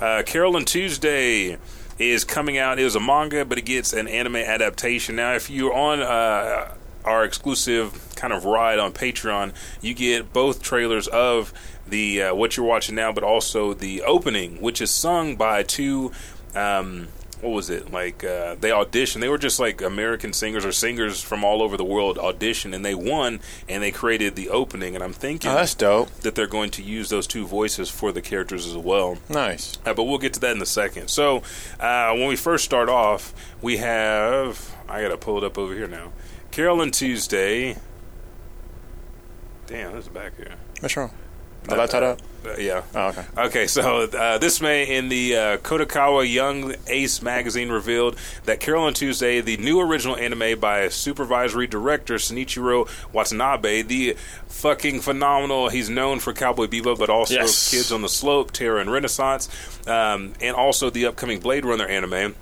Uh, 0.00 0.22
Carole 0.26 0.56
and 0.56 0.66
Tuesday 0.66 1.56
is 1.98 2.24
coming 2.24 2.58
out. 2.58 2.78
It 2.80 2.84
was 2.84 2.96
a 2.96 3.00
manga, 3.00 3.44
but 3.44 3.56
it 3.58 3.62
gets 3.64 3.92
an 3.92 4.08
anime 4.08 4.36
adaptation. 4.36 5.14
Now, 5.16 5.34
if 5.34 5.48
you're 5.48 5.72
on 5.72 6.00
uh, 6.00 6.74
our 7.04 7.24
exclusive 7.24 8.14
kind 8.16 8.32
of 8.32 8.44
ride 8.44 8.78
on 8.78 8.92
Patreon, 8.92 9.52
you 9.80 9.94
get 9.94 10.32
both 10.32 10.62
trailers 10.62 11.06
of 11.08 11.52
the 11.86 12.22
uh, 12.22 12.34
what 12.34 12.56
you're 12.56 12.66
watching 12.66 12.94
now, 12.94 13.12
but 13.12 13.22
also 13.24 13.74
the 13.74 14.02
opening, 14.02 14.60
which 14.60 14.80
is 14.80 14.90
sung 14.90 15.36
by 15.36 15.62
two. 15.62 16.12
Um, 16.54 17.08
what 17.40 17.50
was 17.52 17.68
it 17.68 17.92
like? 17.92 18.24
Uh, 18.24 18.54
they 18.58 18.70
auditioned. 18.70 19.20
They 19.20 19.28
were 19.28 19.36
just 19.36 19.60
like 19.60 19.82
American 19.82 20.32
singers 20.32 20.64
or 20.64 20.72
singers 20.72 21.20
from 21.20 21.44
all 21.44 21.60
over 21.60 21.76
the 21.76 21.84
world 21.84 22.16
auditioned, 22.16 22.74
and 22.74 22.82
they 22.82 22.94
won, 22.94 23.40
and 23.68 23.82
they 23.82 23.90
created 23.90 24.34
the 24.34 24.48
opening. 24.48 24.94
And 24.94 25.04
I'm 25.04 25.12
thinking 25.12 25.50
Oh, 25.50 25.54
that's 25.56 25.74
dope. 25.74 26.08
that 26.20 26.36
they're 26.36 26.46
going 26.46 26.70
to 26.70 26.82
use 26.82 27.10
those 27.10 27.26
two 27.26 27.46
voices 27.46 27.90
for 27.90 28.12
the 28.12 28.22
characters 28.22 28.66
as 28.66 28.76
well. 28.78 29.18
Nice. 29.28 29.76
Uh, 29.84 29.92
but 29.92 30.04
we'll 30.04 30.16
get 30.16 30.32
to 30.34 30.40
that 30.40 30.56
in 30.56 30.62
a 30.62 30.66
second. 30.66 31.08
So, 31.08 31.42
uh, 31.78 32.12
when 32.14 32.28
we 32.28 32.36
first 32.36 32.64
start 32.64 32.88
off, 32.88 33.34
we 33.60 33.76
have. 33.76 34.74
I 34.88 35.02
got 35.02 35.08
to 35.10 35.18
pull 35.18 35.36
it 35.36 35.44
up 35.44 35.58
over 35.58 35.74
here 35.74 35.88
now. 35.88 36.12
Carole 36.54 36.82
and 36.82 36.94
Tuesday. 36.94 37.76
Damn, 39.66 39.92
this 39.96 40.04
is 40.04 40.08
back 40.08 40.36
here. 40.36 40.54
What's 40.78 40.96
wrong? 40.96 41.10
Oh, 41.68 41.76
that's 41.76 41.90
tied 41.90 42.04
up? 42.04 42.20
Uh, 42.46 42.54
yeah. 42.58 42.84
Oh, 42.94 43.08
okay. 43.08 43.24
Okay, 43.36 43.66
so 43.66 44.02
uh, 44.02 44.38
this 44.38 44.60
May 44.60 44.96
in 44.96 45.08
the 45.08 45.34
uh, 45.36 45.56
Kadokawa 45.56 46.32
Young 46.32 46.76
Ace 46.86 47.22
magazine 47.22 47.70
revealed 47.70 48.16
that 48.44 48.60
Carole 48.60 48.86
and 48.86 48.94
Tuesday, 48.94 49.40
the 49.40 49.56
new 49.56 49.80
original 49.80 50.16
anime 50.16 50.60
by 50.60 50.88
supervisory 50.90 51.66
director 51.66 52.14
Shinichiro 52.18 52.88
Watanabe, 53.12 53.82
the 53.82 54.14
fucking 54.46 55.00
phenomenal, 55.00 55.70
he's 55.70 55.90
known 55.90 56.20
for 56.20 56.32
Cowboy 56.32 56.66
Bebop, 56.68 57.00
but 57.00 57.10
also 57.10 57.34
Yes. 57.34 57.72
Kids 57.72 57.90
on 57.90 58.02
the 58.02 58.08
Slope, 58.08 58.52
Terror 58.52 58.80
in 58.80 58.88
Resonance, 58.90 59.48
um, 59.88 60.34
and 60.40 60.54
also 60.54 60.88
the 60.88 61.06
upcoming 61.06 61.40
Blade 61.40 61.64
Runner 61.64 61.86
anime. 61.86 62.36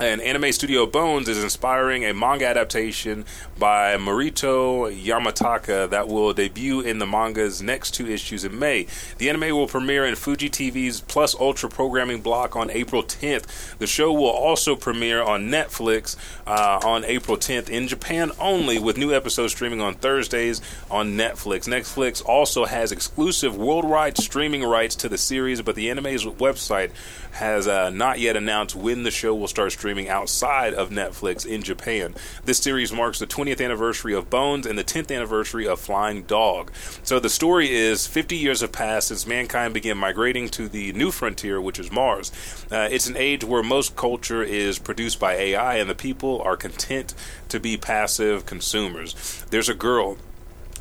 And 0.00 0.20
Anime 0.20 0.50
Studio 0.50 0.86
Bones 0.86 1.28
is 1.28 1.40
inspiring 1.40 2.04
a 2.04 2.12
manga 2.12 2.48
adaptation 2.48 3.24
by 3.60 3.96
Marito 3.96 4.90
Yamataka 4.90 5.88
that 5.88 6.08
will 6.08 6.32
debut 6.32 6.80
in 6.80 6.98
the 6.98 7.06
manga's 7.06 7.62
next 7.62 7.92
two 7.92 8.08
issues 8.08 8.44
in 8.44 8.58
May. 8.58 8.88
The 9.18 9.28
anime 9.30 9.54
will 9.56 9.68
premiere 9.68 10.04
in 10.04 10.16
Fuji 10.16 10.50
TV's 10.50 11.00
Plus 11.00 11.36
Ultra 11.36 11.70
programming 11.70 12.22
block 12.22 12.56
on 12.56 12.70
April 12.70 13.04
10th. 13.04 13.78
The 13.78 13.86
show 13.86 14.12
will 14.12 14.30
also 14.30 14.74
premiere 14.74 15.22
on 15.22 15.44
Netflix 15.44 16.16
uh, 16.44 16.80
on 16.84 17.04
April 17.04 17.36
10th 17.36 17.68
in 17.68 17.86
Japan 17.86 18.32
only, 18.40 18.80
with 18.80 18.98
new 18.98 19.14
episodes 19.14 19.52
streaming 19.52 19.80
on 19.80 19.94
Thursdays 19.94 20.60
on 20.90 21.12
Netflix. 21.12 21.68
Netflix 21.68 22.20
also 22.26 22.64
has 22.64 22.90
exclusive 22.90 23.56
worldwide 23.56 24.18
streaming 24.18 24.64
rights 24.64 24.96
to 24.96 25.08
the 25.08 25.18
series, 25.18 25.62
but 25.62 25.76
the 25.76 25.88
anime's 25.88 26.24
website 26.24 26.90
has 27.30 27.68
uh, 27.68 27.90
not 27.90 28.18
yet 28.18 28.36
announced 28.36 28.74
when 28.74 29.04
the 29.04 29.10
show 29.12 29.34
will 29.34 29.48
start 29.48 29.70
streaming 29.70 29.83
outside 29.84 30.72
of 30.72 30.88
Netflix 30.88 31.44
in 31.44 31.62
Japan. 31.62 32.14
This 32.46 32.58
series 32.58 32.90
marks 32.90 33.18
the 33.18 33.26
20th 33.26 33.62
anniversary 33.62 34.14
of 34.14 34.30
Bones 34.30 34.64
and 34.64 34.78
the 34.78 34.84
10th 34.84 35.14
anniversary 35.14 35.68
of 35.68 35.78
Flying 35.78 36.22
Dog. 36.22 36.72
So 37.02 37.20
the 37.20 37.28
story 37.28 37.70
is 37.70 38.06
50 38.06 38.34
years 38.34 38.62
have 38.62 38.72
passed 38.72 39.08
since 39.08 39.26
mankind 39.26 39.74
began 39.74 39.98
migrating 39.98 40.48
to 40.50 40.68
the 40.68 40.92
new 40.94 41.10
frontier, 41.10 41.60
which 41.60 41.78
is 41.78 41.92
Mars. 41.92 42.32
Uh, 42.72 42.88
it's 42.90 43.06
an 43.06 43.16
age 43.18 43.44
where 43.44 43.62
most 43.62 43.94
culture 43.94 44.42
is 44.42 44.78
produced 44.78 45.20
by 45.20 45.34
AI 45.34 45.76
and 45.76 45.90
the 45.90 45.94
people 45.94 46.40
are 46.40 46.56
content 46.56 47.14
to 47.50 47.60
be 47.60 47.76
passive 47.76 48.46
consumers. 48.46 49.44
There's 49.50 49.68
a 49.68 49.74
girl 49.74 50.16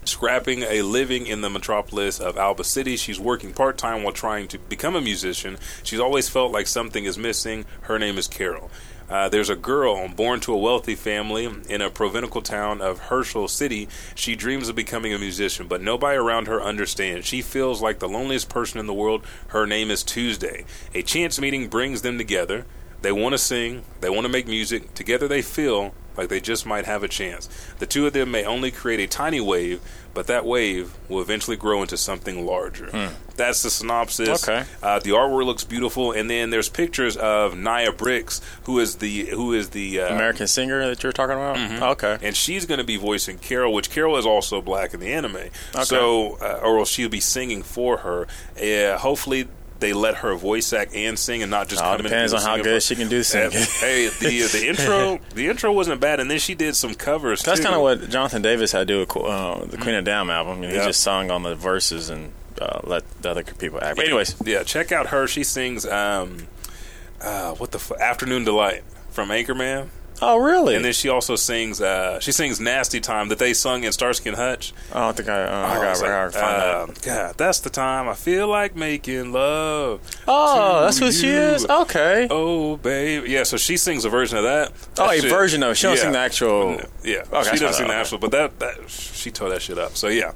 scrapping 0.06 0.64
a 0.64 0.82
living 0.82 1.28
in 1.28 1.42
the 1.42 1.50
metropolis 1.50 2.20
of 2.20 2.38
Alba 2.38 2.64
City. 2.64 2.96
She's 2.96 3.20
working 3.20 3.54
part 3.54 3.78
time 3.78 4.04
while 4.04 4.14
trying 4.14 4.48
to 4.50 4.58
become 4.58 4.96
a 4.96 5.02
musician. 5.02 5.58
She's 5.84 6.00
always 6.00 6.30
felt 6.30 6.52
like 6.52 6.68
something 6.68 7.06
is 7.06 7.18
missing. 7.18 7.66
Her 7.82 8.00
name 8.00 8.18
is 8.18 8.28
Carol. 8.28 8.70
Uh, 9.10 9.30
there's 9.30 9.50
a 9.50 9.56
girl 9.56 10.08
born 10.08 10.40
to 10.40 10.54
a 10.54 10.58
wealthy 10.58 10.96
family 10.96 11.50
in 11.70 11.82
a 11.82 11.90
provincial 11.90 12.42
town 12.42 12.82
of 12.82 13.00
Herschel 13.00 13.48
City. 13.48 13.88
She 14.16 14.36
dreams 14.36 14.70
of 14.70 14.76
becoming 14.76 15.14
a 15.14 15.20
musician, 15.20 15.68
but 15.68 15.82
nobody 15.82 16.18
around 16.18 16.48
her 16.48 16.62
understands. 16.62 17.28
She 17.28 17.42
feels 17.42 17.82
like 17.82 18.00
the 18.00 18.10
loneliest 18.10 18.50
person 18.50 18.80
in 18.80 18.88
the 18.88 18.94
world. 18.94 19.26
Her 19.48 19.66
name 19.66 19.92
is 19.92 20.04
Tuesday. 20.04 20.66
A 20.94 21.02
chance 21.02 21.40
meeting 21.40 21.68
brings 21.68 22.02
them 22.02 22.18
together. 22.18 22.66
They 23.02 23.12
want 23.12 23.34
to 23.34 23.38
sing, 23.38 23.84
they 24.00 24.10
want 24.10 24.26
to 24.26 24.32
make 24.32 24.48
music. 24.48 24.94
Together 24.94 25.28
they 25.28 25.42
feel 25.42 25.94
like 26.18 26.30
they 26.30 26.40
just 26.40 26.66
might 26.66 26.86
have 26.86 27.04
a 27.04 27.08
chance. 27.08 27.50
The 27.80 27.86
two 27.86 28.08
of 28.08 28.14
them 28.14 28.32
may 28.32 28.46
only 28.46 28.72
create 28.72 29.00
a 29.00 29.08
tiny 29.08 29.42
wave, 29.42 29.82
but 30.14 30.28
that 30.28 30.46
wave 30.46 30.94
will 31.10 31.22
eventually 31.22 31.58
grow 31.58 31.82
into 31.82 31.98
something 31.98 32.46
larger. 32.46 33.12
That's 33.36 33.64
the 33.64 33.72
synopsis. 33.72 34.48
Okay. 34.48 34.64
Uh, 34.84 35.00
the 35.00 35.10
artwork 35.12 35.46
looks 35.46 35.64
beautiful, 35.64 36.12
and 36.12 36.30
then 36.30 36.52
there's 36.52 36.70
pictures 36.70 37.18
of 37.18 37.58
Nai 37.58 37.90
Br.XX, 37.90 38.42
who 38.66 38.78
is 38.80 38.98
the 38.98 39.26
who 39.28 39.54
is 39.54 39.70
the 39.70 40.02
uh, 40.02 40.14
American 40.14 40.48
singer 40.48 40.88
that 40.88 41.02
you're 41.02 41.12
talking 41.12 41.36
about? 41.36 41.56
Mm-hmm. 41.58 41.84
Okay. 41.84 42.18
and 42.22 42.36
she's 42.36 42.66
going 42.68 42.78
to 42.78 42.84
be 42.84 42.98
voicing 42.98 43.40
Carol, 43.40 43.74
which 43.74 43.90
Carol 43.90 44.18
is 44.18 44.26
also 44.26 44.62
black 44.62 44.94
in 44.94 45.00
the 45.00 45.12
anime. 45.12 45.36
Okay. 45.36 45.84
So, 45.84 46.38
uh, 46.42 46.60
or 46.64 46.86
she'll 46.86 47.10
be 47.10 47.20
singing 47.20 47.64
for 47.64 47.98
her. 47.98 48.28
Uh, 48.62 49.00
hopefully, 49.00 49.48
they 49.80 49.94
let 49.94 50.16
her 50.16 50.36
voice 50.36 50.72
act 50.74 50.94
and 50.96 51.18
sing, 51.20 51.42
and 51.42 51.52
not 51.52 51.68
just 51.68 51.82
come 51.82 51.98
in 51.98 52.04
depends 52.04 52.32
and 52.34 52.42
on 52.42 52.48
how 52.58 52.64
good 52.64 52.82
she 52.82 52.96
can 52.96 53.10
do 53.10 53.22
singing. 53.24 53.48
Uh, 53.58 53.66
hey, 53.80 54.08
the 54.08 54.42
the 54.52 54.68
intro 54.68 55.20
the 55.36 55.48
intro 55.50 55.72
wasn't 55.72 56.00
bad, 56.00 56.20
and 56.20 56.30
then 56.32 56.40
she 56.40 56.56
did 56.56 56.76
some 56.76 56.94
covers. 56.94 57.42
That's 57.44 57.60
kind 57.60 57.76
of 57.76 57.82
what 57.82 58.10
Jonathan 58.10 58.42
Davis 58.42 58.72
had 58.72 58.88
to 58.88 58.94
do 58.94 59.00
with 59.00 59.16
uh, 59.18 59.66
the 59.66 59.78
Queen 59.78 59.96
of 59.96 60.06
Down 60.06 60.30
album. 60.30 60.64
You 60.64 60.70
know, 60.70 60.76
Yeah. 60.76 60.82
He 60.82 60.88
just 60.88 61.02
sung 61.02 61.32
on 61.32 61.44
the 61.44 61.56
verses 61.56 62.10
and 62.10 62.32
uh, 62.62 62.80
let 62.84 63.04
the 63.22 63.32
other 63.32 63.44
people 63.44 63.84
act. 63.84 63.98
But 63.98 64.06
anyways, 64.06 64.36
Yeah, 64.46 64.64
check 64.64 64.92
out 64.92 65.08
her. 65.08 65.28
She 65.28 65.44
sings 65.44 65.86
um, 65.86 66.48
uh, 67.22 67.54
what 67.56 67.72
the 67.72 67.80
f- 67.80 67.92
Afternoon 68.00 68.44
Delight 68.44 68.84
from 69.10 69.30
Anchorman. 69.30 69.90
Oh 70.24 70.38
really? 70.38 70.76
And 70.76 70.84
then 70.86 70.94
she 70.94 71.10
also 71.10 71.36
sings. 71.36 71.82
Uh, 71.82 72.20
she 72.20 72.32
sings 72.32 72.60
"Nasty 72.60 73.00
Time" 73.00 73.30
that 73.30 73.40
they 73.40 73.54
sung 73.54 73.84
in 73.84 73.92
Starsky 73.92 74.30
and 74.30 74.38
Hutch. 74.38 74.74
I 74.94 75.00
don't 75.02 75.18
think 75.18 75.30
I. 75.30 75.44
Uh, 75.44 75.48
I 75.68 75.78
Oh, 75.78 75.82
got 75.82 75.92
it's 75.92 76.00
to 76.02 76.06
like, 76.10 76.32
find 76.34 76.44
that. 76.62 77.10
uh, 77.12 77.26
God, 77.26 77.38
that's 77.38 77.60
the 77.60 77.70
time 77.70 78.08
I 78.08 78.14
feel 78.14 78.48
like 78.48 78.76
making 78.76 79.32
love. 79.32 80.02
Oh, 80.28 80.82
that's 80.84 80.98
who 81.00 81.12
she 81.12 81.28
is. 81.30 81.66
Okay. 81.66 82.28
Oh, 82.30 82.78
babe. 82.78 83.26
Yeah, 83.28 83.44
so 83.44 83.58
she 83.58 83.78
sings 83.78 84.06
a 84.06 84.10
version 84.10 84.38
of 84.38 84.44
that. 84.44 84.72
Oh, 84.98 85.08
That 85.08 85.18
a 85.18 85.22
shit- 85.22 85.30
version 85.30 85.64
of. 85.64 85.78
She 85.78 85.84
don't 85.88 85.96
yeah. 85.96 86.02
sing 86.02 86.12
the 86.14 86.20
actual- 86.20 86.82
Yeah, 87.04 87.24
Okay, 87.32 87.52
she 87.52 87.60
doesn't 87.60 87.74
sing 87.74 87.88
the 87.88 87.94
Okay. 87.94 88.00
actual, 88.02 88.18
but 88.20 88.32
that, 88.32 88.60
that 88.60 88.90
she 88.90 89.32
tore 89.32 89.50
that 89.50 89.62
shit 89.62 89.78
up. 89.78 89.96
So 89.98 90.08
yeah. 90.08 90.32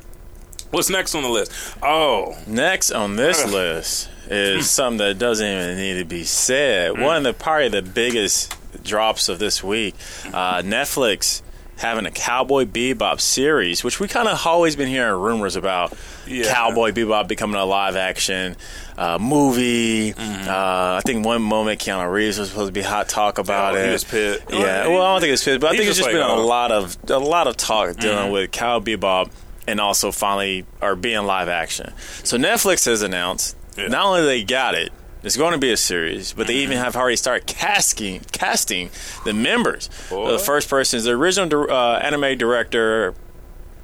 What's 0.70 0.90
next 0.90 1.16
on 1.16 1.24
the 1.24 1.30
list? 1.30 1.52
Oh, 1.82 2.36
Next 2.46 2.92
on 2.92 3.16
this 3.16 3.46
list 3.50 4.10
is 4.30 4.70
something 4.70 4.98
that 4.98 5.18
doesn't 5.18 5.48
even 5.48 5.78
need 5.78 5.98
to 6.00 6.04
be 6.04 6.26
said. 6.26 6.92
Mm. 6.92 7.04
One 7.04 7.18
of 7.18 7.24
the 7.24 7.34
probably 7.34 7.70
the 7.70 7.82
biggest 7.82 8.54
drops 8.88 9.30
of 9.30 9.40
this 9.40 9.64
week. 9.64 9.96
Uh, 10.26 10.62
Netflix 10.62 11.42
having 11.78 12.08
a 12.08 12.12
Cowboy 12.12 12.66
Bebop 12.66 13.22
series, 13.22 13.84
which 13.84 14.00
we 14.00 14.08
kind 14.08 14.28
of 14.28 14.44
always 14.48 14.76
been 14.76 14.88
hearing 14.88 15.22
rumors 15.22 15.56
about. 15.56 15.94
Yeah. 16.26 16.52
Cowboy 16.52 16.92
Bebop 16.92 17.28
becoming 17.28 17.56
a 17.56 17.66
live 17.66 17.96
action 17.96 18.56
uh, 18.98 19.20
movie. 19.20 20.12
Mm-hmm. 20.14 20.50
Uh, 20.50 20.98
I 20.98 21.02
think 21.06 21.24
one 21.24 21.42
moment 21.44 21.80
Keanu 21.80 22.12
Reeves 22.12 22.40
was 22.40 22.50
supposed 22.50 22.70
to 22.70 22.74
be 22.74 22.82
hot 22.82 23.08
talk 23.10 23.38
about 23.38 23.76
Oh, 23.76 23.78
it. 23.78 23.86
he 23.86 23.92
was 23.92 24.04
pissed. 24.04 24.44
Yeah, 24.50 24.88
well, 24.88 25.04
I 25.04 25.12
don't 25.14 25.22
think 25.22 25.34
it's 25.34 25.44
pissed, 25.44 25.62
but 25.62 25.68
I 25.68 25.78
think 25.78 25.88
it's 25.90 25.98
just 25.98 26.10
just 26.10 26.12
been 26.12 26.22
a 26.22 26.34
oh. 26.34 26.46
lot 26.48 26.72
of 26.72 26.98
a 27.10 27.20
lot 27.20 27.46
of 27.48 27.56
talk 27.58 27.96
dealing 27.98 28.18
Mm-hmm. 28.18 28.32
with 28.32 28.52
Cowboy 28.52 28.96
Bebop 28.96 29.30
and 29.68 29.80
also 29.80 30.12
finally 30.12 30.66
are 30.82 30.96
being 30.96 31.26
live 31.26 31.48
action. 31.50 31.94
So 32.24 32.38
Netflix 32.38 32.86
has 32.86 33.04
announced 33.04 33.56
Yeah. 33.78 33.88
Not 33.90 34.06
only 34.08 34.24
they 34.26 34.44
got 34.44 34.74
it, 34.74 34.92
it's 35.28 35.38
going 35.38 35.54
to 35.54 35.60
be 35.60 35.72
a 35.72 35.78
series, 35.78 36.34
but 36.34 36.48
they 36.48 36.56
even 36.56 36.78
have 36.78 36.96
already 36.96 37.16
started 37.18 37.46
casting 37.46 38.22
casting 38.32 38.90
the 39.26 39.34
members. 39.34 39.90
The 40.10 40.40
first 40.40 40.70
person 40.70 40.98
is 40.98 41.04
the 41.04 41.12
original 41.12 41.70
uh, 41.72 42.00
anime 42.00 42.38
director. 42.38 43.14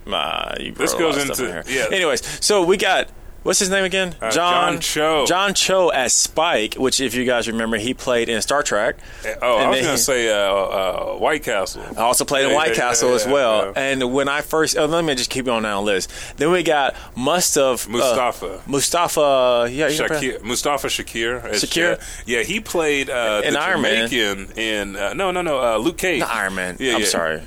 Uh, 0.08 0.56
This 0.58 0.94
wrote 0.94 1.02
a 1.02 1.06
lot 1.20 1.28
goes 1.28 1.40
into- 1.40 1.64
yeah. 1.72 1.88
Anyways, 1.92 2.22
so 2.44 2.64
we 2.64 2.78
got. 2.78 3.10
What's 3.44 3.60
his 3.60 3.70
name 3.70 3.84
again? 3.84 4.16
Uh, 4.22 4.32
John 4.32 4.80
Cho. 4.80 5.26
John 5.26 5.54
Cho 5.54 5.90
as 5.90 6.14
Spike, 6.14 6.76
which, 6.76 7.02
if 7.02 7.14
you 7.14 7.26
guys 7.26 7.50
remember, 7.50 7.76
he 7.76 7.94
played 7.94 8.30
in 8.30 8.42
Star 8.42 8.64
Trek. 8.64 8.96
oh, 9.42 9.58
I 9.58 9.70
was 9.70 9.82
gonna 9.82 9.98
say 9.98 10.30
uh, 10.30 10.54
uh, 10.54 11.18
White 11.18 11.44
Castle. 11.44 11.84
I 11.98 12.02
also 12.02 12.24
played 12.24 12.48
in 12.48 12.54
White 12.54 12.70
yeah, 12.70 12.76
Castle 12.76 13.10
yeah, 13.10 13.16
as 13.16 13.28
well. 13.28 13.66
yeah. 13.66 13.74
And 13.76 14.14
when 14.14 14.30
I 14.30 14.42
first, 14.42 14.78
oh, 14.78 14.86
let 14.86 15.04
me 15.04 15.14
just 15.16 15.30
keep 15.30 15.44
going 15.46 15.64
down 15.64 15.84
the 15.84 15.92
list. 15.92 16.10
Then 16.38 16.52
we 16.52 16.64
got 16.64 16.96
Mustaf 17.18 17.88
Mustafa. 17.88 18.46
Uh, 18.46 18.62
Mustafa. 18.66 19.68
Yeah, 19.70 19.90
Shakir, 19.90 20.42
Mustafa 20.42 20.88
Shakir. 20.88 21.42
Shakir? 21.52 22.02
Yeah, 22.26 22.44
he 22.44 22.62
played 22.62 23.10
uh, 23.10 23.42
In 23.44 23.54
the 23.54 23.60
Iron 23.60 23.82
Man. 23.82 24.10
In 24.56 24.96
uh, 24.96 25.14
no, 25.14 25.32
no, 25.32 25.42
no, 25.42 25.62
uh, 25.62 25.78
Luke 25.78 25.98
Cage. 25.98 26.22
not 26.22 26.34
Iron 26.34 26.56
Man. 26.56 26.78
Yeah, 26.80 26.96
I'm 26.96 27.02
yeah. 27.02 27.08
sorry. 27.08 27.42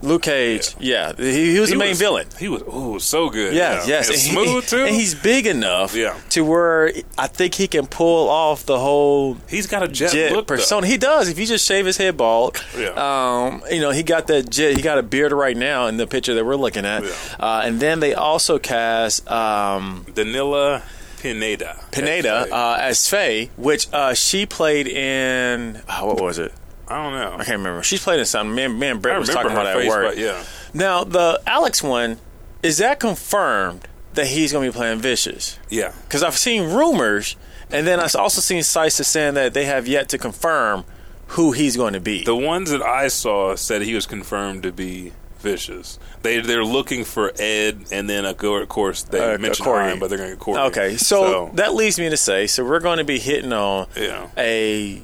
Luke 0.00 0.22
Cage. 0.22 0.74
Yeah, 0.78 1.12
he, 1.16 1.52
he 1.54 1.60
was 1.60 1.68
He 1.70 1.74
the 1.74 1.78
main 1.78 1.88
was- 1.90 1.98
villain. 1.98 2.26
He 2.38 2.48
was 2.48 2.62
ooh 2.62 2.98
so 3.00 3.30
good. 3.30 3.54
Yeah, 3.54 3.80
yeah. 3.80 3.86
yes, 3.86 4.06
And 4.08 4.14
And 4.16 4.22
he- 4.22 4.30
smooth 4.32 4.66
too. 4.66 4.84
And 4.86 4.94
he's 4.94 5.14
big 5.14 5.46
enough 5.46 5.94
Yeah. 5.94 6.14
to 6.30 6.44
where 6.44 6.92
I 7.16 7.26
think 7.26 7.54
he 7.54 7.66
can 7.68 7.86
pull 7.86 8.28
off 8.28 8.64
the 8.66 8.78
whole 8.78 9.36
he's 9.48 9.66
got 9.66 9.82
a 9.82 9.88
jet, 9.88 10.12
jet 10.12 10.32
look 10.32 10.46
though. 10.46 10.54
persona. 10.56 10.86
He 10.86 10.96
does. 10.98 11.28
If 11.28 11.38
you 11.38 11.46
just 11.46 11.66
shave 11.66 11.84
his 11.86 11.96
head 11.96 12.16
bald, 12.16 12.62
Yeah. 12.78 12.88
um, 12.90 13.62
you 13.70 13.80
know, 13.80 13.90
he 13.90 14.02
got 14.02 14.26
that 14.28 14.48
jet. 14.50 14.76
He 14.76 14.82
got 14.82 14.98
a 14.98 15.02
beard 15.02 15.32
right 15.32 15.56
now 15.56 15.86
in 15.86 15.96
the 15.96 16.06
picture 16.06 16.34
that 16.34 16.44
we're 16.44 16.56
looking 16.56 16.84
at. 16.86 17.02
Yeah. 17.04 17.10
Uh, 17.40 17.62
and 17.64 17.80
then 17.80 18.00
they 18.00 18.14
also 18.14 18.58
cast 18.58 19.28
um, 19.30 20.06
Daniella 20.14 20.82
Pineda. 21.20 21.76
Pineda 21.90 22.46
uh, 22.54 22.76
as 22.80 23.08
Faye, 23.08 23.50
which 23.56 23.88
uh, 23.92 24.14
she 24.14 24.46
played 24.46 24.86
in. 24.86 25.82
oh, 25.88 26.06
what 26.06 26.20
was 26.20 26.38
it? 26.38 26.52
I 26.88 27.02
don't 27.02 27.12
know. 27.12 27.32
I 27.34 27.44
can't 27.44 27.58
remember. 27.58 27.82
She's 27.82 28.02
played 28.02 28.20
in 28.20 28.26
something. 28.26 28.54
Me 28.54 28.64
and, 28.64 28.78
me 28.78 28.86
and 28.88 29.02
Brett 29.02 29.18
was 29.18 29.28
talking 29.28 29.52
about 29.52 29.64
that 29.64 29.76
face, 29.76 29.88
word. 29.88 30.16
yeah. 30.18 30.42
Now 30.74 31.04
the 31.04 31.40
Alex 31.46 31.82
one 31.82 32.18
is 32.62 32.78
that 32.78 32.98
confirmed 33.00 33.86
that 34.14 34.26
he's 34.26 34.52
going 34.52 34.66
to 34.66 34.72
be 34.72 34.76
playing 34.76 34.98
Vicious? 35.00 35.58
Yeah. 35.68 35.92
Because 36.04 36.22
I've 36.24 36.36
seen 36.36 36.72
rumors, 36.74 37.36
and 37.70 37.86
then 37.86 38.00
I've 38.00 38.14
also 38.16 38.40
seen 38.40 38.62
sites 38.62 38.94
saying 39.06 39.34
that 39.34 39.54
they 39.54 39.64
have 39.66 39.86
yet 39.86 40.08
to 40.10 40.18
confirm 40.18 40.84
who 41.28 41.52
he's 41.52 41.76
going 41.76 41.92
to 41.92 42.00
be. 42.00 42.24
The 42.24 42.34
ones 42.34 42.70
that 42.70 42.82
I 42.82 43.08
saw 43.08 43.54
said 43.54 43.82
he 43.82 43.94
was 43.94 44.06
confirmed 44.06 44.62
to 44.64 44.72
be 44.72 45.12
vicious. 45.38 45.98
They 46.22 46.40
they're 46.40 46.64
looking 46.64 47.04
for 47.04 47.32
Ed, 47.38 47.84
and 47.92 48.10
then 48.10 48.24
of 48.24 48.38
course 48.38 49.04
they 49.04 49.34
Uh, 49.34 49.38
mentioned 49.38 49.64
Corey. 49.66 49.78
Ryan, 49.84 49.98
but 50.00 50.08
they're 50.08 50.18
going 50.18 50.30
to 50.30 50.36
get 50.36 50.40
Corey. 50.42 50.60
Okay, 50.62 50.96
so, 50.96 51.50
that 51.54 51.74
leads 51.74 51.98
me 52.00 52.10
to 52.10 52.16
say, 52.16 52.46
so 52.48 52.64
we're 52.64 52.80
going 52.80 52.98
to 52.98 53.04
be 53.04 53.18
hitting 53.20 53.52
on 53.52 53.86
Yeah. 53.94 54.28
a 54.36 55.02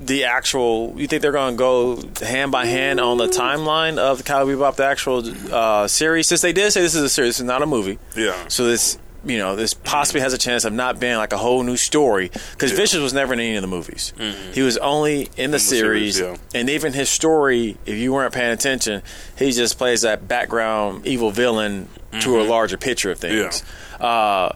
the 0.00 0.24
actual. 0.24 0.94
You 0.96 1.06
think 1.06 1.22
they're 1.22 1.32
going 1.32 1.54
to 1.54 1.58
go 1.58 2.02
hand 2.24 2.50
by 2.50 2.66
hand 2.66 3.00
on 3.00 3.18
the 3.18 3.28
timeline 3.28 3.98
of 3.98 4.18
the 4.18 4.24
Cowboy 4.24 4.54
Bebop, 4.54 4.76
the 4.76 4.86
actual 4.86 5.22
uh, 5.54 5.86
series? 5.86 6.26
Since 6.26 6.40
they 6.40 6.52
did 6.52 6.72
say 6.72 6.80
this 6.80 6.94
is 6.94 7.02
a 7.02 7.08
series, 7.08 7.38
it's 7.40 7.46
not 7.46 7.62
a 7.62 7.66
movie. 7.66 7.98
yeah, 8.16 8.48
So 8.48 8.64
this 8.64 8.98
you 9.24 9.38
know, 9.38 9.56
this 9.56 9.74
possibly 9.74 10.20
has 10.22 10.32
a 10.32 10.38
chance 10.38 10.64
of 10.64 10.72
not 10.72 10.98
being 10.98 11.16
like 11.16 11.32
a 11.32 11.36
whole 11.36 11.62
new 11.62 11.76
story 11.76 12.30
because 12.52 12.72
Vicious 12.72 13.00
was 13.00 13.12
never 13.12 13.34
in 13.34 13.40
any 13.40 13.56
of 13.56 13.62
the 13.62 13.68
movies. 13.68 14.14
He 14.52 14.62
was 14.62 14.78
only 14.78 15.28
in 15.36 15.50
the, 15.50 15.58
series, 15.58 16.16
series, 16.16 16.40
yeah. 16.40 16.58
and 16.58 16.70
even 16.70 16.92
his 16.92 17.10
story, 17.10 17.76
if 17.84 17.96
you 17.96 18.12
weren't 18.12 18.32
paying 18.32 18.52
attention, 18.52 19.02
he 19.36 19.52
just 19.52 19.76
plays 19.76 20.02
that 20.02 20.26
background 20.26 21.06
evil 21.06 21.30
villain 21.30 21.88
to 22.20 22.40
a 22.40 22.44
larger 22.44 22.76
picture 22.76 23.10
of 23.10 23.18
things. 23.18 23.62
Uh, 24.00 24.52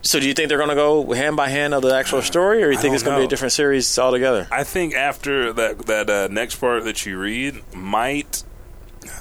so, 0.00 0.20
do 0.20 0.28
you 0.28 0.34
think 0.34 0.48
they're 0.48 0.58
going 0.58 0.70
to 0.70 0.76
go 0.76 1.12
hand 1.12 1.36
by 1.36 1.48
hand 1.48 1.74
of 1.74 1.82
the 1.82 1.94
actual 1.94 2.22
story, 2.22 2.62
or 2.62 2.70
you 2.70 2.78
I 2.78 2.80
think 2.80 2.94
it's 2.94 3.02
going 3.02 3.16
to 3.16 3.20
be 3.20 3.24
a 3.26 3.28
different 3.28 3.52
series 3.52 3.98
altogether? 3.98 4.46
I 4.50 4.62
think 4.64 4.94
after 4.94 5.52
that 5.52 5.86
that 5.86 6.08
uh, 6.08 6.28
next 6.30 6.56
part 6.56 6.84
that 6.84 7.04
you 7.04 7.18
read 7.18 7.62
might 7.74 8.44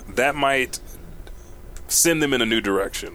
that 0.10 0.36
might 0.36 0.80
send 1.88 2.22
them 2.22 2.34
in 2.34 2.42
a 2.42 2.46
new 2.46 2.62
direction, 2.62 3.14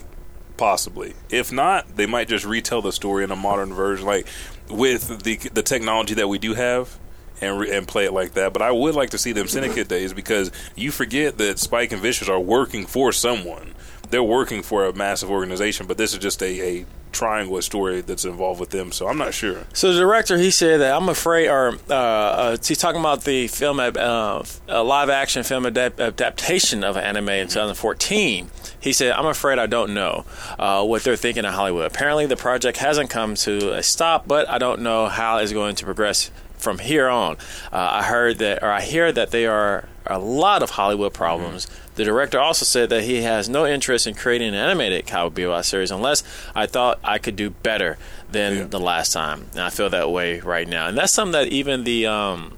possibly. 0.57 1.15
If 1.31 1.53
not, 1.53 1.97
they 1.97 2.07
might 2.07 2.29
just 2.29 2.45
retell 2.45 2.83
the 2.83 2.93
story 2.93 3.23
in 3.23 3.31
a 3.31 3.37
modern 3.37 3.73
version, 3.73 4.07
like 4.07 4.27
with 4.69 5.23
the 5.23 5.37
the 5.37 5.63
technology 5.63 6.15
that 6.15 6.29
we 6.29 6.39
do 6.39 6.55
have. 6.55 6.99
And, 7.41 7.59
re- 7.59 7.77
and 7.77 7.89
play 7.89 8.05
it 8.05 8.13
like 8.13 8.35
that, 8.35 8.53
but 8.53 8.63
I 8.63 8.71
would 8.71 8.95
like 8.95 9.11
to 9.11 9.19
see 9.19 9.33
them 9.33 9.49
Syndicate 9.49 9.89
days 9.89 10.13
because 10.13 10.53
you 10.77 10.93
forget 10.93 11.39
that 11.39 11.59
Spike 11.59 11.91
and 11.91 12.01
Vicious 12.01 12.29
are 12.29 12.39
working 12.39 12.87
for 12.87 13.11
someone. 13.11 13.75
They're 14.11 14.23
working 14.23 14.63
for 14.63 14.85
a 14.85 14.93
massive 14.93 15.29
organization, 15.29 15.89
but 15.89 15.99
this 15.99 16.13
is 16.13 16.21
just 16.21 16.41
a, 16.41 16.79
a 16.83 16.87
triangle 17.13 17.61
story 17.63 18.01
that's 18.01 18.25
involved 18.25 18.61
with 18.61 18.71
them. 18.71 18.93
So 18.93 19.07
I'm 19.07 19.19
not 19.19 19.35
sure. 19.35 19.65
So 19.73 19.93
the 19.93 20.01
director, 20.01 20.37
he 20.39 20.51
said 20.51 20.81
that 20.81 20.95
I'm 20.95 21.09
afraid, 21.09 21.49
or 21.49 21.79
uh, 21.89 21.95
uh, 21.95 22.57
he's 22.63 22.79
talking 22.79 23.01
about 23.01 23.25
the 23.25 23.47
film, 23.49 23.79
uh, 23.79 24.43
a 24.69 24.83
live 24.83 25.11
action 25.11 25.43
film 25.43 25.65
adap- 25.65 26.01
adaptation 26.01 26.83
of 26.85 26.97
an 26.97 27.05
anime 27.05 27.29
in 27.29 27.49
2014. 27.49 28.51
He 28.81 28.93
said, 28.93 29.13
"I'm 29.13 29.27
afraid 29.27 29.59
I 29.59 29.67
don't 29.67 29.95
know 29.95 30.25
uh, 30.59 30.85
what 30.85 31.05
they're 31.05 31.17
thinking 31.17 31.45
in 31.45 31.53
Hollywood. 31.53 31.87
Apparently, 31.87 32.27
the 32.27 32.37
project 32.37 32.79
hasn't 32.79 33.11
come 33.11 33.35
to 33.37 33.73
a 33.75 33.83
stop, 33.83 34.27
but 34.27 34.49
I 34.49 34.59
don't 34.59 34.81
know 34.81 35.07
how 35.07 35.39
it's 35.39 35.53
going 35.53 35.77
to 35.77 35.85
progress 35.85 36.31
from 36.57 36.79
here 36.79 37.09
on. 37.09 37.37
Uh, 37.73 37.89
I 37.93 38.03
heard 38.05 38.39
that, 38.39 38.63
or 38.63 38.71
I 38.71 38.81
hear 38.81 39.13
that 39.13 39.31
they 39.31 39.47
are 39.47 39.89
a 40.07 40.19
lot 40.19 40.63
of 40.63 40.71
Hollywood 40.71 41.13
problems." 41.13 41.67
The 41.95 42.05
director 42.05 42.41
also 42.41 42.65
said 42.65 42.89
that 42.91 43.05
he 43.05 43.23
has 43.23 43.49
no 43.49 43.67
interest 43.67 44.07
in 44.07 44.15
creating 44.15 44.49
an 44.49 44.55
animated 44.55 45.07
Cowboy 45.07 45.43
Bebop 45.43 45.65
series 45.65 45.91
unless 45.91 46.23
I 46.55 46.67
thought 46.67 46.99
I 47.05 47.19
could 47.19 47.37
do 47.37 47.51
better 47.51 47.99
than 48.31 48.57
Yeah. 48.57 48.65
the 48.65 48.81
last 48.81 49.13
time. 49.13 49.47
And 49.53 49.61
I 49.61 49.71
feel 49.71 49.91
that 49.91 50.11
way 50.11 50.41
right 50.41 50.67
now. 50.67 50.87
And 50.89 50.97
that's 50.97 51.13
something 51.13 51.33
that 51.33 51.49
even 51.49 51.85
the 51.85 52.07
um, 52.07 52.57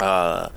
uh, 0.00 0.48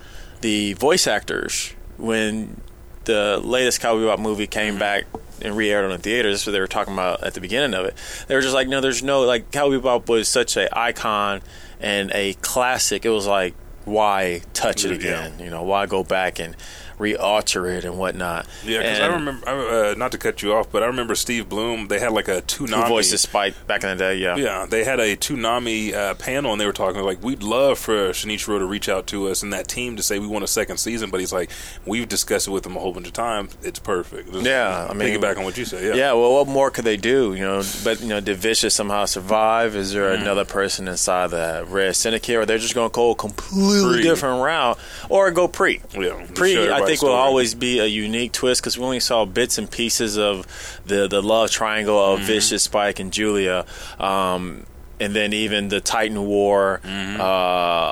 the 0.42 0.74
voice 0.74 1.08
actors, 1.08 1.74
when 1.98 2.62
the 3.06 3.40
latest 3.44 3.82
Cowboy 3.82 4.02
Bebop 4.04 4.20
movie 4.20 4.48
came 4.48 4.78
back 4.78 5.06
and 5.42 5.56
re-aired 5.58 5.84
on 5.86 5.92
the 5.92 5.98
theaters, 5.98 6.34
That's 6.40 6.48
what 6.48 6.52
they 6.54 6.60
were 6.60 6.68
talking 6.68 6.94
about 6.94 7.24
at 7.24 7.34
the 7.34 7.42
beginning 7.42 7.74
of 7.74 7.86
it. 7.86 7.96
They 8.28 8.36
were 8.36 8.42
just 8.42 8.54
like, 8.54 8.68
no, 8.68 8.82
there's 8.82 9.04
no 9.04 9.22
like 9.22 9.52
Cowboy 9.52 9.80
Bebop 9.80 10.08
was 10.10 10.28
such 10.28 10.56
a 10.58 10.70
icon 10.78 11.42
and 11.80 12.12
a 12.14 12.34
classic. 12.36 13.06
It 13.06 13.10
was 13.10 13.28
like, 13.28 13.54
why 13.86 14.42
touch 14.54 14.84
it 14.84 14.92
again? 14.92 15.34
You 15.40 15.50
know, 15.50 15.64
why 15.64 15.86
go 15.86 16.04
back 16.04 16.40
and 16.40 16.56
re-alter 16.98 17.68
it 17.68 17.86
and 17.86 17.98
whatnot? 17.98 18.46
Yeah, 18.66 18.80
because 18.80 19.00
I 19.00 19.08
remember, 19.08 19.50
I- 19.50 19.92
uh, 19.92 19.96
not 19.98 20.12
to 20.14 20.18
cut 20.18 20.42
you 20.42 20.54
off, 20.54 20.72
but 20.72 20.84
I 20.84 20.88
remember 20.88 21.16
Steve 21.16 21.50
Blum. 21.50 21.88
They 21.88 22.00
had 22.00 22.12
like 22.12 22.28
a 22.28 22.36
who 22.36 22.42
Toonami. 22.68 22.88
voiced 22.88 23.18
Spike 23.18 23.54
back 23.68 23.84
in 23.84 23.90
the 23.90 23.96
day. 23.96 24.16
Yeah, 24.18 24.36
Yeah, 24.36 24.66
they 24.70 24.84
had 24.84 25.00
a 25.00 25.16
Toonami 25.16 25.94
uh, 25.94 26.14
panel, 26.16 26.52
and 26.52 26.60
they 26.62 26.66
were 26.66 26.74
talking 26.74 27.02
like, 27.02 27.24
we'd 27.24 27.44
love 27.44 27.80
for 27.80 28.10
Shinichiro 28.10 28.60
to 28.60 28.66
reach 28.66 28.90
out 28.90 29.08
to 29.08 29.28
us 29.30 29.44
and 29.44 29.54
that 29.54 29.68
team 29.68 29.96
to 29.98 30.04
say 30.04 30.20
we 30.20 30.28
want 30.28 30.44
a 30.44 30.48
second 30.48 30.78
season. 30.78 31.10
But 31.10 31.20
he's 31.20 31.34
like, 31.34 31.50
we've 31.86 32.08
discussed 32.08 32.48
it 32.48 32.52
with 32.52 32.66
him 32.66 32.76
a 32.76 32.80
whole 32.80 32.94
bunch 32.94 33.08
of 33.08 33.14
times. 33.14 33.56
It's 33.64 33.80
perfect. 33.80 34.32
Just 34.32 34.46
Yeah, 34.46 34.88
I 34.90 34.94
mean- 34.94 35.20
back 35.22 35.38
on 35.38 35.44
what 35.46 35.58
you 35.58 35.66
said. 35.66 35.84
Yeah, 35.84 35.94
Yeah, 35.94 36.14
well, 36.14 36.34
what 36.34 36.48
more 36.48 36.70
could 36.70 36.84
they 36.86 36.98
do? 36.98 37.34
You 37.34 37.42
know, 37.46 37.64
but 37.84 38.02
you 38.02 38.08
know, 38.08 38.20
did 38.20 38.38
Vicious 38.38 38.74
somehow 38.76 39.06
survive? 39.06 39.76
Is 39.76 39.92
there 39.94 40.06
Mm-hmm. 40.06 40.22
another 40.24 40.46
person 40.46 40.88
inside 40.88 41.32
the 41.32 41.66
Red 41.68 41.96
Syndicate, 41.96 42.36
or 42.36 42.46
they're 42.46 42.58
just 42.58 42.76
going 42.76 42.90
to 42.90 42.94
go 42.94 43.12
a 43.12 43.16
completely 43.16 43.96
Pre. 43.96 44.04
different 44.04 44.44
route, 44.44 44.78
or 45.10 45.32
go 45.32 45.48
pre? 45.48 45.82
Yeah, 45.94 46.26
pre. 46.34 46.54
show 46.54 46.64
I 46.86 46.88
think 46.88 47.02
will 47.02 47.10
always 47.18 47.56
be 47.56 47.80
a 47.80 47.86
unique 47.86 48.32
twist 48.32 48.62
because 48.62 48.78
we 48.78 48.84
only 48.86 49.00
saw 49.00 49.26
bits 49.26 49.58
and 49.58 49.70
pieces 49.70 50.18
of 50.18 50.46
the 50.86 51.08
the 51.08 51.22
love 51.22 51.52
triangle 51.52 51.98
of 52.00 52.20
Mm-hmm. 52.20 52.28
Vicious, 52.28 52.64
Spike, 52.64 53.00
and 53.00 53.12
Julia. 53.12 53.66
Um, 54.00 54.66
and 54.98 55.14
then 55.14 55.34
even 55.34 55.68
the 55.68 55.82
Titan 55.82 56.26
War, 56.26 56.80
Mm-hmm. 56.86 57.20
uh, 57.20 57.24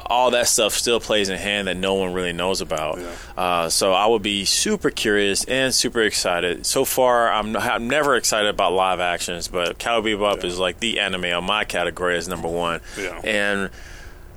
all 0.06 0.32
that 0.32 0.48
stuff 0.48 0.72
still 0.74 1.02
plays 1.02 1.28
in 1.28 1.38
hand 1.38 1.68
that 1.68 1.76
no 1.76 1.96
one 1.96 2.14
really 2.14 2.32
knows 2.32 2.62
about. 2.62 2.98
Yeah. 3.00 3.12
Uh, 3.36 3.70
so 3.70 3.92
I 3.92 4.06
would 4.08 4.22
be 4.22 4.46
super 4.46 4.90
curious 4.90 5.44
and 5.44 5.74
super 5.74 6.02
excited. 6.02 6.66
So 6.66 6.86
far, 6.86 7.30
I'm, 7.30 7.58
I'm 7.58 7.90
never 7.90 8.16
excited 8.16 8.48
about 8.48 8.72
live 8.72 9.02
actions, 9.02 9.50
but 9.50 9.78
Cowboy 9.80 10.12
Bebop 10.16 10.46
is 10.46 10.58
like 10.58 10.80
the 10.80 11.02
anime 11.02 11.26
on 11.26 11.44
my 11.44 11.66
category 11.66 12.16
as 12.16 12.30
number 12.30 12.48
one. 12.48 12.80
Yeah. 12.98 13.20
And 13.26 13.70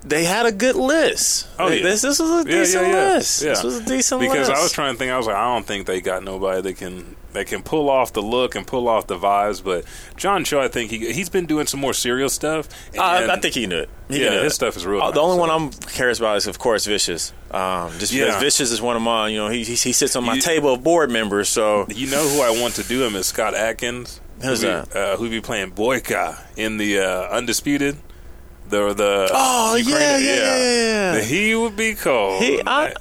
they 0.07 0.25
had 0.25 0.47
a 0.47 0.53
good 0.53 0.77
list. 0.77 1.49
Oh, 1.59 1.69
yeah. 1.69 1.83
this, 1.83 2.03
this 2.03 2.19
was 2.21 2.31
a 2.47 2.49
yeah, 2.49 2.59
decent 2.59 2.87
yeah, 2.89 2.93
list. 3.15 3.41
This 3.41 3.63
was 3.63 3.77
a 3.79 3.85
decent 3.85 4.21
because 4.21 4.37
list. 4.39 4.49
Because 4.51 4.61
I 4.61 4.63
was 4.63 4.73
trying 4.73 4.95
to 4.95 4.99
think. 4.99 5.11
I 5.13 5.17
was 5.19 5.27
like, 5.27 5.37
I 5.37 5.53
don't 5.55 5.67
think 5.67 5.87
they 5.87 6.01
got 6.01 6.23
nobody 6.23 6.61
that 6.63 6.77
can 6.77 7.17
that 7.33 7.49
can 7.49 7.63
pull 7.63 7.91
off 7.91 8.15
the 8.15 8.23
look 8.23 8.55
and 8.55 8.67
pull 8.67 8.89
off 8.89 9.09
the 9.09 9.19
vibes. 9.19 9.63
But 9.63 9.85
John 10.17 10.45
Cho, 10.45 10.61
I 10.61 10.69
think 10.69 10.91
he 10.91 11.13
he's 11.13 11.29
been 11.29 11.47
doing 11.47 11.67
some 11.67 11.81
more 11.81 11.93
serial 11.93 12.29
stuff. 12.29 12.69
Uh, 12.97 13.29
I 13.31 13.39
think 13.41 13.55
he 13.55 13.67
knew 13.67 13.81
it. 13.81 13.91
He 14.09 14.23
Yeah, 14.23 14.31
do 14.31 14.37
his 14.45 14.53
it. 14.53 14.55
stuff 14.55 14.77
is 14.77 14.87
real 14.87 15.03
Uh, 15.03 15.11
the 15.11 15.21
only 15.21 15.37
so. 15.37 15.41
one 15.41 15.51
I'm 15.51 15.71
curious 15.71 16.19
about 16.19 16.37
is, 16.39 16.47
of 16.47 16.59
course, 16.59 16.87
Vicious. 16.87 17.33
Um, 17.51 17.91
just 17.99 18.13
because 18.13 18.35
Yeah. 18.35 18.41
Vicious 18.41 18.71
is 18.71 18.81
one 18.81 18.97
of 18.97 19.03
my, 19.03 19.29
you 19.29 19.37
know, 19.39 19.49
he 19.49 19.65
he, 19.65 19.75
he 19.75 19.93
sits 19.93 20.15
on 20.17 20.25
my 20.25 20.35
You- 20.35 20.41
table 20.41 20.73
of 20.73 20.83
board 20.85 21.11
members. 21.11 21.49
So 21.49 21.87
You 21.89 22.07
know 22.11 22.27
who 22.29 22.41
I 22.43 22.51
want 22.61 22.75
to 22.77 22.83
do 22.85 23.03
him 23.05 23.17
is 23.17 23.27
Scott 23.27 23.55
Adkins. 23.55 24.21
Who's 24.43 24.63
who 24.63 24.69
that? 24.69 24.93
Be, 24.93 24.99
uh, 24.99 25.17
who 25.17 25.29
be 25.29 25.41
playing 25.41 25.73
Boyka 25.73 26.39
in 26.57 26.77
the 26.79 27.01
uh, 27.01 27.29
Undisputed. 27.37 27.97
The 28.69 28.93
the 28.95 29.31
Oh, 29.33 29.77
yeah, 29.77 29.89
Ukrainian- 29.89 30.25
yeah, 30.25 30.37
yeah, 30.37 30.57
yeah, 30.59 31.15
yeah. 31.15 31.21
He 31.23 31.55
would 31.55 31.77
be 31.77 31.95
cold. 31.95 32.43
he, 32.43 32.61
I, 32.67 32.93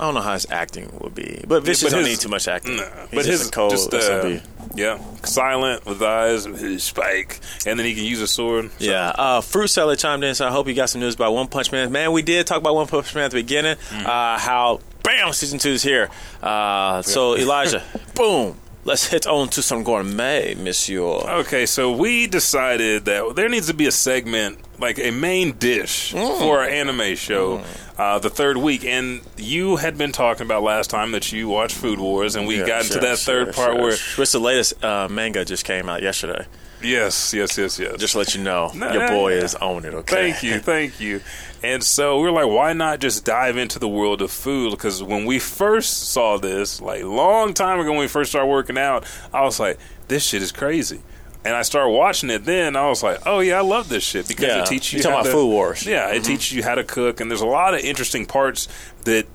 I 0.00 0.04
don't 0.04 0.14
know 0.14 0.20
how 0.20 0.34
his 0.34 0.46
acting 0.50 0.90
would 1.00 1.14
be, 1.14 1.42
but 1.46 1.62
Vicious 1.64 1.90
but 1.90 1.96
don't 1.96 2.04
need 2.06 2.20
too 2.20 2.28
much 2.28 2.46
acting. 2.46 2.76
Nah, 2.76 2.84
He's 3.10 3.14
but 3.18 3.24
his 3.26 3.50
cold 3.50 3.70
just 3.72 3.92
uh, 3.92 4.38
yeah, 4.74 4.98
silent 5.24 5.84
with 5.86 6.00
eyes, 6.02 6.44
his 6.44 6.84
spike, 6.84 7.40
and 7.66 7.78
then 7.78 7.84
he 7.86 7.94
can 7.94 8.04
use 8.04 8.20
a 8.20 8.28
sword. 8.28 8.70
So- 8.78 8.84
Yeah, 8.84 9.08
uh, 9.08 9.40
Fruit 9.40 9.66
Seller 9.66 9.96
chimed 9.96 10.22
in, 10.22 10.34
so 10.36 10.46
I 10.46 10.50
hope 10.52 10.68
you 10.68 10.74
got 10.74 10.88
some 10.90 11.00
news 11.00 11.14
about 11.16 11.32
One 11.32 11.48
Punch 11.48 11.72
Man. 11.72 11.90
Man, 11.90 12.12
we 12.12 12.22
did 12.22 12.46
talk 12.46 12.58
about 12.58 12.74
One 12.76 12.86
Punch 12.86 13.12
Man 13.14 13.24
at 13.24 13.30
the 13.32 13.38
beginning. 13.42 13.74
Mm-hmm. 13.76 14.06
Uh, 14.06 14.38
how 14.38 14.80
bam, 15.02 15.32
season 15.32 15.58
two 15.58 15.70
is 15.70 15.82
here. 15.82 16.10
Uh, 16.42 17.02
so 17.02 17.34
Elijah, 17.38 17.82
boom, 18.14 18.56
let's 18.84 19.06
hit 19.08 19.26
on 19.26 19.48
to 19.50 19.62
some 19.62 19.82
gourmet, 19.84 20.54
Monsieur. 20.54 21.02
Okay, 21.40 21.66
so 21.66 21.92
we 21.92 22.26
decided 22.26 23.04
that 23.04 23.34
there 23.36 23.48
needs 23.48 23.66
to 23.68 23.74
be 23.74 23.86
a 23.86 23.92
segment, 23.92 24.58
like 24.78 24.98
a 24.98 25.10
main 25.10 25.52
dish 25.52 26.12
Mm. 26.14 26.38
for 26.38 26.60
our 26.60 26.64
anime 26.68 27.14
show, 27.16 27.62
uh, 27.98 28.18
the 28.18 28.30
third 28.30 28.56
week. 28.56 28.84
And 28.84 29.20
you 29.36 29.76
had 29.76 29.98
been 29.98 30.12
talking 30.12 30.42
about 30.46 30.62
last 30.62 30.90
time 30.90 31.12
that 31.12 31.30
you 31.32 31.48
watched 31.48 31.76
Food 31.76 31.98
Wars, 31.98 32.34
and 32.36 32.46
we 32.46 32.58
Yeah, 32.60 32.66
got 32.66 32.84
sure, 32.84 32.96
into 32.96 33.06
that 33.06 33.18
sure, 33.18 33.44
third 33.44 33.54
part 33.54 33.72
sure. 33.72 33.80
where, 33.82 33.96
what's 34.16 34.32
the 34.32 34.40
latest 34.40 34.82
uh, 34.84 35.08
manga 35.08 35.44
just 35.44 35.64
came 35.64 35.88
out 35.88 36.02
yesterday. 36.02 36.46
Yes, 36.82 37.32
yes, 37.34 37.56
yes, 37.58 37.78
yes. 37.78 37.96
Just 37.98 38.12
to 38.12 38.18
let 38.18 38.34
you 38.34 38.42
know, 38.42 38.70
Nah, 38.74 38.92
your 38.92 39.08
boy 39.08 39.34
yeah. 39.36 39.42
is 39.44 39.54
on 39.54 39.84
it. 39.84 39.94
Okay, 39.94 40.30
Thank 40.32 40.42
you, 40.42 40.58
thank 40.60 41.00
you. 41.00 41.20
And 41.62 41.82
so 41.82 42.18
we 42.20 42.24
were 42.24 42.32
like, 42.32 42.46
why 42.46 42.72
not 42.72 43.00
just 43.00 43.24
dive 43.24 43.56
into 43.56 43.78
the 43.78 43.88
world 43.88 44.22
of 44.22 44.30
food? 44.30 44.70
Because 44.70 45.02
when 45.02 45.24
we 45.24 45.38
first 45.38 46.10
saw 46.12 46.36
this, 46.38 46.80
like 46.80 47.02
long 47.04 47.52
time 47.54 47.80
ago 47.80 47.90
when 47.90 48.00
we 48.00 48.08
first 48.08 48.30
started 48.30 48.46
working 48.48 48.78
out, 48.78 49.04
I 49.34 49.42
was 49.42 49.58
like, 49.58 49.78
this 50.08 50.24
shit 50.24 50.42
is 50.42 50.52
crazy. 50.52 51.00
And 51.44 51.54
I 51.56 51.62
started 51.62 51.90
watching 51.90 52.30
it 52.30 52.44
then. 52.44 52.76
I 52.76 52.88
was 52.88 53.02
like, 53.02 53.20
oh 53.26 53.40
yeah, 53.40 53.58
I 53.58 53.62
love 53.62 53.88
this 53.88 54.02
shit 54.04 54.28
because 54.28 54.44
Yeah, 54.46 54.62
it 54.62 54.66
teaches 54.66 54.92
you 54.92 54.96
you 54.98 55.02
talking 55.02 55.14
how 55.14 55.20
about 55.22 55.30
to- 55.30 55.32
Food 55.36 55.48
Wars. 55.48 55.86
Yeah, 55.86 56.06
Mm-hmm. 56.08 56.16
it 56.16 56.24
teaches 56.24 56.52
you 56.52 56.62
how 56.62 56.74
to 56.74 56.84
cook, 56.84 57.20
and 57.20 57.30
there's 57.30 57.40
a 57.40 57.46
lot 57.46 57.74
of 57.74 57.80
interesting 57.80 58.26
parts 58.26 58.68
that 59.04 59.26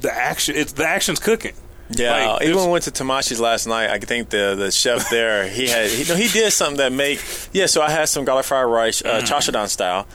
the 0.00 0.12
action. 0.14 0.54
It's 0.56 0.72
the 0.72 0.86
action's 0.86 1.18
cooking. 1.18 1.54
Yeah, 1.90 2.32
Like, 2.32 2.42
even 2.42 2.56
when 2.56 2.66
we 2.66 2.72
went 2.72 2.84
to 2.84 2.90
Tamashi's 2.90 3.40
last 3.40 3.66
night, 3.66 3.88
I 3.90 3.98
think 3.98 4.28
the 4.28 4.54
the 4.54 4.70
chef 4.70 5.08
there 5.10 5.48
he 5.48 5.68
had 5.68 5.88
he, 5.90 6.04
no, 6.08 6.16
he 6.16 6.28
did 6.28 6.52
something 6.52 6.76
that 6.78 6.92
make 6.92 7.18
yeah. 7.52 7.64
So 7.66 7.80
I 7.80 7.90
had 7.90 8.08
some 8.10 8.24
garlic 8.26 8.44
fried 8.44 8.66
rice, 8.66 9.00
uh, 9.02 9.20
Mm. 9.20 9.26
chashadan 9.26 9.68
style. 9.68 10.06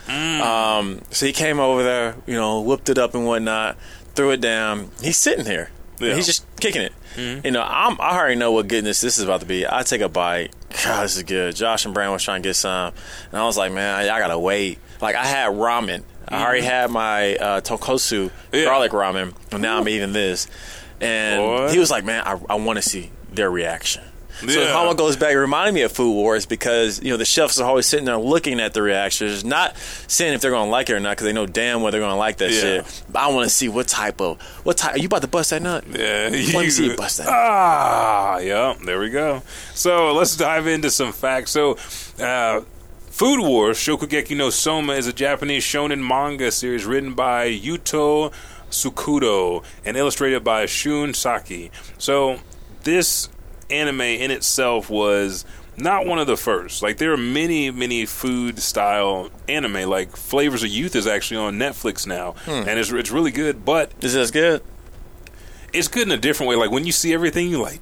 Um, 0.42 1.02
so 1.10 1.26
he 1.26 1.32
came 1.34 1.60
over 1.60 1.84
there, 1.84 2.16
you 2.28 2.36
know, 2.36 2.62
whipped 2.62 2.90
it 2.90 2.98
up 2.98 3.16
and 3.16 3.26
whatnot, 3.26 3.78
threw 4.16 4.32
it 4.32 4.42
down. 4.42 4.92
He's 5.02 5.18
sitting 5.18 5.46
here, 5.46 5.70
Yeah. 6.00 6.08
Mm-hmm. 6.10 6.16
he's 6.18 6.26
just 6.28 6.46
kicking 6.60 6.82
it. 6.84 6.94
You 7.16 7.52
know, 7.52 7.62
I'm, 7.62 8.00
I 8.02 8.18
already 8.18 8.36
know 8.36 8.52
what 8.54 8.68
goodness 8.68 9.00
this 9.02 9.20
is 9.20 9.24
about 9.24 9.42
to 9.42 9.46
be. 9.46 9.68
I 9.68 9.84
take 9.84 10.02
a 10.02 10.10
bite. 10.10 10.52
God, 10.84 11.04
this 11.04 11.16
is 11.16 11.22
good. 11.24 11.56
Josh 11.56 11.86
and 11.86 11.94
Brand 11.94 12.12
was 12.12 12.24
trying 12.24 12.42
to 12.42 12.50
get 12.50 12.56
some, 12.56 12.92
and 13.32 13.40
I 13.40 13.46
was 13.46 13.56
like, 13.56 13.72
man, 13.72 13.94
I, 13.96 14.16
I 14.16 14.20
gotta 14.20 14.40
wait. 14.40 14.80
Like 15.02 15.16
I 15.16 15.26
had 15.26 15.52
ramen. 15.54 16.04
I 16.28 16.44
already 16.44 16.62
had 16.64 16.90
my 16.90 17.36
uh, 17.36 17.62
tokosu 17.62 18.30
Mm-hmm. 18.30 18.56
Yeah. 18.56 18.64
garlic 18.66 18.92
ramen, 18.94 19.34
and 19.52 19.62
now 19.62 19.80
I'm 19.80 19.88
eating 19.88 20.14
this. 20.14 20.48
And 21.04 21.40
Boy. 21.42 21.72
he 21.72 21.80
was 21.80 21.92
like, 21.92 22.04
"Man, 22.06 22.24
I, 22.26 22.40
I 22.50 22.56
want 22.56 22.78
to 22.78 22.82
see 22.84 23.12
their 23.32 23.50
reaction." 23.52 24.04
So 24.40 24.48
Yeah. 24.62 24.72
almost 24.74 24.98
goes 24.98 25.16
back. 25.16 25.32
It 25.32 25.38
reminded 25.40 25.74
me 25.76 25.84
of 25.84 25.92
Food 25.92 26.12
Wars 26.14 26.46
because 26.46 27.02
you 27.02 27.12
know 27.12 27.18
the 27.18 27.24
chefs 27.24 27.60
are 27.60 27.68
always 27.70 27.86
sitting 27.86 28.06
there 28.06 28.18
looking 28.18 28.60
at 28.60 28.74
the 28.74 28.82
reactions, 28.82 29.46
not 29.46 29.78
saying 30.08 30.34
if 30.34 30.42
they're 30.42 30.52
going 30.52 30.66
to 30.68 30.72
like 30.72 30.90
it 30.90 30.94
or 30.94 31.00
not 31.00 31.12
because 31.12 31.26
they 31.26 31.34
know 31.34 31.46
damn 31.46 31.82
well 31.82 31.92
they're 31.92 32.02
going 32.02 32.12
to 32.12 32.18
like 32.18 32.38
that 32.38 32.52
Yeah. 32.52 32.60
shit. 32.60 33.04
But 33.10 33.20
I 33.20 33.28
want 33.28 33.48
to 33.48 33.56
see 33.56 33.70
what 33.70 33.88
type 33.88 34.20
of 34.20 34.42
what 34.64 34.78
type. 34.78 34.96
Are 34.96 34.98
you 34.98 35.06
about 35.06 35.22
to 35.22 35.28
bust 35.28 35.52
that 35.52 35.62
nut? 35.62 35.86
Yeah, 35.88 36.30
Let 36.32 36.32
me 36.32 36.70
see 36.72 36.88
you 36.88 36.96
bust 36.98 37.20
that. 37.20 37.28
Ah, 37.30 38.40
yeah, 38.40 38.74
there 38.84 39.00
we 39.00 39.10
go. 39.12 39.44
So 39.76 40.14
let's 40.14 40.36
dive 40.36 40.68
into 40.68 40.90
some 40.90 41.14
facts. 41.14 41.52
So, 41.52 41.78
uh, 42.20 42.62
Food 43.12 43.40
Wars 43.42 43.78
Shokugeki 43.78 44.36
no 44.36 44.50
Soma 44.50 44.94
is 44.94 45.06
a 45.06 45.14
Japanese 45.14 45.64
shonen 45.64 46.06
manga 46.06 46.52
series 46.52 46.84
written 46.86 47.14
by 47.14 47.48
Yūto 47.52 48.34
Tsukuda 48.74 49.64
and 49.86 49.96
illustrated 49.98 50.44
by 50.44 50.66
Shun 50.66 51.14
Saeki. 51.14 51.70
So, 51.98 52.40
this 52.84 53.30
anime 53.70 54.02
in 54.02 54.30
itself 54.32 54.90
was 54.90 55.46
not 55.78 56.06
one 56.06 56.20
of 56.20 56.28
the 56.28 56.38
first. 56.38 56.84
Like 56.84 56.98
there 56.98 57.12
are 57.14 57.18
many, 57.18 57.72
many 57.72 58.06
food 58.06 58.60
style 58.60 59.30
anime. 59.48 59.90
Like 59.90 60.16
Flavors 60.16 60.64
of 60.64 60.70
Youth 60.70 60.96
is 60.96 61.08
actually 61.08 61.38
on 61.38 61.56
Netflix 61.58 62.06
now, 62.06 62.34
Hmm. 62.46 62.68
and 62.68 62.80
it's 62.80 62.92
it's 62.92 63.10
really 63.12 63.32
good. 63.32 63.64
But 63.66 63.92
Is 64.02 64.14
this 64.14 64.30
good? 64.32 64.62
it's 65.74 65.88
good 65.88 66.04
in 66.08 66.12
a 66.12 66.18
different 66.18 66.50
way. 66.50 66.56
Like 66.56 66.70
when 66.72 66.86
you 66.86 66.92
see 66.92 67.14
everything, 67.14 67.50
you 67.50 67.60
like, 67.62 67.82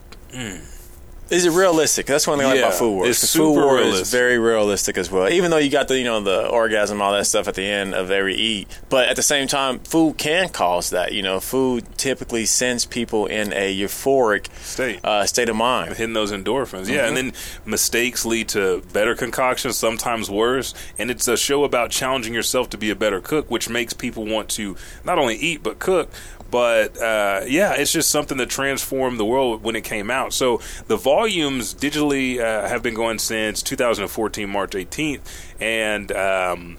Is 1.31 1.45
it 1.45 1.51
realistic? 1.51 2.05
That's 2.07 2.27
one 2.27 2.37
thing 2.37 2.47
I 2.47 2.51
like 2.51 2.59
about 2.59 2.73
Food 2.73 2.91
Wars. 2.95 3.09
it's 3.09 3.21
Food 3.21 3.55
super 3.55 3.61
realistic. 3.75 4.01
is 4.01 4.11
very 4.11 4.37
realistic 4.37 4.97
as 4.97 5.09
well. 5.09 5.29
Even 5.29 5.49
though 5.49 5.57
you 5.57 5.69
got 5.69 5.87
the 5.87 5.97
you 5.97 6.03
know 6.03 6.19
the 6.19 6.47
orgasm, 6.49 7.01
all 7.01 7.13
that 7.13 7.25
stuff 7.25 7.47
at 7.47 7.55
the 7.55 7.63
end 7.65 7.93
of 7.95 8.11
every 8.11 8.35
eat, 8.35 8.67
but 8.89 9.07
at 9.07 9.15
the 9.15 9.23
same 9.23 9.47
time, 9.47 9.79
food 9.79 10.17
can 10.17 10.49
cause 10.49 10.89
that. 10.89 11.13
You 11.13 11.21
know, 11.21 11.39
food 11.39 11.85
typically 11.97 12.45
sends 12.45 12.85
people 12.85 13.27
in 13.27 13.53
a 13.53 13.73
euphoric 13.73 14.53
State. 14.61 14.99
uh, 15.05 15.25
state 15.25 15.47
of 15.47 15.55
mind. 15.55 15.95
hitting 15.95 16.13
those 16.13 16.31
endorphins. 16.33 16.89
Yeah, 16.89 17.07
and 17.07 17.15
then 17.15 17.33
mistakes 17.65 18.25
lead 18.25 18.49
to 18.49 18.81
better 18.91 19.15
concoctions, 19.15 19.77
sometimes 19.77 20.29
worse. 20.29 20.73
And 20.97 21.09
it's 21.09 21.27
a 21.29 21.37
show 21.37 21.63
about 21.63 21.91
challenging 21.91 22.33
yourself 22.33 22.69
to 22.71 22.77
be 22.77 22.89
a 22.89 22.95
better 22.95 23.21
cook, 23.21 23.49
which 23.49 23.69
makes 23.69 23.93
people 23.93 24.25
want 24.25 24.49
to 24.49 24.75
not 25.05 25.17
only 25.17 25.35
eat 25.37 25.63
but 25.63 25.79
cook. 25.79 26.09
But 26.51 27.01
uh, 27.01 27.41
yeah, 27.47 27.73
it's 27.73 27.91
just 27.91 28.11
something 28.11 28.37
that 28.37 28.49
transformed 28.49 29.19
the 29.19 29.25
world 29.25 29.63
when 29.63 29.75
it 29.75 29.83
came 29.83 30.11
out. 30.11 30.33
So 30.33 30.61
the 30.87 30.97
volumes 30.97 31.73
digitally 31.73 32.39
uh, 32.39 32.67
have 32.67 32.83
been 32.83 32.93
going 32.93 33.17
since 33.19 33.63
2014, 33.63 34.49
March 34.49 34.71
18th, 34.71 35.21
and. 35.59 36.11
Um, 36.11 36.77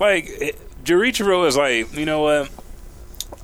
like 0.00 0.26
it, 0.26 0.84
Jurichiro 0.84 1.46
is 1.46 1.56
like, 1.56 1.94
you 1.96 2.04
know 2.04 2.22
what? 2.22 2.50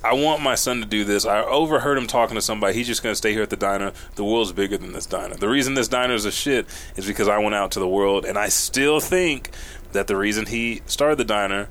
I 0.05 0.12
want 0.12 0.42
my 0.42 0.55
son 0.55 0.80
to 0.80 0.86
do 0.86 1.05
this. 1.05 1.24
I 1.24 1.42
overheard 1.42 1.96
him 1.96 2.07
talking 2.07 2.34
to 2.34 2.42
somebody. 2.42 2.74
He's 2.74 2.86
just 2.86 3.02
going 3.02 3.12
to 3.12 3.16
stay 3.16 3.32
here 3.32 3.42
at 3.42 3.50
the 3.50 3.57
diner. 3.57 3.92
The 4.16 4.24
world's 4.24 4.52
bigger 4.52 4.76
than 4.76 4.92
this 4.92 5.07
diner. 5.07 5.34
The 5.34 5.48
reason 5.48 5.74
this 5.74 5.88
diner 5.88 6.14
is 6.14 6.26
a 6.26 6.30
shit 6.30 6.66
is 6.96 7.07
because 7.07 7.26
I 7.26 7.38
went 7.38 7.55
out 7.55 7.70
to 7.72 7.80
the 7.80 7.88
world, 7.88 8.24
and 8.26 8.36
I 8.38 8.48
still 8.48 9.00
think 9.00 9.50
that 9.92 10.07
the 10.07 10.16
reason 10.16 10.46
he 10.46 10.82
started 10.86 11.16
the 11.16 11.24
diner 11.24 11.68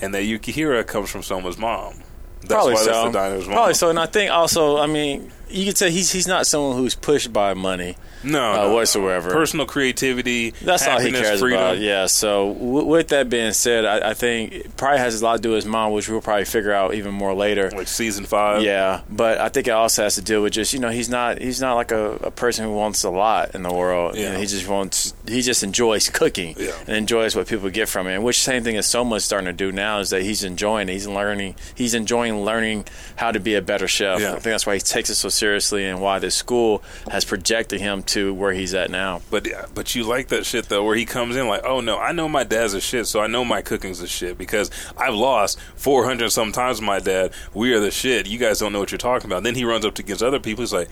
and 0.00 0.14
that 0.14 0.22
Yukihira 0.22 0.86
comes 0.86 1.10
from 1.10 1.22
Soma's 1.22 1.58
mom. 1.58 1.94
That's 2.42 2.52
Probably 2.54 2.74
why 2.74 2.80
so. 2.82 2.86
that's 2.92 3.04
the 3.06 3.18
diner's 3.18 3.46
mom. 3.46 3.54
Probably 3.54 3.74
so. 3.74 3.90
And 3.90 3.98
I 3.98 4.06
think 4.06 4.30
also, 4.30 4.78
I 4.78 4.86
mean, 4.86 5.32
you 5.52 5.66
could 5.66 5.76
say 5.78 5.90
he's 5.90 6.10
he's 6.12 6.26
not 6.26 6.46
someone 6.46 6.76
who's 6.76 6.94
pushed 6.94 7.32
by 7.32 7.54
money 7.54 7.96
No, 8.24 8.38
uh, 8.52 8.56
no, 8.56 8.68
no. 8.68 8.74
whatsoever. 8.74 9.30
Personal 9.30 9.66
creativity. 9.66 10.50
That's 10.50 10.86
all 10.86 11.00
he 11.00 11.12
cares 11.12 11.40
freedom. 11.40 11.58
about. 11.58 11.78
Yeah. 11.78 12.06
So 12.06 12.54
w- 12.54 12.86
with 12.86 13.08
that 13.08 13.28
being 13.28 13.52
said, 13.52 13.84
I, 13.84 14.10
I 14.10 14.14
think 14.14 14.52
it 14.52 14.76
probably 14.76 14.98
has 14.98 15.20
a 15.20 15.24
lot 15.24 15.36
to 15.36 15.42
do 15.42 15.50
with 15.50 15.56
his 15.56 15.66
mom, 15.66 15.92
which 15.92 16.08
we'll 16.08 16.20
probably 16.20 16.44
figure 16.44 16.72
out 16.72 16.94
even 16.94 17.12
more 17.14 17.34
later. 17.34 17.70
Like 17.70 17.88
season 17.88 18.24
five. 18.24 18.62
Yeah, 18.62 19.02
but 19.10 19.38
I 19.38 19.48
think 19.48 19.66
it 19.68 19.72
also 19.72 20.02
has 20.04 20.14
to 20.16 20.22
deal 20.22 20.42
with 20.42 20.52
just 20.54 20.72
you 20.72 20.78
know 20.80 20.90
he's 20.90 21.08
not 21.08 21.38
he's 21.40 21.60
not 21.60 21.74
like 21.74 21.90
a, 21.92 22.12
a 22.16 22.30
person 22.30 22.64
who 22.64 22.74
wants 22.74 23.04
a 23.04 23.10
lot 23.10 23.54
in 23.54 23.62
the 23.62 23.72
world. 23.72 24.16
You 24.16 24.22
Yeah. 24.22 24.32
know, 24.32 24.38
he 24.40 24.46
just 24.46 24.68
wants 24.68 25.14
he 25.28 25.42
just 25.42 25.62
enjoys 25.62 26.08
cooking 26.08 26.54
Yeah. 26.58 26.72
and 26.86 26.96
enjoys 26.96 27.36
what 27.36 27.46
people 27.48 27.68
get 27.70 27.88
from 27.88 28.06
it. 28.06 28.14
And 28.14 28.24
which 28.24 28.40
same 28.40 28.64
thing 28.64 28.76
is 28.76 28.86
so 28.86 29.04
much 29.04 29.22
starting 29.22 29.46
to 29.46 29.52
do 29.52 29.70
now 29.72 29.98
is 30.00 30.10
that 30.10 30.22
he's 30.22 30.44
enjoying 30.44 30.88
it. 30.88 30.92
he's 30.92 31.06
learning 31.08 31.56
he's 31.74 31.94
enjoying 31.94 32.44
learning 32.44 32.84
how 33.16 33.30
to 33.32 33.40
be 33.40 33.54
a 33.54 33.62
better 33.62 33.88
chef. 33.88 34.20
Yeah. 34.20 34.28
I 34.30 34.32
think 34.34 34.44
that's 34.44 34.66
why 34.66 34.74
he 34.74 34.80
takes 34.80 35.10
it 35.10 35.14
so 35.16 35.28
seriously 35.28 35.41
and 35.42 36.00
why 36.00 36.18
this 36.18 36.34
school 36.34 36.82
has 37.10 37.24
projected 37.24 37.80
him 37.80 38.02
to 38.04 38.32
where 38.34 38.52
he's 38.52 38.74
at 38.74 38.90
now. 38.90 39.22
But 39.30 39.48
but 39.74 39.94
you 39.94 40.04
like 40.04 40.28
that 40.28 40.46
shit 40.46 40.68
though, 40.68 40.84
where 40.84 40.96
he 40.96 41.04
comes 41.04 41.36
in 41.36 41.48
like, 41.48 41.62
oh 41.64 41.80
no, 41.80 41.98
I 41.98 42.12
know 42.12 42.28
my 42.28 42.44
dad's 42.44 42.74
a 42.74 42.80
shit, 42.80 43.06
so 43.06 43.20
I 43.20 43.26
know 43.26 43.44
my 43.44 43.62
cooking's 43.62 44.00
a 44.00 44.06
shit 44.06 44.38
because 44.38 44.70
I've 44.96 45.14
lost 45.14 45.58
four 45.76 46.04
hundred 46.04 46.30
sometimes 46.30 46.80
my 46.80 47.00
dad. 47.00 47.32
We 47.54 47.72
are 47.74 47.80
the 47.80 47.90
shit. 47.90 48.26
You 48.26 48.38
guys 48.38 48.58
don't 48.58 48.72
know 48.72 48.80
what 48.80 48.90
you're 48.90 48.98
talking 48.98 49.30
about. 49.30 49.42
Then 49.42 49.54
he 49.54 49.64
runs 49.64 49.84
up 49.84 49.98
against 49.98 50.22
other 50.22 50.40
people. 50.40 50.62
He's 50.62 50.72
like, 50.72 50.88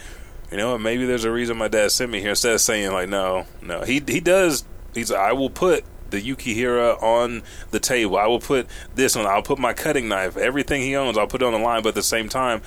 you 0.51 0.57
know 0.57 0.72
what? 0.72 0.80
Maybe 0.80 1.07
there's 1.07 1.24
a 1.24 1.30
reason 1.30 1.57
my 1.57 1.68
dad 1.68 1.92
sent 1.92 2.11
me 2.11 2.20
here. 2.20 2.30
Instead 2.30 2.55
of 2.55 2.61
saying 2.61 2.92
like, 2.92 3.09
no, 3.09 3.46
no, 3.62 3.82
he 3.82 4.03
he 4.07 4.20
does. 4.20 4.64
He's 4.94 5.11
like, 5.11 5.20
I 5.20 5.32
will 5.32 5.51
put 5.51 5.84
the 6.11 6.20
Yukihira 6.20 7.01
on 7.03 7.42
the 7.70 7.78
table. 7.78 8.16
I 8.16 8.26
will 8.26 8.40
put 8.40 8.66
this 8.94 9.14
on. 9.14 9.26
I'll 9.26 9.42
put 9.42 9.59
my 9.59 9.72
cutting 9.72 10.09
knife. 10.09 10.36
Everything 10.36 10.82
he 10.82 10.96
owns, 10.96 11.16
I'll 11.16 11.28
put 11.28 11.42
it 11.42 11.44
on 11.44 11.53
the 11.53 11.59
line. 11.59 11.82
But 11.82 11.90
at 11.90 11.94
the 11.94 12.03
same 12.03 12.28
time. 12.28 12.62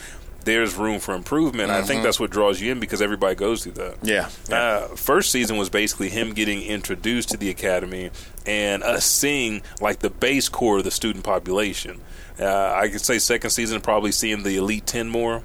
There's 0.45 0.75
room 0.75 0.99
for 0.99 1.13
improvement. 1.13 1.69
I 1.71 1.81
think 1.83 2.03
that's 2.03 2.19
what 2.19 2.29
draws 2.31 2.59
you 2.61 2.71
in 2.71 2.79
because 2.79 3.01
everybody 3.01 3.35
goes 3.35 3.63
through 3.63 3.73
that. 3.73 3.95
Yeah. 4.03 4.29
Uh, 4.51 4.87
first 4.95 5.31
season 5.31 5.57
was 5.57 5.69
basically 5.69 6.09
him 6.09 6.33
getting 6.33 6.61
introduced 6.61 7.29
to 7.29 7.37
the 7.37 7.49
academy 7.49 8.11
and 8.45 8.83
us 8.83 9.05
seeing 9.05 9.61
like 9.79 9.99
the 9.99 10.09
base 10.09 10.49
core 10.49 10.79
of 10.79 10.83
the 10.83 10.91
student 10.91 11.23
population. 11.23 12.01
Uh, 12.39 12.73
I 12.75 12.89
could 12.89 13.01
say 13.01 13.19
second 13.19 13.51
season 13.51 13.79
probably 13.81 14.11
seeing 14.11 14.43
the 14.43 14.57
elite 14.57 14.85
ten 14.85 15.07
more. 15.09 15.43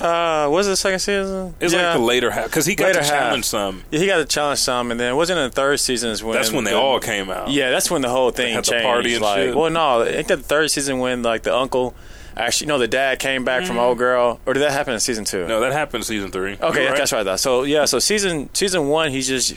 Uh, 0.00 0.46
was 0.48 0.68
it 0.68 0.70
the 0.70 0.76
second 0.76 1.00
season? 1.00 1.56
It's 1.60 1.72
yeah. 1.74 1.88
like 1.88 1.98
the 1.98 2.04
later 2.04 2.30
half 2.30 2.44
because 2.44 2.64
he 2.66 2.76
got 2.76 2.86
Later 2.88 3.00
to 3.00 3.04
half. 3.04 3.12
challenge 3.12 3.44
some. 3.46 3.82
Yeah, 3.90 3.98
he 3.98 4.06
got 4.06 4.18
to 4.18 4.24
challenge 4.26 4.60
some, 4.60 4.92
and 4.92 5.00
then 5.00 5.12
it 5.12 5.16
wasn't 5.16 5.40
in 5.40 5.46
the 5.46 5.54
third 5.54 5.80
season 5.80 6.10
is 6.10 6.22
when 6.22 6.34
That's 6.34 6.52
when 6.52 6.62
they 6.62 6.70
the- 6.70 6.76
all 6.78 7.00
came 7.00 7.30
out. 7.30 7.50
Yeah, 7.50 7.70
that's 7.70 7.90
when 7.90 8.02
the 8.02 8.08
whole 8.08 8.30
thing 8.30 8.54
changed. 8.62 8.84
party 8.84 9.14
and 9.14 9.22
like, 9.22 9.36
shit. 9.38 9.56
well, 9.56 9.70
no, 9.70 10.02
I 10.02 10.12
think 10.12 10.28
the 10.28 10.36
third 10.36 10.70
season 10.70 11.00
when 11.00 11.22
like 11.24 11.42
the 11.42 11.52
uncle, 11.56 11.96
actually, 12.38 12.68
no, 12.68 12.78
the 12.78 12.88
dad 12.88 13.18
came 13.18 13.44
back 13.44 13.64
from 13.64 13.78
old 13.78 13.98
girl, 13.98 14.40
or 14.46 14.54
did 14.54 14.60
that 14.60 14.72
happen 14.72 14.94
in 14.94 15.00
season 15.00 15.24
two? 15.24 15.44
Mm. 15.44 15.48
No, 15.48 15.60
that 15.60 15.72
happened 15.72 16.02
in 16.02 16.04
season 16.04 16.30
three. 16.30 16.56
Okay, 16.60 16.84
You're 16.84 16.96
that's 16.96 17.12
right. 17.12 17.22
Though. 17.22 17.36
So 17.36 17.64
yeah, 17.64 17.84
so 17.84 17.98
season 17.98 18.48
season 18.54 18.88
one, 18.88 19.10
he's 19.10 19.28
just 19.28 19.56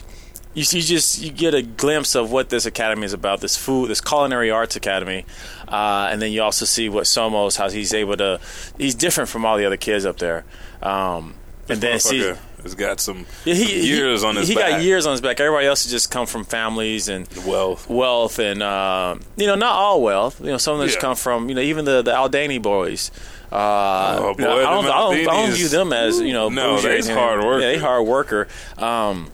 you 0.54 0.64
see 0.64 0.80
just 0.80 1.22
you 1.22 1.30
get 1.30 1.54
a 1.54 1.62
glimpse 1.62 2.14
of 2.14 2.30
what 2.30 2.50
this 2.50 2.66
academy 2.66 3.04
is 3.04 3.12
about. 3.12 3.40
This 3.40 3.56
food, 3.56 3.88
this 3.88 4.00
culinary 4.00 4.50
arts 4.50 4.76
academy, 4.76 5.24
uh, 5.68 6.08
and 6.10 6.20
then 6.20 6.32
you 6.32 6.42
also 6.42 6.64
see 6.64 6.88
what 6.88 7.04
Somos 7.04 7.56
how 7.56 7.70
he's 7.70 7.94
able 7.94 8.16
to. 8.16 8.40
He's 8.76 8.94
different 8.94 9.30
from 9.30 9.44
all 9.44 9.56
the 9.56 9.64
other 9.64 9.76
kids 9.76 10.04
up 10.04 10.18
there. 10.18 10.44
Um, 10.82 11.34
and 11.68 11.80
then 11.80 12.00
see. 12.00 12.34
Has 12.62 12.74
got 12.74 13.00
some 13.00 13.26
Yeah, 13.44 13.54
he, 13.54 13.86
years 13.88 14.22
he, 14.22 14.28
on 14.28 14.36
his 14.36 14.48
back. 14.48 14.56
he 14.56 14.62
back. 14.62 14.70
got 14.72 14.82
years 14.82 15.06
on 15.06 15.12
his 15.12 15.20
back. 15.20 15.40
Everybody 15.40 15.66
else 15.66 15.82
has 15.84 15.90
just 15.92 16.10
come 16.10 16.26
from 16.26 16.44
families 16.44 17.08
and 17.08 17.26
Wealth. 17.46 17.88
wealth, 17.88 18.38
and 18.38 18.62
uh, 18.62 19.16
you 19.36 19.46
know, 19.46 19.54
not 19.56 19.72
all 19.72 20.00
wealth. 20.02 20.40
You 20.40 20.46
know, 20.52 20.58
some 20.58 20.74
of 20.74 20.78
them 20.80 20.88
just 20.88 20.98
Yeah. 20.98 21.02
come 21.02 21.16
from 21.16 21.48
you 21.48 21.54
know, 21.54 21.60
even 21.60 21.84
the 21.84 22.02
the 22.02 22.12
Aldini 22.12 22.60
boys. 22.62 23.10
Uh, 23.50 24.16
Oh, 24.18 24.34
you 24.38 24.44
know, 24.44 24.58
I 24.58 24.62
don't, 24.62 24.84
I 24.86 24.88
don't, 24.98 25.14
I 25.28 25.42
don't 25.46 25.50
view 25.52 25.68
them 25.68 25.92
as 25.92 26.20
you 26.20 26.32
know, 26.32 26.48
No, 26.48 26.76
or 26.76 26.80
hard 26.80 27.44
worker. 27.44 27.60
Yeah, 27.60 27.72
they 27.72 27.78
hard 27.78 28.06
worker. 28.06 28.48
Um, 28.78 29.30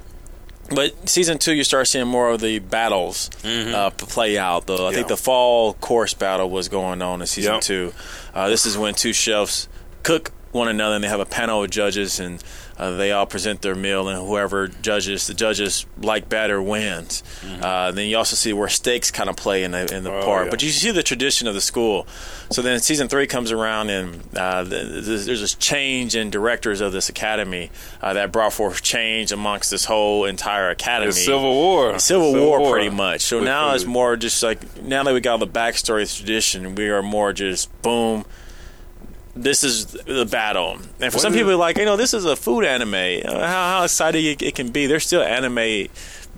but 0.70 1.08
season 1.08 1.38
two, 1.38 1.54
you 1.54 1.64
start 1.64 1.86
seeing 1.86 2.06
more 2.08 2.30
of 2.30 2.40
the 2.40 2.58
battles 2.58 3.30
Mm-hmm. 3.42 3.74
uh, 3.74 3.90
play 3.90 4.36
out. 4.36 4.66
The 4.66 4.84
I 4.86 4.92
think 4.92 5.08
the 5.08 5.16
fall 5.16 5.74
course 5.74 6.14
battle 6.14 6.50
was 6.50 6.68
going 6.68 7.00
on 7.00 7.20
in 7.20 7.26
season 7.26 7.54
Yep. 7.54 7.62
two. 7.62 7.92
Uh, 8.34 8.48
this 8.48 8.66
is 8.66 8.76
when 8.76 8.94
two 8.94 9.12
chefs 9.12 9.68
cook 10.02 10.30
one 10.52 10.68
another, 10.68 10.94
and 10.96 11.04
they 11.04 11.08
have 11.08 11.20
a 11.20 11.26
panel 11.26 11.62
of 11.62 11.70
judges, 11.70 12.18
and 12.20 12.42
uh, 12.78 12.92
they 12.96 13.10
all 13.12 13.26
present 13.26 13.60
their 13.62 13.74
meal, 13.74 14.08
and 14.08 14.26
whoever 14.26 14.68
judges, 14.68 15.26
the 15.26 15.34
judges 15.34 15.84
like 16.00 16.28
better 16.28 16.62
wins. 16.62 17.22
Uh, 17.60 17.90
then 17.90 18.08
you 18.08 18.16
also 18.16 18.36
see 18.36 18.52
where 18.52 18.68
stakes 18.68 19.10
kind 19.10 19.28
of 19.28 19.36
play 19.36 19.64
in 19.64 19.72
the 19.72 19.80
in 19.94 20.04
the 20.04 20.10
Mm-hmm. 20.10 20.22
Oh, 20.22 20.24
part, 20.24 20.44
yeah. 20.46 20.50
but 20.50 20.62
you 20.62 20.70
see 20.70 20.90
the 20.90 21.02
tradition 21.02 21.46
of 21.48 21.54
the 21.54 21.60
school. 21.60 22.06
So 22.50 22.62
then 22.62 22.80
season 22.80 23.08
three 23.08 23.26
comes 23.26 23.52
around, 23.52 23.90
and 23.90 24.22
uh, 24.36 24.64
th- 24.64 25.04
th- 25.04 25.24
there's 25.26 25.40
this 25.40 25.54
change 25.54 26.16
in 26.16 26.30
directors 26.30 26.80
of 26.80 26.92
this 26.92 27.08
academy 27.08 27.70
uh, 28.00 28.14
that 28.14 28.32
brought 28.32 28.52
forth 28.54 28.80
change 28.82 29.32
amongst 29.32 29.70
this 29.70 29.84
whole 29.84 30.24
entire 30.24 30.70
academy. 30.70 31.08
It's 31.08 31.24
Civil 31.24 31.52
War. 31.52 31.98
Civil, 31.98 32.32
War, 32.34 32.70
pretty 32.72 32.90
much. 32.90 33.20
So 33.22 33.36
With 33.38 33.44
now 33.46 33.74
it's 33.74 33.84
more 33.84 34.16
just 34.16 34.42
like 34.42 34.82
now 34.82 35.02
that 35.02 35.12
we 35.12 35.20
got 35.20 35.32
all 35.32 35.38
the 35.38 35.46
backstory 35.46 36.08
the 36.10 36.16
tradition, 36.16 36.74
we 36.74 36.88
are 36.88 37.02
more 37.02 37.32
just 37.32 37.70
boom. 37.82 38.24
This 39.40 39.62
is 39.62 39.86
the 39.86 40.26
battle, 40.26 40.78
and 41.00 41.12
for 41.12 41.18
What 41.18 41.20
some 41.22 41.32
people, 41.32 41.56
like 41.56 41.78
you 41.78 41.84
know, 41.84 41.96
this 41.96 42.12
is 42.12 42.24
a 42.24 42.34
food 42.34 42.64
anime. 42.64 42.94
Uh, 43.24 43.46
How, 43.46 43.78
how 43.78 43.84
exciting 43.84 44.24
it, 44.24 44.42
it 44.42 44.54
can 44.56 44.72
be. 44.72 44.86
There's 44.86 45.06
still 45.06 45.22
anime, 45.22 45.86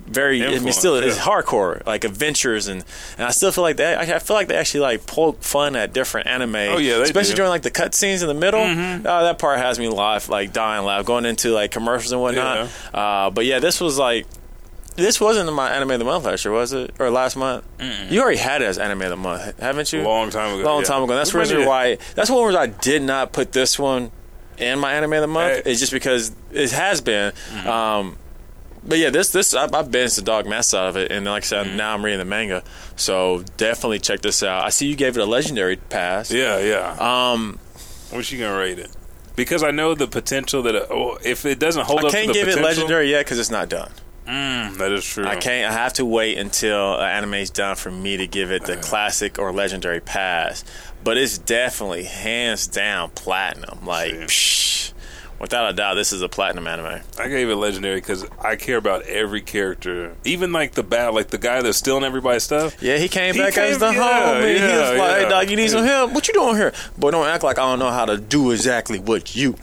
very. 0.07 0.45
I 0.45 0.59
mean, 0.59 0.73
still 0.75 0.97
it's 0.97 1.17
hardcore, 1.17 1.85
like 1.87 2.05
adventures, 2.05 2.69
and 2.69 2.85
and 3.17 3.27
I 3.27 3.31
still 3.31 3.53
feel 3.53 3.63
like 3.63 3.77
they. 3.77 3.97
I 3.97 4.19
feel 4.19 4.37
like 4.37 4.49
they 4.49 4.57
actually 4.57 4.81
like 4.81 5.07
poke 5.07 5.43
fun 5.43 5.77
at 5.77 5.95
different 5.95 6.27
anime. 6.27 6.57
Oh, 6.57 6.77
yeah, 6.77 6.97
especially 6.97 7.33
do. 7.33 7.37
during 7.37 7.51
like 7.51 7.63
the 7.63 7.71
cut 7.71 7.95
scenes 7.95 8.21
in 8.21 8.29
the 8.29 8.35
middle. 8.35 8.61
Mm-hmm. 8.61 9.07
Oh, 9.07 9.23
that 9.25 9.39
part 9.39 9.59
has 9.59 9.79
me 9.79 9.89
laugh, 9.89 10.29
like 10.29 10.53
dying 10.53 10.85
laugh, 10.85 11.07
going 11.07 11.25
into 11.25 11.53
like 11.53 11.71
commercials 11.71 12.13
and 12.13 12.21
whatnot. 12.21 12.69
Uh, 12.93 13.31
but 13.31 13.47
yeah, 13.47 13.61
this 13.61 13.81
was 13.81 13.99
like 13.99 14.27
this 14.97 15.21
wasn't 15.21 15.49
in 15.49 15.55
my 15.55 15.71
anime 15.71 15.91
of 15.93 15.99
the 15.99 16.05
month 16.05 16.25
last 16.25 16.45
year, 16.45 16.53
was 16.53 16.73
it? 16.73 16.95
Or 16.99 17.11
last 17.11 17.37
month? 17.37 17.65
You 18.09 18.21
already 18.21 18.39
had 18.39 18.63
it 18.63 18.67
as 18.67 18.79
anime 18.79 19.03
of 19.03 19.11
the 19.11 19.17
month, 19.17 19.59
haven't 19.61 19.93
you? 19.93 20.03
Long 20.03 20.31
time 20.31 20.59
ago, 20.59 20.65
Long 20.65 20.81
yeah. 20.81 20.87
time 20.87 21.03
ago. 21.03 21.15
That's 21.15 21.33
We 21.33 21.41
reason 21.41 21.65
why. 21.65 21.99
That's 22.15 22.31
one 22.31 22.45
reason 22.47 22.61
I 22.61 22.67
did 22.67 23.03
not 23.03 23.33
put 23.33 23.53
this 23.53 23.79
one 23.79 24.11
in 24.59 24.79
my 24.79 24.93
anime 24.93 25.15
of 25.15 25.23
the 25.23 25.27
month. 25.27 25.65
Hey. 25.65 25.73
Is 25.73 25.81
just 25.81 25.93
because 25.93 26.33
it 26.53 26.71
has 26.73 27.01
been. 27.01 27.33
Um, 27.67 28.17
but 28.83 28.99
yeah, 28.99 29.11
this 29.11 29.31
this 29.31 29.55
I, 29.55 29.65
I've 29.73 29.91
been 29.91 30.09
the 30.15 30.23
dog 30.23 30.47
mess 30.47 30.73
out 30.75 30.89
of 30.89 30.97
it, 30.97 31.11
and 31.13 31.27
like 31.27 31.43
I 31.45 31.47
said, 31.47 31.77
now 31.77 31.95
I'm 31.95 32.05
reading 32.05 32.19
the 32.19 32.25
manga. 32.25 32.63
So 32.97 33.45
definitely 33.57 33.99
check 33.99 34.21
this 34.21 34.43
out. 34.43 34.65
I 34.65 34.71
see 34.71 34.87
you 34.87 34.97
gave 34.97 35.17
it 35.17 35.21
a 35.21 35.27
legendary 35.27 35.77
pass. 35.77 36.31
Yeah, 36.31 36.59
yeah. 36.59 37.33
Um, 37.33 37.59
What's 38.11 38.33
you 38.33 38.39
gonna 38.39 38.59
rate 38.59 38.79
it? 38.79 38.91
Because 39.37 39.63
I 39.63 39.71
know 39.71 39.95
the 39.95 40.07
potential 40.07 40.63
that 40.63 40.75
uh, 40.75 40.87
oh, 40.91 41.19
if 41.25 41.47
it 41.47 41.59
doesn't 41.59 41.87
hold 41.87 42.01
up, 42.01 42.07
I 42.07 42.11
can't 42.11 42.33
give 42.33 42.49
it 42.49 42.61
legendary 42.61 43.11
yet 43.11 43.25
because 43.25 43.39
it's 43.39 43.51
not 43.51 43.69
done. 43.69 43.91
Mm, 44.31 44.77
that 44.79 44.93
is 44.93 45.05
true. 45.05 45.27
I 45.27 45.37
can't. 45.37 45.71
I 45.71 45.73
have 45.75 45.95
to 45.95 46.05
wait 46.05 46.39
until 46.39 46.95
an 47.01 47.35
is 47.35 47.51
done 47.51 47.75
for 47.77 47.91
me 47.91 48.17
to 48.19 48.27
give 48.27 48.51
it 48.53 48.65
the 48.65 48.77
classic 48.77 49.39
or 49.39 49.53
legendary 49.53 50.01
pass. 50.01 50.65
But 51.03 51.17
it's 51.19 51.37
definitely 51.39 52.05
hands 52.05 52.67
down 52.69 53.11
platinum. 53.11 53.85
Like, 53.87 54.13
psh, 54.13 54.93
without 55.41 55.71
a 55.71 55.73
doubt, 55.73 55.95
this 55.95 56.13
is 56.13 56.21
a 56.23 56.29
platinum 56.29 56.67
anime. 56.69 57.01
I 57.19 57.29
gave 57.29 57.49
it 57.49 57.57
legendary 57.57 57.97
because 57.97 58.25
I 58.41 58.55
care 58.57 58.77
about 58.77 59.03
every 59.05 59.41
character, 59.41 60.15
even 60.25 60.53
like 60.53 60.73
the 60.73 60.83
bad, 60.83 61.15
like 61.15 61.29
the 61.29 61.39
guy 61.39 61.63
that's 61.63 61.79
stealing 61.79 62.05
everybody's 62.05 62.43
stuff. 62.45 62.81
Yeah, 62.83 62.99
he 62.99 63.09
came 63.09 63.35
He 63.35 63.41
back 63.41 63.57
as 63.59 63.79
came- 63.79 63.81
the 63.81 63.95
yeah, 63.95 64.01
homie. 64.43 64.53
he 64.55 64.59
yeah, 64.59 64.91
was 64.91 64.99
like, 65.01 65.11
"Hey, 65.17 65.23
yeah. 65.23 65.29
dog, 65.29 65.51
you 65.51 65.57
need 65.57 65.71
some 65.71 65.85
help? 65.85 66.13
What 66.13 66.29
you 66.29 66.35
doing 66.35 66.57
here? 66.57 66.73
Boy, 66.99 67.11
don't 67.11 67.27
act 67.27 67.43
like 67.43 67.59
I 67.59 67.63
don't 67.63 67.79
know 67.79 67.91
how 67.91 68.05
to 68.05 68.17
do 68.19 68.51
exactly 68.53 68.99
what 69.01 69.35
you 69.35 69.57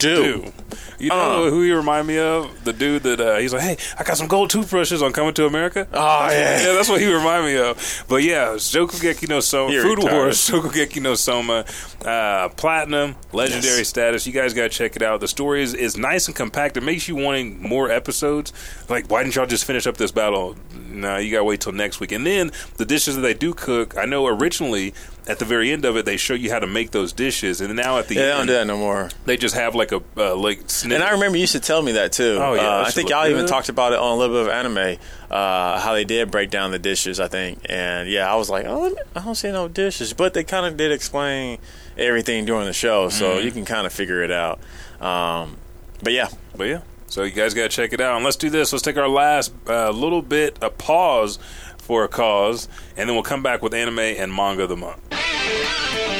do." 0.00 0.42
Dude, 0.42 0.52
you 0.98 1.08
know 1.08 1.46
Uh. 1.46 1.50
who 1.50 1.62
you 1.62 1.76
remind 1.76 2.06
me 2.06 2.18
of? 2.18 2.64
The 2.64 2.72
dude 2.72 3.02
that 3.04 3.20
uh, 3.20 3.36
he's 3.38 3.52
like, 3.54 3.62
"Hey, 3.62 3.76
I 3.98 4.02
got 4.04 4.16
some 4.16 4.26
gold 4.28 4.50
toothbrushes 4.50 5.02
on 5.02 5.12
Coming 5.12 5.32
to 5.34 5.46
America." 5.46 5.86
Oh, 5.92 6.28
yeah. 6.30 6.60
yeah, 6.66 6.72
that's 6.74 6.88
what 6.88 7.00
he 7.00 7.12
remind 7.12 7.44
me 7.46 7.56
of. 7.56 8.04
But 8.08 8.22
yeah, 8.22 8.54
Shokugeki 8.56 9.28
no 9.28 9.40
Soma, 9.40 9.72
You're 9.72 9.82
Food 9.82 9.98
retarded. 10.00 10.12
Wars, 10.12 10.36
Shokugeki 10.50 11.00
no 11.02 11.14
Soma, 11.14 11.64
uh, 12.04 12.48
platinum, 12.50 13.14
legendary 13.32 13.78
Yes. 13.78 13.88
status. 13.88 14.26
You 14.26 14.32
guys 14.32 14.52
got 14.54 14.62
to 14.64 14.68
check 14.68 14.96
it 14.96 15.02
out. 15.02 15.20
The 15.20 15.28
story 15.28 15.62
is, 15.62 15.72
is 15.74 15.96
nice 15.96 16.26
and 16.26 16.36
compact. 16.36 16.76
It 16.76 16.82
makes 16.82 17.08
you 17.08 17.16
wanting 17.16 17.60
more 17.62 17.90
episodes. 17.90 18.52
Like, 18.88 19.10
why 19.10 19.22
didn't 19.22 19.36
y'all 19.36 19.46
just 19.46 19.64
finish 19.64 19.86
up 19.86 19.96
this 19.96 20.10
battle? 20.12 20.56
No, 20.90 21.16
you 21.18 21.30
got 21.30 21.38
to 21.38 21.44
wait 21.44 21.60
till 21.60 21.72
next 21.72 22.00
week. 22.00 22.12
And 22.12 22.26
then 22.26 22.50
the 22.76 22.84
dishes 22.84 23.14
that 23.16 23.22
they 23.22 23.34
do 23.34 23.54
cook, 23.54 23.96
I 23.96 24.04
know 24.06 24.26
originally 24.26 24.92
at 25.30 25.38
the 25.38 25.44
very 25.44 25.70
end 25.70 25.84
of 25.84 25.96
it 25.96 26.04
they 26.04 26.16
show 26.16 26.34
you 26.34 26.50
how 26.50 26.58
to 26.58 26.66
make 26.66 26.90
those 26.90 27.12
dishes, 27.12 27.60
and 27.60 27.74
now 27.76 27.98
at 27.98 28.08
the 28.08 28.16
Yeah, 28.16 28.20
they 28.22 28.28
don't 28.28 28.40
end 28.40 28.46
do 28.48 28.52
that 28.54 28.66
no 28.66 28.76
more. 28.76 29.08
they 29.26 29.36
just 29.36 29.54
have 29.54 29.74
like 29.74 29.92
a 29.92 30.02
uh, 30.16 30.34
like 30.36 30.68
snippet. 30.68 30.96
And 31.00 31.04
I 31.04 31.12
remember 31.12 31.36
you 31.36 31.42
used 31.42 31.52
to 31.52 31.60
tell 31.60 31.80
me 31.82 31.92
that 31.92 32.12
too. 32.12 32.38
Oh, 32.40 32.54
yeah, 32.54 32.78
Uh, 32.78 32.84
I 32.86 32.90
think 32.90 33.10
y'all 33.10 33.26
even 33.28 33.46
talked 33.46 33.68
about 33.68 33.92
it 33.92 33.98
on 33.98 34.12
a 34.12 34.16
little 34.16 34.36
bit 34.36 34.46
of 34.46 34.52
anime, 34.52 34.98
uh, 35.30 35.78
how 35.80 35.92
they 35.94 36.04
did 36.04 36.30
break 36.30 36.50
down 36.50 36.70
the 36.72 36.78
dishes. 36.78 37.20
I 37.20 37.28
think, 37.28 37.60
and 37.68 38.08
yeah, 38.08 38.30
I 38.30 38.36
was 38.36 38.50
like, 38.50 38.66
oh, 38.66 38.94
I 39.16 39.20
don't 39.24 39.34
see 39.36 39.50
no 39.52 39.68
dishes, 39.68 40.12
but 40.12 40.34
they 40.34 40.44
kind 40.44 40.66
of 40.66 40.76
did 40.76 40.90
explain 40.92 41.58
everything 41.96 42.44
during 42.44 42.66
the 42.66 42.72
show, 42.72 43.08
so 43.08 43.30
Mm-hmm. 43.36 43.44
you 43.46 43.52
can 43.52 43.64
kind 43.64 43.86
of 43.86 43.92
figure 43.92 44.22
it 44.22 44.30
out. 44.32 44.58
Um, 45.00 45.56
but 46.02 46.12
yeah, 46.12 46.28
But 46.56 46.64
yeah, 46.68 46.80
so 47.06 47.22
you 47.22 47.30
guys 47.30 47.54
got 47.54 47.62
to 47.64 47.68
check 47.68 47.92
it 47.92 48.00
out. 48.00 48.16
And 48.16 48.24
let's 48.24 48.36
do 48.36 48.50
this. 48.50 48.72
Let's 48.72 48.82
take 48.82 48.96
our 48.96 49.08
last 49.08 49.52
uh, 49.68 49.90
little 49.90 50.22
bit 50.22 50.58
a 50.62 50.70
pause 50.70 51.38
for 51.78 52.04
a 52.04 52.08
cause, 52.08 52.68
and 52.96 53.08
then 53.08 53.16
we'll 53.16 53.22
come 53.24 53.42
back 53.42 53.62
with 53.62 53.74
anime 53.74 53.98
and 53.98 54.32
manga 54.32 54.62
of 54.62 54.68
the 54.68 54.76
month. 54.76 55.00
Thank 55.52 56.14
you. 56.14 56.19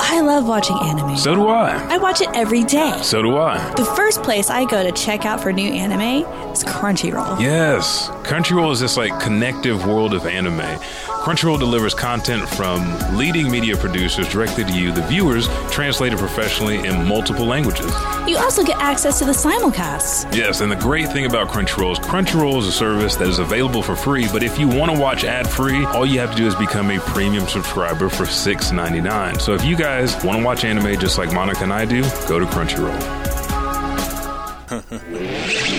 I 0.00 0.20
love 0.20 0.46
watching 0.46 0.76
anime. 0.82 1.16
So 1.16 1.34
do 1.34 1.48
I. 1.48 1.94
I 1.94 1.98
watch 1.98 2.20
it 2.20 2.28
every 2.34 2.64
day. 2.64 2.98
So 3.02 3.22
do 3.22 3.36
I. 3.36 3.58
The 3.74 3.84
first 3.84 4.22
place 4.22 4.50
I 4.50 4.64
go 4.64 4.82
to 4.82 4.92
check 4.92 5.26
out 5.26 5.40
for 5.40 5.52
new 5.52 5.70
anime 5.70 6.47
is 6.52 6.64
Crunchyroll. 6.64 7.40
Yes, 7.40 8.08
Crunchyroll 8.24 8.72
is 8.72 8.80
this 8.80 8.96
like 8.96 9.18
connective 9.20 9.86
world 9.86 10.14
of 10.14 10.26
anime. 10.26 10.60
Crunchyroll 11.28 11.58
delivers 11.58 11.94
content 11.94 12.48
from 12.48 12.98
leading 13.16 13.50
media 13.50 13.76
producers 13.76 14.28
directly 14.28 14.64
to 14.64 14.72
you, 14.72 14.92
the 14.92 15.02
viewers, 15.02 15.48
translated 15.70 16.18
professionally 16.18 16.86
in 16.86 17.06
multiple 17.06 17.44
languages. 17.44 17.92
You 18.26 18.38
also 18.38 18.64
get 18.64 18.78
access 18.78 19.18
to 19.18 19.24
the 19.24 19.32
simulcasts. 19.32 20.32
Yes, 20.34 20.60
and 20.60 20.70
the 20.72 20.76
great 20.76 21.08
thing 21.08 21.26
about 21.26 21.48
Crunchyroll 21.48 21.92
is 21.92 21.98
Crunchyroll 21.98 22.58
is 22.60 22.66
a 22.66 22.72
service 22.72 23.16
that 23.16 23.28
is 23.28 23.40
available 23.40 23.82
for 23.82 23.96
free, 23.96 24.26
but 24.32 24.42
if 24.42 24.58
you 24.58 24.68
want 24.68 24.90
to 24.94 24.98
watch 24.98 25.24
ad 25.24 25.48
free, 25.48 25.84
all 25.86 26.06
you 26.06 26.18
have 26.20 26.30
to 26.30 26.36
do 26.36 26.46
is 26.46 26.54
become 26.54 26.90
a 26.90 26.98
premium 27.00 27.46
subscriber 27.46 28.08
for 28.08 28.24
$6.99. 28.24 29.40
So 29.40 29.54
if 29.54 29.64
you 29.64 29.76
guys 29.76 30.14
want 30.24 30.38
to 30.38 30.44
watch 30.44 30.64
anime 30.64 30.98
just 30.98 31.18
like 31.18 31.32
Monica 31.32 31.64
and 31.64 31.72
I 31.72 31.84
do, 31.84 32.02
go 32.26 32.38
to 32.38 32.46
Crunchyroll. 32.46 32.98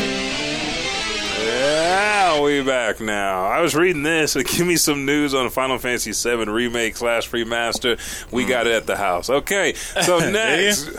We 2.44 2.64
back 2.64 3.00
now. 3.02 3.46
I 3.46 3.60
was 3.62 3.76
reading 3.76 4.04
this. 4.04 4.36
and 4.36 4.46
Give 4.48 4.66
me 4.66 4.76
some 4.78 5.06
news 5.06 5.34
on 5.34 5.50
Final 5.50 5.78
Fantasy 5.78 6.12
VII 6.14 6.46
remake 6.50 6.96
slash 6.98 7.30
remaster. 7.32 8.00
We 8.32 8.46
got 8.46 8.66
it 8.68 8.74
at 8.74 8.88
the 8.88 8.96
house. 8.96 9.30
Okay, 9.30 9.74
so 9.74 10.20
next. 10.32 10.90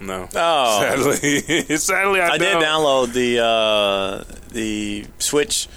No. 0.00 0.28
Oh. 0.34 0.80
Sadly, 0.80 1.76
sadly, 1.76 2.20
I, 2.20 2.30
I 2.30 2.38
did 2.38 2.52
don't. 2.52 2.62
download 2.62 3.12
the 3.12 3.38
uh, 3.44 4.24
the 4.50 5.06
Switch 5.18 5.68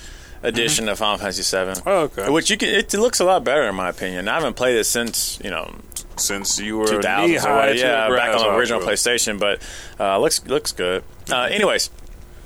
edition 0.41 0.87
of 0.89 0.97
Final 0.97 1.17
Fantasy 1.17 1.43
VII. 1.43 1.81
Oh, 1.85 2.01
okay. 2.03 2.29
Which 2.29 2.49
you 2.49 2.57
can, 2.57 2.69
it 2.69 2.93
looks 2.93 3.19
a 3.19 3.25
lot 3.25 3.43
better 3.43 3.63
in 3.63 3.75
my 3.75 3.89
opinion. 3.89 4.27
I 4.27 4.35
haven't 4.35 4.55
played 4.55 4.77
it 4.77 4.85
since 4.85 5.39
you 5.43 5.49
know 5.51 5.75
Since 6.17 6.59
you 6.59 6.77
were 6.77 6.85
2000s. 6.85 7.27
knee 7.27 7.35
high, 7.35 7.71
yeah, 7.71 8.09
back 8.09 8.33
on 8.35 8.39
the 8.41 8.55
original. 8.55 8.81
PlayStation, 8.81 9.39
but 9.39 9.61
uh, 9.99 10.17
looks 10.19 10.45
looks 10.47 10.71
good. 10.71 11.03
Uh, 11.31 11.41
anyways, 11.43 11.89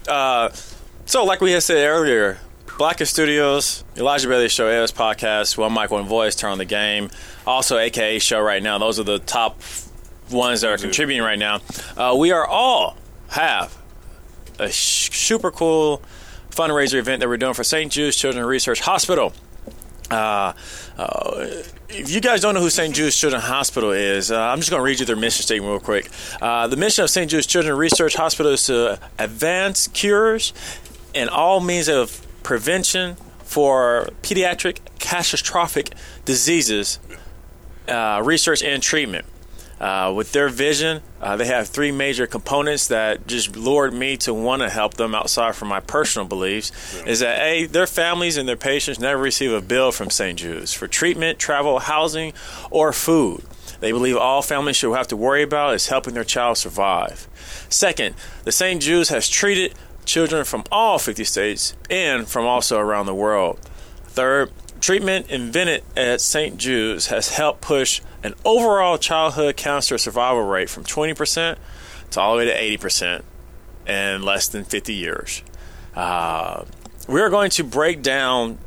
uh, 0.07 0.49
so 1.09 1.25
like 1.25 1.41
we 1.41 1.51
had 1.53 1.63
said 1.63 1.87
earlier, 1.87 2.37
Blacken 2.77 3.07
Studios, 3.07 3.83
Elijah 3.97 4.27
Bailey 4.27 4.47
Show, 4.47 4.67
AS 4.67 4.91
Podcast, 4.91 5.57
One 5.57 5.73
Mic 5.73 5.89
One 5.89 6.05
Voice, 6.05 6.35
Turn 6.35 6.51
on 6.51 6.59
the 6.59 6.65
Game, 6.65 7.09
also 7.47 7.79
AKA 7.79 8.19
Show 8.19 8.39
right 8.39 8.61
now. 8.61 8.77
Those 8.77 8.99
are 8.99 9.03
the 9.03 9.17
top 9.17 9.59
ones 10.29 10.61
that 10.61 10.69
are 10.69 10.77
contributing 10.77 11.23
right 11.23 11.39
now. 11.39 11.61
Uh, 11.97 12.15
we 12.15 12.31
are 12.31 12.45
all 12.45 12.95
have 13.29 13.75
a 14.59 14.69
sh- 14.69 15.09
super 15.09 15.49
cool 15.49 16.03
fundraiser 16.51 16.99
event 16.99 17.21
that 17.21 17.27
we're 17.27 17.37
doing 17.37 17.55
for 17.55 17.63
St. 17.63 17.91
Jude's 17.91 18.15
Children's 18.15 18.45
Research 18.45 18.81
Hospital. 18.81 19.33
Uh, 20.11 20.53
uh, 20.95 21.45
if 21.89 22.11
you 22.11 22.21
guys 22.21 22.41
don't 22.41 22.53
know 22.53 22.61
who 22.61 22.69
St. 22.69 22.93
Jude's 22.93 23.19
Children's 23.19 23.45
Hospital 23.45 23.91
is, 23.91 24.31
uh, 24.31 24.39
I'm 24.39 24.59
just 24.59 24.69
going 24.69 24.79
to 24.79 24.83
read 24.83 24.99
you 24.99 25.07
their 25.07 25.15
mission 25.15 25.41
statement 25.41 25.71
real 25.71 25.79
quick. 25.79 26.09
Uh, 26.39 26.67
the 26.67 26.77
mission 26.77 27.03
of 27.03 27.09
St. 27.09 27.31
Jude's 27.31 27.47
Children's 27.47 27.79
Research 27.79 28.13
Hospital 28.13 28.51
is 28.51 28.67
to 28.67 28.99
advance 29.17 29.87
cures 29.87 30.53
and 31.19 31.29
all 31.29 31.59
means 31.59 31.89
of 31.89 32.25
prevention 32.43 33.15
for 33.43 34.09
pediatric 34.21 34.79
catastrophic 34.99 35.93
diseases, 36.23 36.99
uh, 37.87 38.21
research 38.23 38.63
and 38.63 38.81
treatment. 38.81 39.25
Uh, 39.79 40.11
with 40.13 40.33
their 40.33 40.49
vision, 40.49 41.01
uh, 41.21 41.37
they 41.37 41.45
have 41.45 41.67
three 41.67 41.91
major 41.91 42.27
components 42.27 42.87
that 42.87 43.25
just 43.27 43.55
lured 43.55 43.93
me 43.93 44.17
to 44.17 44.33
want 44.33 44.61
to 44.61 44.69
help 44.69 44.95
them 44.95 45.15
outside 45.15 45.55
from 45.55 45.69
my 45.69 45.79
personal 45.79 46.27
beliefs. 46.27 47.01
Is 47.05 47.19
that 47.19 47.41
A, 47.41 47.65
their 47.65 47.87
families 47.87 48.35
and 48.35 48.47
their 48.47 48.57
patients 48.57 48.99
never 48.99 49.21
receive 49.21 49.51
a 49.53 49.61
bill 49.61 49.93
from 49.93 50.09
St. 50.09 50.37
Jude's 50.37 50.73
for 50.73 50.87
treatment, 50.87 51.39
travel, 51.39 51.79
housing, 51.79 52.33
or 52.71 52.91
food. 52.91 53.41
They 53.79 53.93
believe 53.93 54.17
all 54.17 54.41
families 54.41 54.75
should 54.75 54.93
have 54.93 55.07
to 55.07 55.17
worry 55.17 55.43
about 55.43 55.75
is 55.75 55.87
helping 55.87 56.13
their 56.13 56.25
child 56.25 56.57
survive. 56.57 57.27
Second, 57.69 58.15
the 58.43 58.51
St. 58.51 58.81
Jude's 58.81 59.09
has 59.09 59.29
treated 59.29 59.73
children 60.05 60.45
from 60.45 60.63
all 60.71 60.99
50 60.99 61.23
states 61.23 61.75
and 61.89 62.27
from 62.27 62.45
also 62.45 62.79
around 62.79 63.05
the 63.05 63.15
world. 63.15 63.59
Third, 64.05 64.51
treatment 64.81 65.29
invented 65.29 65.83
at 65.95 66.21
St. 66.21 66.57
Jude's 66.57 67.07
has 67.07 67.29
helped 67.29 67.61
push 67.61 68.01
an 68.23 68.33
overall 68.43 68.97
childhood 68.97 69.55
cancer 69.57 69.97
survival 69.97 70.43
rate 70.43 70.69
from 70.69 70.83
20% 70.83 71.57
to 72.11 72.19
all 72.19 72.33
the 72.33 72.39
way 72.39 72.45
to 72.45 72.77
80% 72.87 73.23
in 73.87 74.21
less 74.21 74.47
than 74.47 74.63
50 74.63 74.93
years. 74.93 75.43
Uh, 75.95 76.65
we're 77.07 77.29
going 77.29 77.49
to 77.51 77.63
break 77.63 78.01
down 78.01 78.57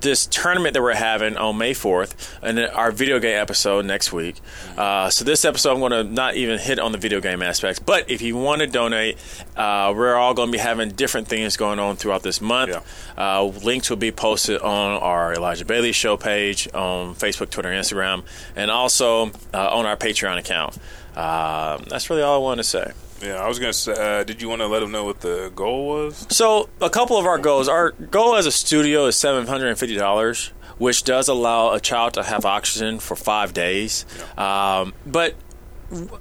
this 0.00 0.26
tournament 0.26 0.74
that 0.74 0.82
we're 0.82 0.94
having 0.94 1.36
on 1.36 1.58
May 1.58 1.72
4th 1.72 2.14
and 2.42 2.58
our 2.58 2.90
video 2.90 3.18
game 3.18 3.40
episode 3.40 3.84
next 3.84 4.12
week. 4.12 4.40
Uh, 4.76 5.10
so, 5.10 5.24
this 5.24 5.44
episode, 5.44 5.74
I'm 5.74 5.80
going 5.80 5.92
to 5.92 6.04
not 6.04 6.36
even 6.36 6.58
hit 6.58 6.78
on 6.78 6.92
the 6.92 6.98
video 6.98 7.20
game 7.20 7.42
aspects, 7.42 7.78
but 7.78 8.10
if 8.10 8.22
you 8.22 8.36
want 8.36 8.60
to 8.60 8.66
donate, 8.66 9.18
uh, 9.56 9.92
we're 9.96 10.14
all 10.14 10.34
going 10.34 10.48
to 10.48 10.52
be 10.52 10.58
having 10.58 10.90
different 10.90 11.28
things 11.28 11.56
going 11.56 11.78
on 11.78 11.96
throughout 11.96 12.22
this 12.22 12.40
month. 12.40 12.76
Uh, 13.16 13.44
links 13.44 13.90
will 13.90 13.96
be 13.96 14.12
posted 14.12 14.60
on 14.60 15.02
our 15.02 15.34
Elijah 15.34 15.64
Bailey 15.64 15.92
Show 15.92 16.16
page 16.16 16.68
on 16.74 17.14
Facebook, 17.14 17.50
Twitter, 17.50 17.70
and 17.70 17.84
Instagram, 17.84 18.24
and 18.56 18.70
also 18.70 19.30
uh, 19.54 19.76
on 19.76 19.86
our 19.86 19.96
Patreon 19.96 20.38
account. 20.38 20.78
Uh, 21.16 21.78
that's 21.88 22.08
really 22.10 22.22
all 22.22 22.36
I 22.36 22.38
wanted 22.38 22.62
to 22.62 22.68
say. 22.68 22.92
Yeah, 23.20 23.34
I 23.34 23.48
was 23.48 23.58
gonna 23.58 23.72
say. 23.72 23.92
Uh, 23.92 24.24
did 24.24 24.40
you 24.40 24.48
want 24.48 24.62
to 24.62 24.66
let 24.66 24.80
them 24.80 24.92
know 24.92 25.04
what 25.04 25.20
the 25.20 25.52
goal 25.54 25.88
was? 25.88 26.26
So, 26.30 26.68
a 26.80 26.88
couple 26.88 27.18
of 27.18 27.26
our 27.26 27.38
goals. 27.38 27.68
Our 27.68 27.90
goal 27.90 28.36
as 28.36 28.46
a 28.46 28.52
studio 28.52 29.06
is 29.06 29.16
seven 29.16 29.46
hundred 29.46 29.68
and 29.68 29.78
fifty 29.78 29.96
dollars, 29.96 30.52
which 30.78 31.04
does 31.04 31.28
allow 31.28 31.72
a 31.72 31.80
child 31.80 32.14
to 32.14 32.22
have 32.22 32.46
oxygen 32.46 32.98
for 32.98 33.16
five 33.16 33.52
days. 33.52 34.06
Um, 34.38 34.94
but 35.06 35.34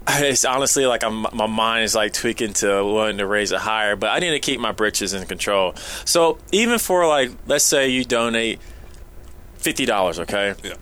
it's 0.10 0.44
honestly 0.46 0.86
like 0.86 1.04
I'm, 1.04 1.26
my 1.32 1.48
mind 1.48 1.86
is 1.86 1.96
like 1.96 2.12
tweaking 2.12 2.54
to 2.54 2.84
wanting 2.84 3.20
to 3.20 3.26
raise 3.26 3.52
it 3.52 3.60
higher. 3.60 3.96
But 3.96 4.10
I 4.10 4.20
need 4.20 4.32
to 4.32 4.40
keep 4.40 4.60
my 4.60 4.74
britches 4.74 5.14
in 5.14 5.26
control. 5.26 5.76
So, 6.04 6.38
even 6.52 6.80
for 6.80 7.08
like, 7.08 7.32
let's 7.48 7.64
say 7.64 7.90
you 7.90 8.04
donate 8.04 8.60
fifty 9.58 9.86
dollars, 9.86 10.20
okay? 10.20 10.54
Yeah. 10.64 10.74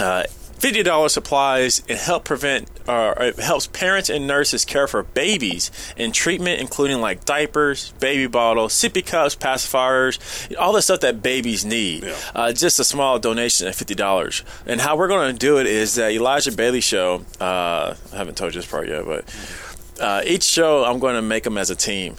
uh, 0.00 0.24
fifty 0.58 0.82
dollars 0.82 1.12
supplies 1.12 1.82
and 1.88 1.98
help 1.98 2.24
prevent 2.24 2.68
or 2.88 3.12
it 3.22 3.38
helps 3.38 3.66
parents 3.66 4.08
and 4.08 4.26
nurses 4.26 4.64
care 4.64 4.86
for 4.86 5.02
babies 5.02 5.70
in 5.96 6.12
treatment, 6.12 6.60
including 6.60 7.00
like 7.00 7.24
diapers, 7.24 7.92
baby 8.00 8.26
bottles, 8.26 8.72
sippy 8.72 9.04
cups, 9.04 9.34
pacifiers, 9.34 10.18
all 10.58 10.72
the 10.72 10.82
stuff 10.82 11.00
that 11.00 11.22
babies 11.22 11.64
need. 11.64 12.04
Yeah. 12.04 12.16
Uh, 12.34 12.52
just 12.52 12.78
a 12.78 12.84
small 12.84 13.18
donation 13.18 13.66
of 13.66 13.74
fifty 13.74 13.94
dollars. 13.94 14.42
And 14.66 14.80
how 14.80 14.96
we're 14.96 15.08
going 15.08 15.32
to 15.32 15.38
do 15.38 15.58
it 15.58 15.66
is 15.66 15.96
that 15.96 16.12
Elijah 16.12 16.52
Bailey 16.52 16.80
show. 16.80 17.24
Uh, 17.40 17.94
I 18.12 18.16
haven't 18.16 18.36
told 18.36 18.54
you 18.54 18.60
this 18.60 18.70
part 18.70 18.88
yet, 18.88 19.04
but 19.04 19.24
uh, 20.00 20.22
each 20.24 20.44
show 20.44 20.84
I'm 20.84 20.98
going 20.98 21.16
to 21.16 21.22
make 21.22 21.44
them 21.44 21.58
as 21.58 21.70
a 21.70 21.76
team. 21.76 22.16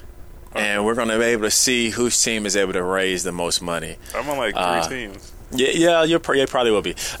And 0.54 0.84
we're 0.84 0.94
going 0.94 1.08
to 1.08 1.18
be 1.18 1.24
able 1.26 1.42
to 1.44 1.50
see 1.50 1.90
whose 1.90 2.20
team 2.20 2.46
is 2.46 2.56
able 2.56 2.72
to 2.72 2.82
raise 2.82 3.22
the 3.22 3.32
most 3.32 3.60
money. 3.62 3.96
I'm 4.14 4.28
on 4.28 4.38
like 4.38 4.54
three 4.54 4.62
Uh, 4.62 4.88
teams. 4.88 5.32
Yeah, 5.50 5.70
yeah, 5.72 6.04
you're 6.04 6.18
probably 6.20 6.70
will 6.70 6.82
be. 6.82 6.94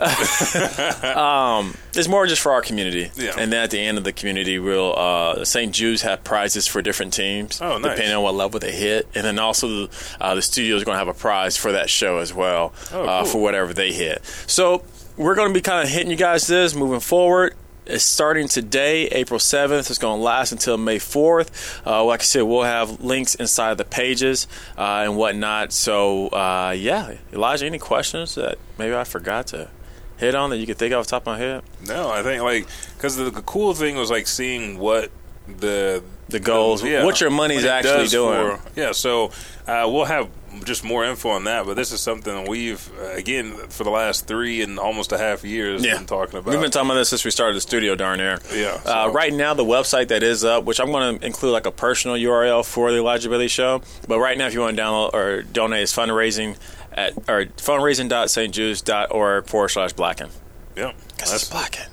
um, 1.02 1.74
it's 1.94 2.08
more 2.08 2.26
just 2.26 2.42
for 2.42 2.52
our 2.52 2.60
community, 2.62 3.10
Yeah. 3.16 3.32
and 3.38 3.52
then 3.52 3.64
at 3.64 3.70
the 3.70 3.78
end 3.80 3.98
of 3.98 4.04
the 4.04 4.12
community, 4.12 4.58
we'll 4.58 4.94
uh, 4.98 5.44
St. 5.44 5.74
Jude's 5.74 6.02
have 6.02 6.24
prizes 6.24 6.66
for 6.66 6.82
different 6.82 7.12
teams, 7.12 7.60
Oh, 7.60 7.78
nice. 7.78 7.92
depending 7.94 8.14
on 8.14 8.22
what 8.22 8.34
level 8.34 8.60
they 8.60 8.72
hit, 8.72 9.08
and 9.14 9.24
then 9.24 9.38
also 9.38 9.88
uh, 10.20 10.34
the 10.34 10.42
studio 10.42 10.76
is 10.76 10.84
going 10.84 10.94
to 10.96 10.98
have 10.98 11.08
a 11.08 11.14
prize 11.14 11.56
for 11.56 11.72
that 11.72 11.88
show 11.90 12.18
as 12.18 12.34
well 12.34 12.72
Oh, 12.92 13.04
uh, 13.04 13.22
cool. 13.22 13.32
for 13.32 13.42
whatever 13.42 13.72
they 13.72 13.92
hit. 13.92 14.24
So 14.46 14.82
we're 15.16 15.34
going 15.34 15.48
to 15.48 15.54
be 15.54 15.62
kind 15.62 15.82
of 15.82 15.88
hitting 15.88 16.10
you 16.10 16.16
guys 16.16 16.46
this 16.46 16.74
moving 16.74 17.00
forward. 17.00 17.54
It's 17.88 18.04
starting 18.04 18.48
today, 18.48 19.06
April 19.06 19.40
7th. 19.40 19.88
It's 19.88 19.96
going 19.98 20.18
to 20.18 20.22
last 20.22 20.52
until 20.52 20.76
May 20.76 20.98
4th. 20.98 21.80
Uh, 21.86 22.04
like 22.04 22.20
I 22.20 22.22
said, 22.24 22.42
we'll 22.42 22.64
have 22.64 23.02
links 23.02 23.34
inside 23.34 23.78
the 23.78 23.84
pages 23.86 24.46
uh, 24.76 25.02
and 25.04 25.16
whatnot. 25.16 25.72
So, 25.72 26.28
uh, 26.28 26.74
yeah, 26.76 27.14
Elijah, 27.32 27.64
any 27.64 27.78
questions 27.78 28.34
that 28.34 28.58
maybe 28.76 28.94
I 28.94 29.04
forgot 29.04 29.46
to 29.48 29.70
hit 30.18 30.34
on 30.34 30.50
that 30.50 30.58
you 30.58 30.66
could 30.66 30.76
think 30.76 30.92
of 30.92 31.00
off 31.00 31.06
the 31.06 31.10
top 31.10 31.22
of 31.22 31.26
my 31.28 31.38
head? 31.38 31.62
No, 31.86 32.10
I 32.10 32.22
think 32.22 32.42
like 32.42 32.66
because 32.96 33.16
the, 33.16 33.30
the 33.30 33.42
cool 33.42 33.72
thing 33.72 33.96
was 33.96 34.10
like 34.10 34.26
seeing 34.26 34.78
what 34.78 35.10
the 35.46 36.02
The 36.28 36.40
goals, 36.40 36.82
what 36.82 37.20
your 37.22 37.30
money's 37.30 37.62
what 37.64 37.72
actually 37.72 38.08
doing. 38.08 38.58
for- 38.58 38.70
yeah, 38.78 38.92
so 38.92 39.30
uh, 39.66 39.84
we'll 39.90 40.04
have 40.04 40.28
just 40.64 40.84
more 40.84 41.04
info 41.04 41.30
on 41.30 41.44
that. 41.44 41.66
But 41.66 41.74
this 41.74 41.92
is 41.92 42.00
something 42.00 42.46
we've 42.48 42.90
uh, 43.00 43.12
again 43.12 43.52
for 43.68 43.84
the 43.84 43.90
last 43.90 44.26
three 44.26 44.62
and 44.62 44.78
almost 44.78 45.12
a 45.12 45.18
half 45.18 45.44
years 45.44 45.82
been 45.82 46.06
talking 46.06 46.38
about. 46.38 46.50
We've 46.50 46.60
been 46.60 46.70
talking 46.70 46.88
about 46.88 46.98
this 46.98 47.08
since 47.10 47.24
we 47.24 47.30
started 47.30 47.56
the 47.56 47.60
studio, 47.60 47.94
darn 47.94 48.18
near. 48.18 48.38
Yeah, 48.54 48.80
Uh, 48.84 49.10
right 49.12 49.32
now, 49.32 49.54
the 49.54 49.64
website 49.64 50.08
that 50.08 50.22
is 50.22 50.44
up, 50.44 50.64
which 50.64 50.80
I'm 50.80 50.90
going 50.90 51.18
to 51.18 51.26
include 51.26 51.52
like 51.52 51.66
a 51.66 51.70
personal 51.72 52.16
URL 52.16 52.64
for 52.64 52.90
the 52.90 52.98
Elijah 52.98 53.28
Bailey 53.28 53.48
Show. 53.48 53.82
But 54.06 54.18
right 54.18 54.36
now, 54.38 54.46
if 54.46 54.54
you 54.54 54.60
want 54.60 54.76
to 54.76 54.82
download 54.82 55.14
or 55.14 55.42
donate, 55.42 55.82
it's 55.82 55.94
fundraising 55.94 56.56
at 56.92 57.16
or 57.28 57.44
fundraising.stjudes.org 57.56 59.46
forward 59.46 59.68
slash 59.68 59.92
blacken. 59.92 60.30
yeah, 60.76 60.92
Because 61.16 61.32
it's 61.34 61.48
blacken. 61.48 61.86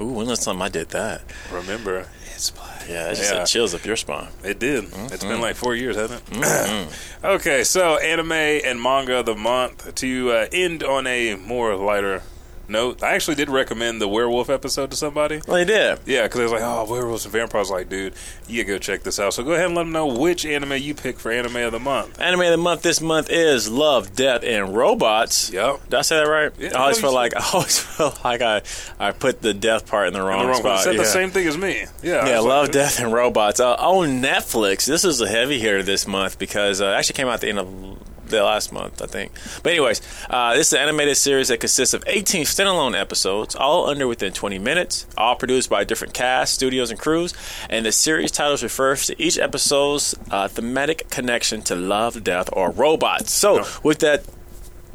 Ooh, 0.00 0.06
when 0.06 0.26
was 0.26 0.38
the 0.40 0.46
time 0.46 0.62
I 0.62 0.68
did 0.68 0.88
that? 0.90 1.22
remember. 1.52 2.06
Yeah, 2.88 3.10
it 3.10 3.14
just 3.16 3.32
Yeah. 3.32 3.44
chills 3.44 3.74
up 3.74 3.84
your 3.84 3.96
spine. 3.96 4.28
It 4.44 4.58
did. 4.58 4.84
It's 4.84 4.92
Mm-hmm. 4.94 5.28
been 5.28 5.40
like 5.40 5.56
four 5.56 5.74
years, 5.74 5.96
hasn't 5.96 6.22
it? 6.30 6.88
okay, 7.24 7.64
so 7.64 7.96
anime 7.98 8.32
and 8.32 8.80
manga 8.80 9.18
of 9.20 9.26
the 9.26 9.34
month. 9.34 9.94
To 9.94 10.30
uh, 10.32 10.46
end 10.52 10.82
on 10.82 11.06
a 11.06 11.36
more 11.36 11.74
lighter 11.76 12.22
note, 12.72 13.02
I 13.02 13.14
actually 13.14 13.36
did 13.36 13.50
recommend 13.50 14.00
the 14.00 14.08
werewolf 14.08 14.50
episode 14.50 14.90
to 14.90 14.96
somebody. 14.96 15.40
Well, 15.46 15.58
you 15.58 15.64
did. 15.64 16.00
Yeah, 16.06 16.24
because 16.24 16.38
they 16.38 16.42
was 16.44 16.52
like, 16.52 16.62
oh, 16.62 16.90
werewolves 16.90 17.24
and 17.24 17.32
vampires. 17.32 17.70
Like, 17.70 17.88
dude, 17.88 18.14
you 18.48 18.64
go 18.64 18.78
check 18.78 19.02
this 19.02 19.20
out. 19.20 19.34
So 19.34 19.44
go 19.44 19.52
ahead 19.52 19.66
and 19.66 19.74
let 19.74 19.82
them 19.82 19.92
know 19.92 20.06
which 20.06 20.44
anime 20.44 20.72
you 20.72 20.94
pick 20.94 21.18
for 21.18 21.30
anime 21.30 21.56
of 21.56 21.72
the 21.72 21.78
month. 21.78 22.20
Anime 22.20 22.40
of 22.40 22.50
the 22.50 22.56
month 22.56 22.82
this 22.82 23.00
month 23.00 23.28
is 23.30 23.70
Love, 23.70 24.16
Death, 24.16 24.42
and 24.42 24.74
Robots. 24.74 25.50
Yep. 25.52 25.84
Did 25.84 25.94
I 25.94 26.02
say 26.02 26.16
that 26.16 26.28
right? 26.28 26.52
Yeah, 26.58 26.76
I 26.76 26.82
always 26.82 27.02
no, 27.02 27.08
feel 27.08 27.14
like 27.14 27.36
I 27.36 27.50
always 27.52 27.78
feel 27.78 28.14
like 28.24 28.42
I, 28.42 28.62
I 28.98 29.12
put 29.12 29.42
the 29.42 29.54
death 29.54 29.86
part 29.86 30.08
in 30.08 30.14
the 30.14 30.22
wrong, 30.22 30.40
In 30.40 30.46
the 30.46 30.52
wrong 30.52 30.60
spot. 30.60 30.74
one. 30.76 30.84
Said 30.84 30.94
yeah. 30.94 31.02
the 31.02 31.08
same 31.08 31.30
thing 31.30 31.46
as 31.46 31.58
me. 31.58 31.84
Yeah. 32.02 32.26
Yeah, 32.26 32.40
Love, 32.40 32.64
like, 32.64 32.72
Death, 32.72 33.00
and 33.00 33.12
Robots. 33.12 33.60
Uh, 33.60 33.74
on 33.74 34.22
Netflix, 34.22 34.86
this 34.86 35.04
is 35.04 35.20
a 35.20 35.28
heavy 35.28 35.58
hitter 35.58 35.82
this 35.82 36.06
month 36.06 36.38
because 36.38 36.80
uh, 36.80 36.86
it 36.86 36.94
actually 36.94 37.14
came 37.14 37.28
out 37.28 37.34
at 37.34 37.40
the 37.42 37.48
end 37.48 37.58
of 37.58 38.11
the 38.38 38.44
last 38.44 38.72
month, 38.72 39.00
I 39.02 39.06
think. 39.06 39.32
But 39.62 39.70
anyways, 39.72 40.00
uh, 40.30 40.54
this 40.54 40.68
is 40.68 40.72
an 40.74 40.80
animated 40.80 41.16
series 41.16 41.48
that 41.48 41.58
consists 41.60 41.94
of 41.94 42.02
18 42.06 42.44
standalone 42.44 42.98
episodes, 42.98 43.54
all 43.54 43.88
under 43.88 44.06
within 44.06 44.32
20 44.32 44.58
minutes, 44.58 45.06
all 45.16 45.36
produced 45.36 45.70
by 45.70 45.84
different 45.84 46.14
casts, 46.14 46.54
studios, 46.54 46.90
and 46.90 46.98
crews. 46.98 47.34
And 47.70 47.86
the 47.86 47.92
series 47.92 48.30
titles 48.30 48.62
refers 48.62 49.06
to 49.06 49.22
each 49.22 49.38
episode's 49.38 50.14
uh, 50.30 50.48
thematic 50.48 51.08
connection 51.10 51.62
to 51.62 51.74
love, 51.74 52.22
death, 52.24 52.48
or 52.52 52.70
robots. 52.70 53.32
So, 53.32 53.64
with 53.82 54.00
that 54.00 54.24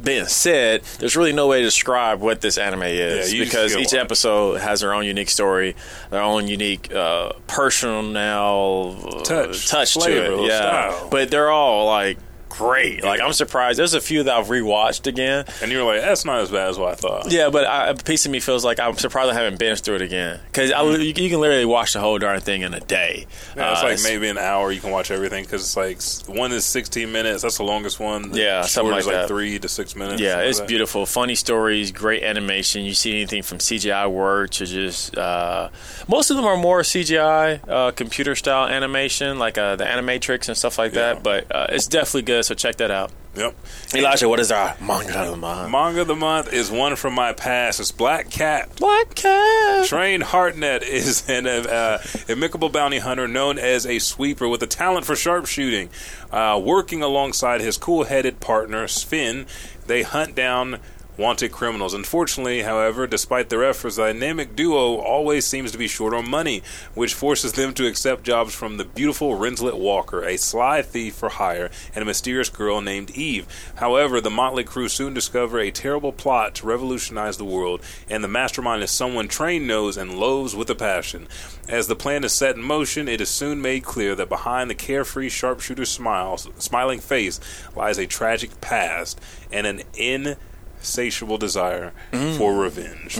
being 0.00 0.26
said, 0.26 0.82
there's 1.00 1.16
really 1.16 1.32
no 1.32 1.48
way 1.48 1.58
to 1.58 1.64
describe 1.64 2.20
what 2.20 2.40
this 2.40 2.56
anime 2.56 2.84
is 2.84 3.34
Yeah, 3.34 3.42
because 3.44 3.74
each 3.76 3.86
watch. 3.92 3.94
episode 3.94 4.60
has 4.60 4.80
their 4.80 4.94
own 4.94 5.04
unique 5.04 5.28
story, 5.28 5.74
their 6.10 6.22
own 6.22 6.46
unique 6.46 6.94
uh, 6.94 7.32
personal 7.48 8.16
uh, 8.16 9.22
Touch, 9.24 9.68
touch 9.68 9.94
to 9.94 10.42
it. 10.42 10.46
Yeah, 10.46 10.90
style. 10.92 11.08
but 11.10 11.32
they're 11.32 11.50
all 11.50 11.86
like 11.86 12.16
great. 12.58 13.02
Like 13.04 13.20
I'm 13.20 13.32
surprised. 13.32 13.78
There's 13.78 13.94
a 13.94 14.00
few 14.00 14.22
that 14.24 14.34
I've 14.36 14.46
rewatched 14.48 15.06
again. 15.06 15.44
And 15.62 15.70
you 15.70 15.78
were 15.78 15.84
like, 15.84 16.00
that's 16.02 16.24
not 16.24 16.40
as 16.40 16.50
bad 16.50 16.68
as 16.68 16.78
what 16.78 16.92
I 16.92 16.94
thought. 16.96 17.30
Yeah, 17.32 17.50
but 17.50 17.64
I, 17.66 17.88
a 17.88 17.94
piece 17.94 18.26
of 18.26 18.32
me 18.32 18.40
feels 18.40 18.64
like 18.64 18.80
I'm 18.80 18.96
surprised 18.96 19.30
I 19.30 19.34
haven't 19.34 19.58
binged 19.60 19.82
through 19.82 19.96
it 19.96 20.02
again 20.02 20.40
because 20.46 20.70
Mm-hmm. 20.72 21.00
you, 21.02 21.08
you 21.24 21.30
can 21.30 21.40
literally 21.40 21.64
watch 21.64 21.92
the 21.94 22.00
whole 22.00 22.18
darn 22.18 22.40
thing 22.40 22.62
in 22.62 22.74
a 22.74 22.80
day. 22.80 23.26
Yeah, 23.56 23.72
it's 23.72 23.82
Uh, 23.82 23.84
like 23.86 23.98
maybe 24.02 24.28
an 24.28 24.38
hour 24.38 24.70
you 24.72 24.80
can 24.80 24.90
watch 24.90 25.10
everything 25.10 25.44
because 25.44 25.62
it's 25.62 25.76
like 25.76 26.36
one 26.36 26.52
is 26.52 26.64
16 26.64 27.10
minutes. 27.10 27.42
That's 27.42 27.56
the 27.58 27.62
longest 27.64 27.98
one. 28.00 28.30
The 28.32 28.40
Yeah, 28.40 28.62
something 28.62 28.96
is 28.96 29.06
like 29.06 29.14
like 29.14 29.22
that. 29.22 29.28
three 29.28 29.58
to 29.58 29.68
six 29.68 29.94
minutes. 29.96 30.20
Yeah, 30.20 30.40
it's 30.40 30.58
like 30.58 30.68
beautiful. 30.68 31.06
Funny 31.06 31.34
stories, 31.34 31.90
great 31.92 32.22
animation. 32.22 32.84
You 32.84 32.94
see 32.94 33.12
anything 33.12 33.42
from 33.42 33.58
CGI 33.58 34.10
work 34.10 34.50
to 34.50 34.66
just 34.66 35.16
uh, 35.16 35.68
most 36.08 36.30
of 36.30 36.36
them 36.36 36.44
are 36.46 36.56
more 36.56 36.80
CGI, 36.82 37.60
uh, 37.68 37.90
computer 37.92 38.34
style 38.34 38.66
animation, 38.68 39.38
like 39.38 39.58
uh, 39.58 39.76
the 39.76 39.84
Animatrix 39.84 40.48
and 40.48 40.56
stuff 40.56 40.78
like 40.78 40.92
Yeah. 40.94 41.14
that. 41.14 41.22
But 41.22 41.54
uh, 41.54 41.66
it's 41.70 41.86
definitely 41.86 42.22
good. 42.22 42.44
So 42.48 42.54
check 42.54 42.76
that 42.76 42.90
out. 42.90 43.12
Yep. 43.36 43.54
Elijah, 43.94 44.26
what 44.26 44.40
is 44.40 44.50
our 44.50 44.74
manga 44.80 45.18
of 45.18 45.32
the 45.32 45.36
month? 45.36 45.70
Manga 45.70 46.00
of 46.00 46.06
the 46.06 46.16
month 46.16 46.50
is 46.50 46.70
one 46.70 46.96
from 46.96 47.12
my 47.12 47.34
past. 47.34 47.78
It's 47.78 47.92
Black 47.92 48.30
Cat. 48.30 48.74
Black 48.76 49.14
Cat. 49.14 49.84
Train 49.84 50.22
Hartnett 50.22 50.82
is 50.82 51.28
an 51.28 51.46
uh, 51.46 52.02
amicable 52.26 52.70
bounty 52.70 53.00
hunter 53.00 53.28
known 53.28 53.58
as 53.58 53.84
a 53.84 53.98
sweeper 53.98 54.48
with 54.48 54.62
a 54.62 54.66
talent 54.66 55.04
for 55.04 55.14
sharpshooting. 55.14 55.90
Uh, 56.32 56.58
working 56.64 57.02
alongside 57.02 57.60
his 57.60 57.76
cool 57.76 58.04
headed 58.04 58.40
partner, 58.40 58.88
Sven, 58.88 59.44
they 59.86 60.04
hunt 60.04 60.34
down 60.34 60.80
wanted 61.18 61.50
criminals. 61.50 61.92
Unfortunately, 61.92 62.62
however, 62.62 63.06
despite 63.06 63.48
their 63.48 63.64
efforts, 63.64 63.96
the 63.96 64.02
dynamic 64.02 64.54
duo 64.54 64.96
always 64.96 65.44
seems 65.44 65.72
to 65.72 65.78
be 65.78 65.88
short 65.88 66.14
on 66.14 66.30
money, 66.30 66.62
which 66.94 67.12
forces 67.12 67.52
them 67.52 67.74
to 67.74 67.86
accept 67.86 68.22
jobs 68.22 68.54
from 68.54 68.76
the 68.76 68.84
beautiful 68.84 69.36
Rinslet 69.36 69.76
Walker, 69.76 70.24
a 70.24 70.36
sly 70.38 70.80
thief 70.80 71.14
for 71.14 71.28
hire, 71.28 71.70
and 71.94 72.02
a 72.02 72.06
mysterious 72.06 72.48
girl 72.48 72.80
named 72.80 73.10
Eve. 73.10 73.46
However, 73.76 74.20
the 74.20 74.30
motley 74.30 74.64
crew 74.64 74.88
soon 74.88 75.12
discover 75.12 75.58
a 75.58 75.72
terrible 75.72 76.12
plot 76.12 76.54
to 76.56 76.66
revolutionize 76.66 77.36
the 77.36 77.44
world, 77.44 77.82
and 78.08 78.22
the 78.22 78.28
mastermind 78.28 78.82
is 78.82 78.90
someone 78.90 79.26
Train 79.28 79.66
knows 79.66 79.96
and 79.96 80.18
loathes 80.18 80.54
with 80.54 80.70
a 80.70 80.74
passion. 80.74 81.26
As 81.68 81.88
the 81.88 81.96
plan 81.96 82.22
is 82.22 82.32
set 82.32 82.56
in 82.56 82.62
motion, 82.62 83.08
it 83.08 83.20
is 83.20 83.28
soon 83.28 83.60
made 83.60 83.82
clear 83.82 84.14
that 84.14 84.28
behind 84.28 84.70
the 84.70 84.74
carefree 84.74 85.28
sharpshooter's 85.28 85.90
smiles, 85.90 86.48
smiling 86.58 87.00
face 87.00 87.40
lies 87.74 87.98
a 87.98 88.06
tragic 88.06 88.60
past 88.60 89.20
and 89.50 89.66
an 89.66 89.82
insatiable 90.78 91.38
desire 91.38 91.92
for 92.36 92.54
revenge. 92.54 93.16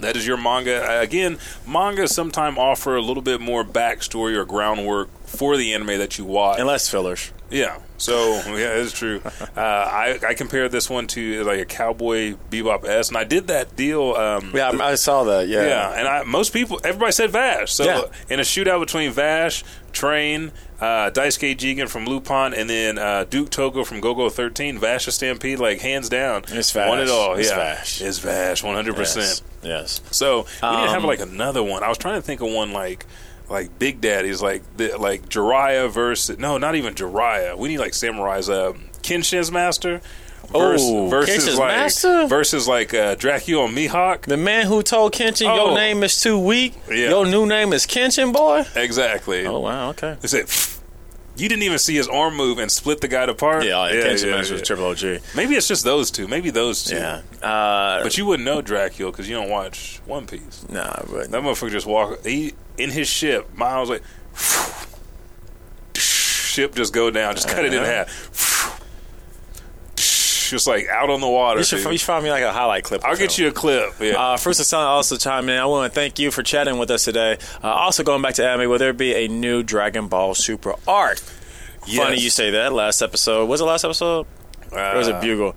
That 0.00 0.14
is 0.16 0.26
your 0.26 0.36
manga. 0.36 1.00
Again, 1.00 1.38
manga 1.66 2.06
sometimes 2.06 2.58
offer 2.58 2.96
a 2.96 3.02
little 3.02 3.22
bit 3.22 3.40
more 3.40 3.64
backstory 3.64 4.36
or 4.36 4.44
groundwork 4.44 5.08
for 5.24 5.56
the 5.56 5.72
anime 5.72 5.98
that 5.98 6.18
you 6.18 6.24
watch. 6.26 6.58
And 6.58 6.66
less 6.66 6.88
fillers. 6.88 7.32
Yeah. 7.50 7.78
So 7.96 8.34
yeah, 8.46 8.74
it's 8.74 8.92
true. 8.92 9.22
Uh, 9.24 9.60
I 9.60 10.18
I 10.28 10.34
compared 10.34 10.70
this 10.70 10.90
one 10.90 11.06
to 11.08 11.44
like 11.44 11.60
a 11.60 11.64
Cowboy 11.64 12.34
Bebop 12.50 12.84
s, 12.84 13.08
and 13.08 13.16
I 13.16 13.24
did 13.24 13.46
that 13.46 13.74
deal. 13.74 14.12
Um, 14.14 14.52
Yeah, 14.54 14.68
I, 14.70 14.90
I 14.90 14.94
saw 14.96 15.24
that. 15.24 15.48
Yeah. 15.48 15.64
yeah, 15.64 15.92
and 15.98 16.06
I 16.06 16.22
most 16.24 16.52
people, 16.52 16.78
everybody 16.84 17.12
said 17.12 17.30
Vash. 17.30 17.72
So 17.72 17.84
Yeah. 17.84 18.02
in 18.28 18.38
a 18.38 18.42
shootout 18.42 18.80
between 18.80 19.12
Vash, 19.12 19.64
Train, 19.92 20.52
uh, 20.80 21.10
Daisuke 21.10 21.56
Jigen 21.56 21.88
from 21.88 22.04
Lupin, 22.06 22.52
and 22.54 22.68
then 22.68 22.98
uh, 22.98 23.24
Duke 23.24 23.50
Togo 23.50 23.84
from 23.84 24.00
Golgo 24.00 24.30
13, 24.30 24.78
Vash 24.78 25.06
Stampede, 25.06 25.58
like 25.58 25.80
hands 25.80 26.08
down, 26.08 26.44
It's 26.48 26.70
Vash. 26.72 26.88
Won 26.88 27.00
it 27.00 27.08
all. 27.08 27.34
It's 27.34 27.48
yeah, 27.50 27.56
Vash. 27.56 28.00
It's 28.02 28.18
Vash, 28.18 28.62
100. 28.62 28.96
Yes. 28.96 29.14
percent 29.14 29.42
Yes. 29.62 30.00
So 30.10 30.40
we 30.42 30.44
didn't 30.44 30.90
have 30.90 31.02
Um, 31.02 31.06
like 31.06 31.20
another 31.20 31.62
one. 31.62 31.82
I 31.82 31.88
was 31.88 31.98
trying 31.98 32.16
to 32.16 32.22
think 32.22 32.40
of 32.40 32.50
one 32.50 32.72
like. 32.72 33.06
Like 33.48 33.78
Big 33.78 34.00
Daddy's, 34.00 34.42
like 34.42 34.64
the, 34.76 34.98
like 34.98 35.28
Jiraiya 35.28 35.88
versus 35.92 36.36
no, 36.36 36.58
not 36.58 36.74
even 36.74 36.94
Jiraiya. 36.94 37.56
We 37.56 37.68
need 37.68 37.78
like 37.78 37.92
Samurai's 37.92 38.50
uh, 38.50 38.72
Kenshin's 39.02 39.52
master 39.52 40.00
vers- 40.52 40.80
Oh, 40.82 41.08
versus 41.08 41.46
Kenshin's 41.46 41.58
like 41.58 41.68
master? 41.76 42.26
versus 42.26 42.68
like 42.68 42.94
uh, 42.94 43.14
Dracula 43.16 43.64
and 43.66 43.76
Mihawk. 43.76 44.22
The 44.22 44.36
man 44.36 44.66
who 44.66 44.82
told 44.82 45.12
Kenshin 45.12 45.48
Oh. 45.50 45.66
your 45.66 45.74
name 45.74 46.02
is 46.02 46.20
too 46.20 46.38
weak. 46.38 46.74
Yeah. 46.88 47.10
Your 47.10 47.26
new 47.26 47.46
name 47.46 47.72
is 47.72 47.86
Kenshin, 47.86 48.32
boy. 48.32 48.64
Exactly. 48.74 49.46
Oh 49.46 49.60
wow. 49.60 49.90
Okay. 49.90 50.16
They 50.20 50.28
said, 50.28 50.46
you 51.38 51.50
didn't 51.50 51.64
even 51.64 51.78
see 51.78 51.94
his 51.94 52.08
arm 52.08 52.34
move 52.34 52.58
and 52.58 52.70
split 52.70 53.02
the 53.02 53.08
guy 53.08 53.24
apart. 53.24 53.64
Yeah, 53.64 53.88
yeah 53.90 54.04
Kenshin 54.04 54.26
yeah, 54.30 54.36
Master 54.36 54.54
yeah. 54.54 54.60
was 54.60 54.62
Triple 54.62 54.86
OG. 54.86 55.20
Maybe 55.34 55.54
it's 55.54 55.68
just 55.68 55.84
those 55.84 56.10
two. 56.10 56.26
Maybe 56.26 56.48
those 56.50 56.84
two. 56.84 56.96
Yeah. 56.96 57.20
Uh, 57.42 58.02
But 58.02 58.16
you 58.16 58.24
wouldn't 58.24 58.46
know 58.46 58.62
Dracula 58.62 59.10
because 59.12 59.28
you 59.28 59.34
don't 59.36 59.50
watch 59.50 60.00
One 60.06 60.26
Piece. 60.26 60.64
nah, 60.70 60.94
but 61.10 61.30
That 61.30 61.42
motherfucker 61.42 61.70
just 61.70 61.86
walk. 61.86 62.24
He 62.24 62.54
in 62.78 62.90
his 62.90 63.06
ship. 63.08 63.54
Miles 63.54 63.90
like 63.90 64.02
ship 65.94 66.74
just 66.74 66.92
go 66.92 67.10
down. 67.10 67.34
Just 67.34 67.48
cut 67.48 67.64
it 67.64 67.72
in 67.74 67.82
Uh-huh. 67.82 67.90
half. 68.06 68.55
Just 70.50 70.66
like 70.66 70.86
out 70.88 71.10
on 71.10 71.20
the 71.20 71.28
water. 71.28 71.58
you 71.58 71.64
should, 71.64 71.82
dude. 71.82 71.92
you 71.92 71.98
should 71.98 72.06
find 72.06 72.24
me 72.24 72.30
like 72.30 72.42
a 72.42 72.52
highlight 72.52 72.84
clip. 72.84 73.04
I'll 73.04 73.16
get 73.16 73.38
you 73.38 73.48
a 73.48 73.52
clip. 73.52 73.94
Yeah. 74.00 74.14
Uh, 74.14 74.36
first 74.36 74.60
of 74.60 74.78
all, 74.78 74.86
also 74.86 75.16
chime 75.16 75.48
in. 75.48 75.58
I 75.58 75.66
want 75.66 75.92
to 75.92 75.94
thank 75.94 76.18
you 76.18 76.30
for 76.30 76.42
chatting 76.42 76.78
with 76.78 76.90
us 76.90 77.04
today. 77.04 77.38
Uh, 77.62 77.68
also, 77.68 78.02
going 78.04 78.22
back 78.22 78.34
to 78.34 78.46
anime, 78.48 78.70
will 78.70 78.78
there 78.78 78.92
be 78.92 79.14
a 79.14 79.28
new 79.28 79.62
Dragon 79.62 80.08
Ball 80.08 80.34
Super 80.34 80.74
arc? 80.86 81.18
Funny 81.18 81.92
Yes. 82.14 82.22
you 82.24 82.30
say 82.30 82.50
that. 82.50 82.72
Last 82.72 83.00
episode 83.02 83.46
was 83.46 83.60
it 83.60 83.64
last 83.64 83.84
episode? 83.84 84.26
Uh, 84.72 84.76
Or 84.92 84.98
was 84.98 85.08
it 85.08 85.20
Bugle? 85.20 85.54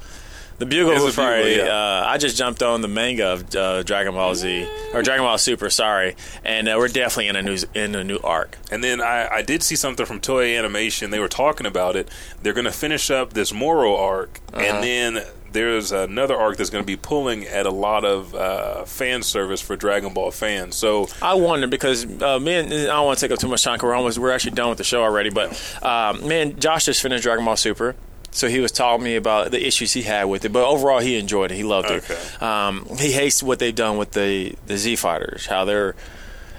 The 0.59 0.65
Bugle 0.65 0.93
was 0.93 1.03
was 1.03 1.15
Bugle, 1.15 1.47
yeah. 1.47 1.63
Uh, 1.63 2.03
I 2.07 2.17
just 2.17 2.35
jumped 2.37 2.61
on 2.61 2.81
the 2.81 2.87
manga 2.89 3.27
of 3.27 3.55
uh, 3.55 3.81
Dragon 3.83 4.13
Ball 4.13 4.35
Z 4.35 4.67
or 4.93 5.01
Dragon 5.01 5.23
Ball 5.25 5.37
Super. 5.37 5.69
Sorry, 5.69 6.15
and 6.43 6.67
uh, 6.67 6.75
we're 6.77 6.89
definitely 6.89 7.27
in 7.29 7.35
a 7.37 7.41
new 7.41 7.57
in 7.73 7.95
a 7.95 8.03
new 8.03 8.19
arc. 8.23 8.57
And 8.71 8.83
then 8.83 9.01
I, 9.01 9.27
I 9.35 9.41
did 9.41 9.63
see 9.63 9.75
something 9.77 10.05
from 10.05 10.19
Toei 10.19 10.57
Animation. 10.57 11.11
They 11.11 11.19
were 11.19 11.29
talking 11.29 11.65
about 11.65 11.95
it. 11.95 12.09
They're 12.43 12.53
going 12.53 12.65
to 12.65 12.71
finish 12.71 13.09
up 13.09 13.33
this 13.33 13.53
Moro 13.53 13.95
arc, 13.95 14.39
Uh-huh. 14.53 14.61
and 14.65 14.83
then 14.83 15.23
there's 15.51 15.91
another 15.91 16.35
arc 16.37 16.57
that's 16.57 16.69
going 16.69 16.83
to 16.83 16.85
be 16.85 16.95
pulling 16.97 17.43
at 17.47 17.65
a 17.65 17.71
lot 17.71 18.05
of 18.05 18.35
uh, 18.35 18.83
fan 18.85 19.23
service 19.23 19.59
for 19.61 19.75
Dragon 19.75 20.13
Ball 20.13 20.29
fans. 20.29 20.75
So 20.75 21.07
I 21.21 21.33
wonder 21.35 21.65
because 21.67 22.05
uh, 22.21 22.37
me 22.39 22.53
and 22.55 22.71
I 22.71 22.85
don't 22.85 23.05
want 23.05 23.17
to 23.17 23.25
take 23.25 23.31
up 23.33 23.39
too 23.39 23.47
much 23.47 23.63
time. 23.63 23.79
'cause 23.79 23.87
We're 23.87 23.95
almost 23.95 24.19
we're 24.19 24.31
actually 24.31 24.51
done 24.51 24.69
with 24.69 24.77
the 24.77 24.83
show 24.83 25.01
already. 25.01 25.29
But 25.31 25.49
um, 25.81 26.27
man, 26.27 26.59
Josh 26.59 26.85
just 26.85 27.01
finished 27.01 27.23
Dragon 27.23 27.45
Ball 27.45 27.55
Super. 27.55 27.95
So 28.39 28.47
he 28.47 28.61
was 28.61 28.71
telling 28.71 29.03
me 29.03 29.15
about 29.17 29.51
the 29.51 29.65
issues 29.67 29.91
he 29.91 30.01
had 30.03 30.23
with 30.23 30.45
it, 30.45 30.49
but 30.53 30.63
overall 30.65 30.99
he 30.99 31.17
enjoyed 31.17 31.51
it. 31.51 31.55
He 31.55 31.63
loved 31.63 31.91
Okay. 31.91 32.13
it. 32.13 32.41
Um, 32.41 32.85
he 32.97 33.11
hates 33.11 33.43
what 33.43 33.59
they've 33.59 33.75
done 33.75 33.97
with 33.97 34.11
the 34.11 34.55
the 34.65 34.77
Z 34.77 34.95
fighters. 34.95 35.45
How 35.45 35.65
they're, 35.65 35.93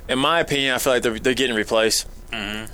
in 0.09 0.19
my 0.19 0.41
opinion, 0.41 0.75
I 0.75 0.79
feel 0.79 0.93
like 0.93 1.03
they're, 1.03 1.19
they're 1.19 1.35
getting 1.35 1.57
replaced. 1.57 2.07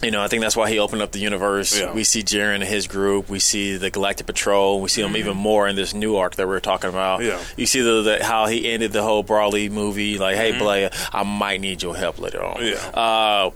You 0.03 0.11
know, 0.11 0.21
I 0.21 0.29
think 0.29 0.43
that's 0.43 0.55
why 0.55 0.69
he 0.71 0.79
opened 0.79 1.01
up 1.01 1.13
the 1.13 1.19
universe. 1.19 1.73
Mm-hmm. 1.75 1.87
Yeah. 1.89 1.95
We 1.95 2.05
see 2.05 2.23
Jiren 2.23 2.57
and 2.57 2.65
his 2.65 2.87
group. 2.87 3.31
We 3.31 3.39
see 3.39 3.79
the 3.79 3.89
Galactic 3.91 4.27
Patrol. 4.27 4.83
We 4.83 4.91
see 4.91 5.01
them 5.01 5.17
even 5.17 5.35
more 5.37 5.67
in 5.67 5.77
this 5.77 5.95
new 5.95 6.17
arc 6.17 6.35
that 6.37 6.47
we 6.47 6.55
are 6.55 6.61
talking 6.61 6.91
about. 6.91 7.21
Mm-hmm. 7.21 7.29
Yeah. 7.31 7.43
You 7.57 7.65
see 7.65 7.81
the, 7.81 8.03
the 8.03 8.23
how 8.25 8.47
he 8.49 8.71
ended 8.71 8.93
the 8.93 9.03
whole 9.03 9.25
Broly 9.25 9.71
movie. 9.71 10.19
Like, 10.19 10.37
hey, 10.37 10.59
Blair, 10.59 10.91
I 11.11 11.23
might 11.23 11.61
need 11.63 11.83
your 11.83 11.97
help 11.97 12.19
later 12.19 12.45
on. 12.45 12.57
Mm-hmm. 12.57 12.67
Yeah. 12.97 13.01
Uh, 13.03 13.51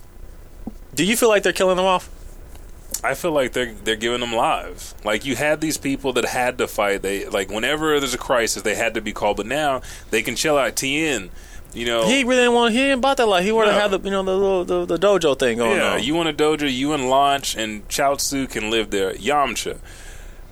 do 0.95 1.05
you 1.05 1.17
feel 1.19 1.29
like 1.29 1.43
they're 1.43 1.53
killing 1.53 1.77
them 1.77 1.85
off? 1.87 2.09
I 3.03 3.15
feel 3.15 3.33
like 3.33 3.53
they're 3.53 3.73
they're 3.85 3.97
giving 3.97 4.21
them 4.21 4.35
lives. 4.35 4.95
Like 5.05 5.25
you 5.25 5.35
had 5.37 5.61
these 5.61 5.79
people 5.79 6.13
that 6.15 6.25
had 6.27 6.59
to 6.59 6.69
fight. 6.69 7.03
They 7.03 7.27
like 7.27 7.51
whenever 7.51 7.99
there's 7.99 8.15
a 8.15 8.19
crisis, 8.19 8.63
they 8.63 8.75
had 8.75 8.95
to 8.95 9.01
be 9.01 9.13
called. 9.13 9.37
But 9.39 9.47
now 9.47 9.81
they 10.11 10.23
can 10.23 10.37
chill 10.37 10.59
out. 10.59 10.77
Tien, 10.77 11.31
you 11.73 11.87
know. 11.87 12.07
He 12.07 12.25
really 12.25 12.43
didn't 12.43 12.55
want. 12.55 12.73
He 12.73 12.79
didn't 12.81 12.99
about 12.99 13.17
that. 13.17 13.27
Like 13.27 13.45
he 13.45 13.53
wanted 13.53 13.71
No. 13.71 13.77
to 13.77 13.81
have 13.81 13.91
the 13.93 14.01
you 14.01 14.11
know 14.11 14.23
the 14.23 14.37
little 14.37 14.65
the, 14.65 14.85
the 14.85 14.99
dojo 14.99 15.39
thing 15.39 15.59
going 15.59 15.79
yeah, 15.79 15.95
on. 15.95 16.03
you 16.03 16.15
want 16.15 16.29
a 16.29 16.33
dojo, 16.35 16.71
you 16.73 16.93
and 16.93 17.09
Launch 17.09 17.57
and 17.57 17.89
Chaozu 17.89 18.49
can 18.51 18.71
live 18.71 18.91
there. 18.91 19.15
Yamcha. 19.15 19.79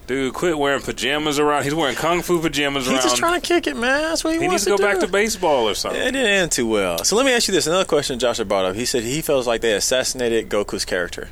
Dude, 0.07 0.33
quit 0.33 0.57
wearing 0.59 0.81
pajamas 0.81 1.39
around. 1.39 1.65
He's 1.65 1.75
wearing 1.75 1.95
kung 1.95 2.23
fu 2.23 2.41
pajamas 2.41 2.85
He's 2.87 2.95
around. 2.95 3.03
just 3.03 3.17
trying 3.19 3.39
to 3.39 3.47
kick 3.47 3.67
it, 3.67 3.77
man. 3.77 4.01
That's 4.01 4.25
what 4.25 4.33
he, 4.33 4.41
he 4.41 4.49
wants 4.49 4.65
needs 4.65 4.65
to 4.65 4.71
go 4.71 4.77
do. 4.79 4.83
back 4.95 5.01
to 5.01 5.07
baseball 5.07 5.69
or 5.69 5.75
something. 5.75 6.01
It 6.01 6.13
didn't 6.13 6.27
end 6.31 6.51
too 6.51 6.67
well. 6.67 7.05
So 7.05 7.15
let 7.15 7.27
me 7.27 7.33
ask 7.35 7.47
you 7.47 7.53
this: 7.53 7.67
another 7.67 7.85
question 7.85 8.19
Josh 8.19 8.39
had 8.39 8.49
brought 8.49 8.65
up. 8.65 8.75
He 8.75 8.87
said 8.87 9.03
he 9.03 9.21
feels 9.21 9.47
like 9.47 9.61
they 9.61 9.75
assassinated 9.75 10.49
Goku's 10.49 10.87
character. 10.87 11.29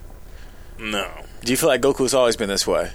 No. 0.79 1.25
Do 1.43 1.53
you 1.53 1.57
feel 1.57 1.69
like 1.69 1.81
Goku's 1.81 2.15
always 2.15 2.37
been 2.37 2.49
this 2.49 2.67
way? 2.67 2.91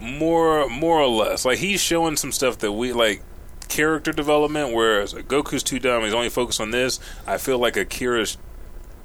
more 0.00 0.68
more 0.68 1.00
or 1.00 1.08
less. 1.08 1.44
Like 1.44 1.58
he's 1.58 1.80
showing 1.80 2.16
some 2.16 2.32
stuff 2.32 2.58
that 2.58 2.72
we 2.72 2.92
like 2.92 3.22
character 3.68 4.12
development 4.12 4.74
whereas 4.74 5.12
goku's 5.12 5.62
too 5.62 5.78
dumb. 5.78 6.02
He's 6.04 6.14
only 6.14 6.28
focused 6.28 6.60
on 6.60 6.70
this. 6.70 7.00
I 7.26 7.38
feel 7.38 7.58
like 7.58 7.76
akira's 7.76 8.38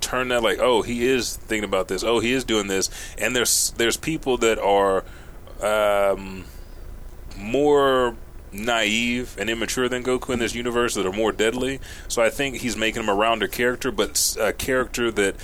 turned 0.01 0.31
that 0.31 0.43
like 0.43 0.59
oh 0.59 0.81
he 0.81 1.05
is 1.05 1.35
thinking 1.35 1.67
about 1.67 1.87
this. 1.87 2.03
Oh 2.03 2.19
he 2.19 2.33
is 2.33 2.43
doing 2.43 2.67
this. 2.67 2.89
And 3.17 3.35
there's 3.35 3.71
there's 3.77 3.97
people 3.97 4.37
that 4.37 4.59
are 4.59 5.03
um 5.61 6.45
more 7.37 8.15
naive 8.53 9.35
and 9.39 9.49
immature 9.49 9.89
than 9.89 10.03
Goku 10.03 10.33
in 10.33 10.39
this 10.39 10.55
universe 10.55 10.93
that 10.95 11.05
are 11.05 11.11
more 11.11 11.31
deadly. 11.31 11.79
So 12.07 12.21
I 12.21 12.29
think 12.29 12.57
he's 12.57 12.77
making 12.77 13.03
him 13.03 13.09
a 13.09 13.15
rounder 13.15 13.47
character, 13.47 13.91
but 13.91 14.35
a 14.39 14.53
character 14.53 15.11
that 15.11 15.35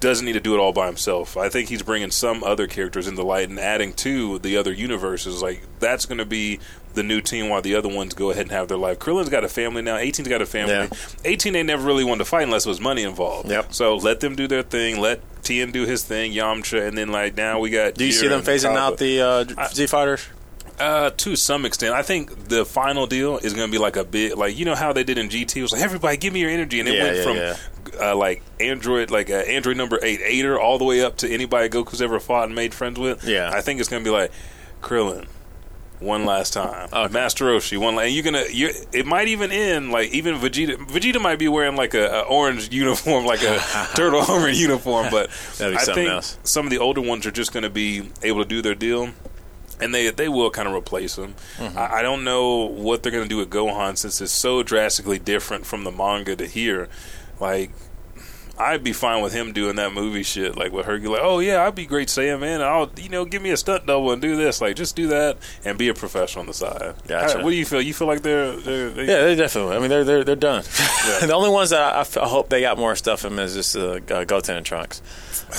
doesn't 0.00 0.24
need 0.24 0.34
to 0.34 0.40
do 0.40 0.54
it 0.54 0.58
all 0.58 0.72
by 0.72 0.86
himself. 0.86 1.36
I 1.36 1.48
think 1.48 1.68
he's 1.68 1.82
bringing 1.82 2.10
some 2.10 2.44
other 2.44 2.66
characters 2.66 3.08
into 3.08 3.22
light 3.22 3.48
and 3.48 3.58
adding 3.58 3.92
to 3.94 4.38
the 4.38 4.56
other 4.56 4.72
universes. 4.72 5.42
Like 5.42 5.62
that's 5.80 6.06
going 6.06 6.18
to 6.18 6.24
be 6.24 6.60
the 6.94 7.02
new 7.02 7.20
team 7.20 7.48
while 7.48 7.62
the 7.62 7.74
other 7.74 7.88
ones 7.88 8.14
go 8.14 8.30
ahead 8.30 8.42
and 8.42 8.52
have 8.52 8.68
their 8.68 8.76
life. 8.76 8.98
Krillin's 8.98 9.28
got 9.28 9.44
a 9.44 9.48
family 9.48 9.82
now. 9.82 9.96
18's 9.96 10.28
got 10.28 10.42
a 10.42 10.46
family. 10.46 10.74
Yeah. 10.74 10.88
18 11.24 11.52
they 11.52 11.62
never 11.62 11.84
really 11.86 12.04
wanted 12.04 12.18
to 12.18 12.24
fight 12.24 12.42
unless 12.42 12.66
it 12.66 12.68
was 12.68 12.80
money 12.80 13.02
involved. 13.02 13.48
Yep. 13.48 13.72
So 13.72 13.96
let 13.96 14.20
them 14.20 14.36
do 14.36 14.46
their 14.46 14.62
thing. 14.62 15.00
Let 15.00 15.20
Tien 15.42 15.70
do 15.70 15.84
his 15.84 16.04
thing. 16.04 16.32
Yamcha, 16.32 16.86
and 16.86 16.96
then 16.96 17.08
like 17.08 17.36
now 17.36 17.60
we 17.60 17.70
got. 17.70 17.94
Do 17.94 18.04
you 18.04 18.12
Kira 18.12 18.20
see 18.20 18.28
them 18.28 18.42
phasing 18.42 18.76
out 18.76 18.98
the 18.98 19.20
uh, 19.20 19.68
Z 19.68 19.86
fighters? 19.86 20.26
Uh, 20.80 21.10
to 21.10 21.34
some 21.36 21.64
extent, 21.64 21.94
I 21.94 22.02
think 22.02 22.48
the 22.48 22.64
final 22.64 23.06
deal 23.06 23.38
is 23.38 23.52
going 23.54 23.68
to 23.68 23.72
be 23.72 23.78
like 23.78 23.96
a 23.96 24.04
bit 24.04 24.38
like 24.38 24.56
you 24.56 24.64
know 24.64 24.74
how 24.74 24.92
they 24.92 25.04
did 25.04 25.18
in 25.18 25.28
GT. 25.28 25.56
It 25.56 25.62
was 25.62 25.72
like 25.72 25.82
everybody 25.82 26.16
give 26.16 26.32
me 26.32 26.40
your 26.40 26.50
energy, 26.50 26.78
and 26.80 26.88
it 26.88 26.94
Yeah, 26.94 27.02
went 27.02 27.16
yeah, 27.16 27.22
from 27.24 27.36
yeah. 27.36 27.56
Uh, 28.10 28.14
like 28.16 28.42
Android, 28.60 29.10
like 29.10 29.28
uh, 29.30 29.34
Android 29.34 29.76
number 29.76 29.98
eight, 30.02 30.20
Aider, 30.22 30.58
all 30.60 30.78
the 30.78 30.84
way 30.84 31.02
up 31.02 31.16
to 31.18 31.28
anybody 31.28 31.68
Goku's 31.68 32.00
ever 32.00 32.20
fought 32.20 32.44
and 32.46 32.54
made 32.54 32.72
friends 32.74 32.98
with. 32.98 33.24
Yeah. 33.24 33.50
I 33.52 33.60
think 33.60 33.80
it's 33.80 33.88
going 33.88 34.04
to 34.04 34.08
be 34.08 34.14
like 34.14 34.30
Krillin. 34.82 35.26
One 36.00 36.24
last 36.24 36.52
time, 36.52 36.88
Okay. 36.92 37.12
Master 37.12 37.46
Roshi. 37.46 37.76
One, 37.76 37.96
la- 37.96 38.02
and 38.02 38.14
you're 38.14 38.22
gonna. 38.22 38.44
You, 38.48 38.70
it 38.92 39.04
might 39.04 39.26
even 39.26 39.50
end 39.50 39.90
like 39.90 40.10
even 40.12 40.36
Vegeta. 40.36 40.76
Vegeta 40.76 41.20
might 41.20 41.40
be 41.40 41.48
wearing 41.48 41.74
like 41.74 41.92
a, 41.94 42.06
a 42.08 42.20
orange 42.22 42.72
uniform, 42.72 43.24
like 43.26 43.42
a 43.42 43.58
turtle 43.96 44.20
armor 44.20 44.48
uniform. 44.48 45.08
But 45.10 45.28
That'd 45.58 45.74
be 45.74 45.78
I 45.80 45.82
something 45.82 46.04
think 46.04 46.08
else. 46.12 46.38
some 46.44 46.66
of 46.66 46.70
the 46.70 46.78
older 46.78 47.00
ones 47.00 47.26
are 47.26 47.32
just 47.32 47.52
going 47.52 47.64
to 47.64 47.68
be 47.70 48.10
able 48.22 48.44
to 48.44 48.48
do 48.48 48.62
their 48.62 48.76
deal 48.76 49.10
and 49.80 49.94
they 49.94 50.10
they 50.10 50.28
will 50.28 50.50
kind 50.50 50.68
of 50.68 50.74
replace 50.74 51.16
him. 51.16 51.34
Mm-hmm. 51.56 51.78
I, 51.78 51.96
I 51.96 52.02
don't 52.02 52.24
know 52.24 52.64
what 52.64 53.02
they're 53.02 53.12
going 53.12 53.24
to 53.24 53.28
do 53.28 53.36
with 53.36 53.50
Gohan 53.50 53.96
since 53.96 54.20
it's 54.20 54.32
so 54.32 54.62
drastically 54.62 55.18
different 55.18 55.66
from 55.66 55.84
the 55.84 55.90
manga 55.90 56.36
to 56.36 56.46
here. 56.46 56.88
Like, 57.40 57.70
I'd 58.60 58.82
be 58.82 58.92
fine 58.92 59.22
with 59.22 59.32
him 59.32 59.52
doing 59.52 59.76
that 59.76 59.92
movie 59.92 60.22
shit, 60.24 60.56
like 60.56 60.72
with 60.72 60.86
Hercule. 60.86 61.12
Like, 61.12 61.20
oh 61.22 61.38
yeah, 61.38 61.64
I'd 61.64 61.74
be 61.74 61.86
great 61.86 62.08
Saiyan 62.08 62.40
man. 62.40 62.60
I'll 62.60 62.90
you 62.96 63.08
know 63.08 63.24
give 63.24 63.40
me 63.40 63.50
a 63.50 63.56
stunt 63.56 63.86
double 63.86 64.10
and 64.10 64.20
do 64.20 64.36
this. 64.36 64.60
Like, 64.60 64.74
just 64.76 64.96
do 64.96 65.06
that 65.08 65.38
and 65.64 65.78
be 65.78 65.88
a 65.88 65.94
professional 65.94 66.40
on 66.40 66.46
the 66.46 66.54
side. 66.54 66.94
Gotcha. 67.06 67.38
How- 67.38 67.44
what 67.44 67.50
do 67.50 67.56
you 67.56 67.64
feel? 67.64 67.80
You 67.80 67.94
feel 67.94 68.08
like 68.08 68.22
they're, 68.22 68.56
they're 68.56 68.90
they, 68.90 69.04
Yeah, 69.06 69.24
they 69.24 69.34
definitely. 69.36 69.76
I 69.76 69.78
mean, 69.78 69.90
they're 69.90 70.04
they're 70.04 70.24
they're 70.24 70.36
done. 70.36 70.64
Yeah. 71.06 71.18
the 71.26 71.34
only 71.34 71.50
ones 71.50 71.70
that 71.70 72.16
I 72.16 72.26
hope 72.26 72.48
they 72.48 72.60
got 72.62 72.78
more 72.78 72.96
stuff 72.96 73.24
in 73.24 73.38
is 73.38 73.54
just 73.54 73.76
uh, 73.76 74.00
uh, 74.10 74.24
Goten 74.24 74.56
and 74.56 74.66
Trunks. 74.66 75.02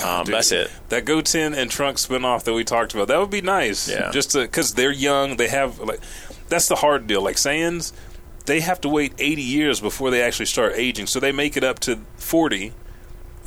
Um, 0.05 0.23
Dude, 0.25 0.35
that's 0.35 0.51
it. 0.51 0.69
That 0.89 1.05
Goten 1.05 1.55
and 1.55 1.71
Trunks 1.71 2.05
spinoff 2.05 2.43
that 2.43 2.53
we 2.53 2.63
talked 2.63 2.93
about, 2.93 3.07
that 3.07 3.17
would 3.19 3.31
be 3.31 3.41
nice. 3.41 3.89
Yeah. 3.89 4.11
Just 4.11 4.35
because 4.35 4.75
they're 4.75 4.91
young, 4.91 5.37
they 5.37 5.47
have 5.47 5.79
like 5.79 5.99
that's 6.47 6.67
the 6.67 6.75
hard 6.75 7.07
deal. 7.07 7.23
Like 7.23 7.37
Saiyans, 7.37 7.91
they 8.45 8.59
have 8.59 8.81
to 8.81 8.89
wait 8.89 9.13
80 9.17 9.41
years 9.41 9.79
before 9.79 10.11
they 10.11 10.21
actually 10.21 10.45
start 10.45 10.73
aging. 10.75 11.07
So 11.07 11.19
they 11.19 11.31
make 11.31 11.57
it 11.57 11.63
up 11.63 11.79
to 11.79 11.97
40, 12.17 12.71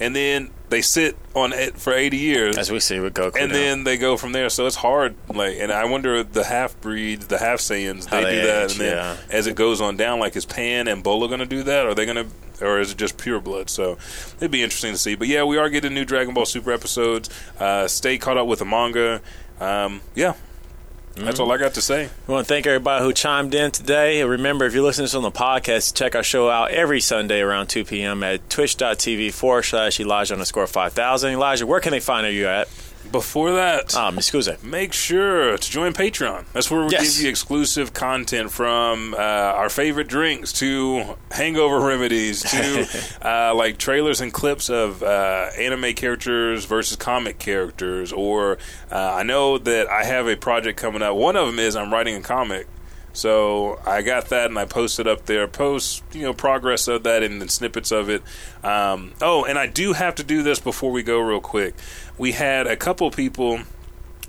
and 0.03 0.17
then 0.17 0.51
they 0.69 0.83
sit 0.83 1.17
on 1.35 1.53
it 1.53 1.79
for 1.79 1.93
80 1.93 2.17
years. 2.17 2.59
As 2.59 2.73
we 2.73 2.81
see 2.81 2.99
with 2.99 3.15
Goku. 3.15 3.37
and 3.41 3.53
now. 3.53 3.59
then 3.59 3.85
they 3.85 3.97
go 3.97 4.17
from 4.17 4.33
there. 4.33 4.51
So 4.51 4.67
it's 4.67 4.77
hard. 4.77 5.15
Like, 5.29 5.59
and 5.59 5.71
I 5.71 5.85
wonder 5.85 6.23
the 6.25 6.45
half 6.45 6.81
breeds, 6.81 7.29
the 7.29 7.39
half 7.39 7.61
Saiyans, 7.61 8.09
they, 8.11 8.25
they 8.25 8.41
do 8.41 8.47
that, 8.47 8.65
age, 8.65 8.73
and 8.73 8.81
then 8.81 8.97
yeah. 8.97 9.17
as 9.31 9.47
it 9.47 9.55
goes 9.55 9.81
on 9.81 9.97
down, 9.97 10.19
like 10.19 10.35
is 10.35 10.45
Pan 10.45 10.89
and 10.89 11.03
Bulla 11.05 11.29
going 11.29 11.41
to 11.41 11.47
do 11.47 11.63
that? 11.63 11.87
Are 11.87 11.95
they 11.95 12.05
going 12.05 12.27
to, 12.27 12.67
or 12.67 12.81
is 12.81 12.91
it 12.91 12.99
just 12.99 13.17
pure 13.17 13.41
blood? 13.41 13.71
So 13.71 13.97
it'd 14.39 14.51
be 14.51 14.63
interesting 14.63 14.93
to 14.93 14.99
see. 14.99 15.15
But 15.15 15.29
yeah, 15.29 15.45
we 15.45 15.57
are 15.57 15.69
getting 15.69 15.95
new 15.95 16.05
Dragon 16.05 16.35
Ball 16.35 16.47
Super 16.47 16.73
episodes. 16.73 17.31
Uh, 17.61 17.87
stay 17.87 18.19
caught 18.19 18.37
up 18.37 18.49
with 18.49 18.59
the 18.59 18.65
manga. 18.65 19.21
Um, 19.61 20.01
yeah, 20.17 20.35
that's 21.15 21.41
all 21.41 21.51
I 21.53 21.59
got 21.59 21.75
to 21.75 21.83
say. 21.83 22.09
We 22.27 22.35
want 22.35 22.47
to 22.47 22.55
thank 22.55 22.67
everybody 22.67 23.05
who 23.05 23.13
chimed 23.13 23.55
in 23.55 23.71
today. 23.71 24.23
Remember, 24.23 24.65
if 24.65 24.75
you're 24.75 24.83
listening 24.83 25.07
to 25.09 25.11
this 25.11 25.15
on 25.15 25.23
the 25.23 25.31
podcast, 25.31 25.95
check 25.95 26.15
our 26.15 26.23
show 26.23 26.49
out 26.49 26.71
every 26.71 27.01
Sunday 27.01 27.41
around 27.41 27.69
2 27.69 27.85
p.m. 27.85 28.23
at 28.23 28.49
twitch.tv 28.49 29.33
forward 29.33 29.63
slash 29.63 30.01
Elijah 30.01 30.35
underscore 30.35 30.67
5000. 30.67 31.33
Elijah, 31.33 31.67
where 31.67 31.81
can 31.81 31.93
they 31.93 32.01
find 32.01 32.27
you 32.35 32.47
at? 32.47 32.69
Before 33.11 33.53
that. 33.53 33.95
Um, 33.95 34.17
excuse 34.17 34.49
me. 34.49 34.57
Make 34.63 34.93
sure 34.93 35.59
to 35.59 35.71
join 35.71 35.93
Patreon. 35.93 36.45
That's 36.53 36.71
where 36.71 36.83
we 36.85 36.91
Yes. 36.91 37.15
give 37.17 37.25
you 37.25 37.31
exclusive 37.31 37.93
content 37.93 38.51
from 38.51 39.15
uh, 39.15 39.17
our 39.19 39.69
favorite 39.69 40.09
drinks 40.09 40.53
to 40.55 41.17
hangover 41.31 41.81
remedies 41.81 42.43
to 42.43 42.87
uh, 43.27 43.55
like 43.55 43.79
trailers 43.79 44.21
and 44.21 44.33
clips 44.33 44.71
of 44.71 45.03
uh, 45.03 45.49
anime 45.59 45.93
characters 45.95 46.65
versus 46.65 46.97
comic 46.97 47.39
characters. 47.39 48.13
Or 48.13 48.59
uh, 48.91 49.15
I 49.15 49.23
know 49.23 49.59
that 49.59 49.89
I 49.89 50.05
have 50.05 50.27
a 50.29 50.37
project 50.37 50.79
coming 50.79 51.03
up. 51.03 51.15
One 51.17 51.37
of 51.37 51.47
them 51.47 51.59
is 51.59 51.77
I'm 51.77 51.93
writing 51.93 52.15
a 52.17 52.21
comic. 52.23 52.67
So 53.13 53.79
I 53.87 54.03
got 54.03 54.29
that 54.31 54.47
and 54.47 54.59
I 54.59 54.65
posted 54.65 55.07
up 55.07 55.27
there, 55.27 55.47
post 55.47 56.03
you 56.13 56.23
know 56.23 56.33
progress 56.33 56.89
of 56.89 57.03
that 57.03 57.23
and 57.23 57.41
then 57.41 57.49
snippets 57.49 57.91
of 57.91 58.09
it. 58.09 58.23
Um, 58.65 59.13
oh, 59.21 59.45
and 59.45 59.59
I 59.59 59.67
do 59.67 59.93
have 59.93 60.15
to 60.17 60.25
do 60.25 60.43
this 60.43 60.59
before 60.61 60.91
we 60.91 61.03
go 61.03 61.21
real 61.21 61.41
quick. 61.41 61.75
We 62.17 62.33
had 62.33 62.67
a 62.67 62.77
couple 62.77 63.11
people 63.11 63.61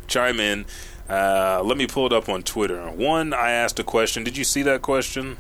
chime 0.08 0.40
in. 0.40 0.66
Uh, 1.10 1.62
let 1.64 1.78
me 1.78 1.86
pull 1.88 2.06
it 2.08 2.14
up 2.14 2.28
on 2.30 2.44
Twitter. 2.44 2.90
One, 2.90 3.34
I 3.34 3.52
asked 3.52 3.80
a 3.80 3.84
question. 3.84 4.24
Did 4.24 4.38
you 4.38 4.44
see 4.44 4.62
that 4.64 4.82
question? 4.82 5.38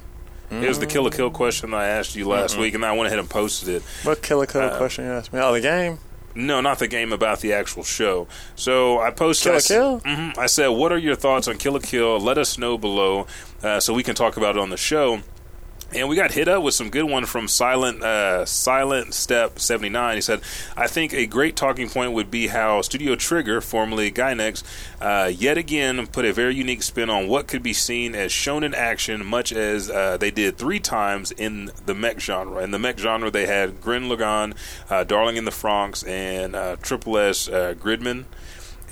It 0.52 0.68
was 0.68 0.78
the 0.78 0.86
Kill 0.86 1.02
la 1.04 1.10
Kill 1.10 1.32
question 1.32 1.74
I 1.74 1.88
asked 1.88 2.16
you 2.16 2.28
last 2.28 2.60
week, 2.60 2.76
and 2.76 2.86
I 2.86 2.91
went 2.91 3.08
ahead 3.08 3.18
and 3.18 3.28
posted 3.28 3.70
it. 3.70 3.82
What 4.04 4.22
killer 4.22 4.46
code 4.46 4.72
Uh, 4.72 4.78
question 4.78 5.04
you 5.06 5.12
asked 5.12 5.34
me? 5.34 5.39
Oh, 5.39 5.52
the 5.52 5.62
game? 5.62 5.98
No, 6.36 6.61
not 6.61 6.79
the 6.79 6.88
game 6.88 7.13
about 7.13 7.41
the 7.41 7.53
actual 7.53 7.84
show. 7.84 8.27
So 8.55 8.99
I 8.99 9.11
posted. 9.11 9.51
Kill 9.51 9.53
a 9.53 9.57
I 9.57 9.61
Kill? 9.61 9.99
Mhm. 10.01 10.38
I 10.38 10.45
said, 10.47 10.67
"What 10.69 10.91
are 10.91 10.97
your 10.97 11.15
thoughts 11.15 11.47
on 11.47 11.57
Kill 11.57 11.73
la 11.73 11.79
Kill? 11.79 12.19
Let 12.19 12.38
us 12.38 12.57
know 12.57 12.77
below, 12.77 13.27
uh, 13.61 13.79
so 13.79 13.93
we 13.93 14.03
can 14.03 14.15
talk 14.15 14.38
about 14.38 14.55
it 14.55 14.59
on 14.61 14.69
the 14.69 14.77
show." 14.77 15.21
And 15.96 16.10
we 16.10 16.16
got 16.16 16.32
hit 16.32 16.48
up 16.48 16.64
with 16.64 16.74
some 16.74 16.89
good 16.89 17.04
one 17.04 17.26
from 17.28 17.48
Silent 17.48 18.02
uh, 18.02 18.46
Silent 18.46 19.14
Step 19.14 19.60
seventy 19.60 19.89
nine. 19.89 20.16
He 20.16 20.22
said, 20.22 20.41
"I 20.76 20.88
think 20.88 21.14
a 21.14 21.28
great 21.28 21.56
talking 21.56 21.88
point 21.88 22.14
would 22.14 22.32
be 22.32 22.48
how 22.48 22.82
Studio 22.82 23.16
Trigger, 23.16 23.62
formerly 23.62 24.12
Gainax, 24.12 24.64
uh, 25.00 25.28
yet 25.28 25.58
again 25.58 26.08
put 26.08 26.26
a 26.26 26.34
very 26.34 26.56
unique 26.56 26.82
spin 26.82 27.12
on 27.12 27.28
what 27.28 27.48
could 27.48 27.62
be 27.62 27.74
seen 27.74 28.16
as 28.16 28.32
shonen 28.32 28.74
action, 28.74 29.24
much 29.24 29.52
as 29.52 29.91
uh, 29.91 30.18
they 30.18 30.32
did 30.32 30.58
three 30.58 30.80
times 30.80 31.32
in 31.32 31.70
the 31.86 31.94
mech 31.94 32.20
genre. 32.20 32.64
In 32.64 32.72
the 32.72 32.80
mech 32.80 32.98
genre, 32.98 33.30
they 33.30 33.46
had 33.46 33.80
Gurren 33.80 34.10
Lagann, 34.10 34.56
uh, 34.89 35.04
Darling 35.04 35.38
in 35.38 35.46
the 35.46 35.52
Franxx, 35.52 36.08
and 36.08 36.56
uh, 36.56 36.76
Triple 36.82 37.20
S 37.20 37.48
uh, 37.48 37.76
Gridman." 37.80 38.26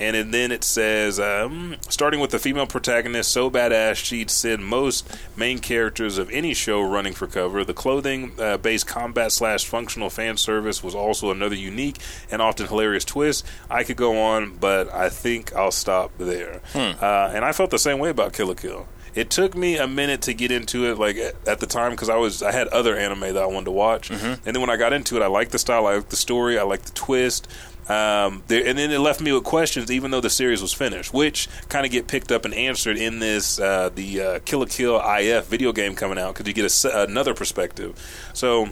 And 0.01 0.33
then 0.33 0.51
it 0.51 0.63
says, 0.63 1.19
um, 1.19 1.75
starting 1.87 2.19
with 2.19 2.31
the 2.31 2.39
female 2.39 2.65
protagonist, 2.65 3.31
so 3.31 3.51
badass 3.51 3.95
she'd 3.95 4.31
send 4.31 4.65
most 4.65 5.07
main 5.35 5.59
characters 5.59 6.17
of 6.17 6.29
any 6.31 6.55
show 6.55 6.81
running 6.81 7.13
for 7.13 7.27
cover. 7.27 7.63
The 7.63 7.75
clothing 7.75 8.31
uh, 8.39 8.57
based 8.57 8.87
combat 8.87 9.31
slash 9.31 9.65
functional 9.65 10.09
fan 10.09 10.37
service 10.37 10.83
was 10.83 10.95
also 10.95 11.29
another 11.29 11.55
unique 11.55 11.97
and 12.31 12.41
often 12.41 12.65
hilarious 12.67 13.05
twist. 13.05 13.45
I 13.69 13.83
could 13.83 13.97
go 13.97 14.19
on, 14.19 14.57
but 14.57 14.91
I 14.91 15.09
think 15.09 15.53
I'll 15.55 15.71
stop 15.71 16.11
there. 16.17 16.61
Uh, 16.73 17.31
and 17.33 17.45
I 17.45 17.51
felt 17.51 17.69
the 17.69 17.77
same 17.79 17.99
way 17.99 18.09
about 18.09 18.33
Kill 18.33 18.47
la 18.47 18.55
Kill. 18.55 18.87
It 19.13 19.29
took 19.29 19.55
me 19.57 19.75
a 19.77 19.87
minute 19.87 20.21
to 20.21 20.33
get 20.33 20.51
into 20.51 20.89
it, 20.89 20.97
like 20.97 21.17
at, 21.17 21.35
at 21.45 21.59
the 21.59 21.65
time, 21.67 21.91
because 21.91 22.07
I 22.07 22.15
was 22.15 22.41
I 22.41 22.53
had 22.53 22.69
other 22.69 22.95
anime 22.95 23.19
that 23.33 23.43
I 23.43 23.45
wanted 23.45 23.65
to 23.65 23.71
watch, 23.71 24.09
and 24.09 24.39
then 24.45 24.61
when 24.61 24.69
I 24.69 24.77
got 24.77 24.93
into 24.93 25.17
it, 25.17 25.21
I 25.21 25.27
liked 25.27 25.51
the 25.51 25.59
style, 25.59 25.85
I 25.85 25.95
liked 25.95 26.11
the 26.11 26.15
story, 26.15 26.57
I 26.57 26.63
liked 26.63 26.85
the 26.85 26.93
twist. 26.93 27.45
Um, 27.89 28.43
there, 28.47 28.65
and 28.65 28.77
then 28.77 28.91
it 28.91 28.99
left 28.99 29.21
me 29.21 29.31
with 29.31 29.43
questions, 29.43 29.91
even 29.91 30.11
though 30.11 30.21
the 30.21 30.29
series 30.29 30.61
was 30.61 30.71
finished, 30.71 31.13
which 31.13 31.49
kind 31.67 31.85
of 31.85 31.91
get 31.91 32.07
picked 32.07 32.31
up 32.31 32.45
and 32.45 32.53
answered 32.53 32.97
in 32.97 33.19
this 33.19 33.59
uh, 33.59 33.89
the 33.89 34.21
uh, 34.21 34.39
Kill 34.45 34.59
la 34.59 34.65
Kill 34.65 35.01
IF 35.01 35.47
video 35.47 35.71
game 35.73 35.95
coming 35.95 36.17
out 36.17 36.33
because 36.33 36.47
you 36.47 36.53
get 36.53 36.85
a 36.85 37.03
another 37.03 37.33
perspective. 37.33 37.99
So 38.33 38.69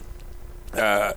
uh, 0.73 1.13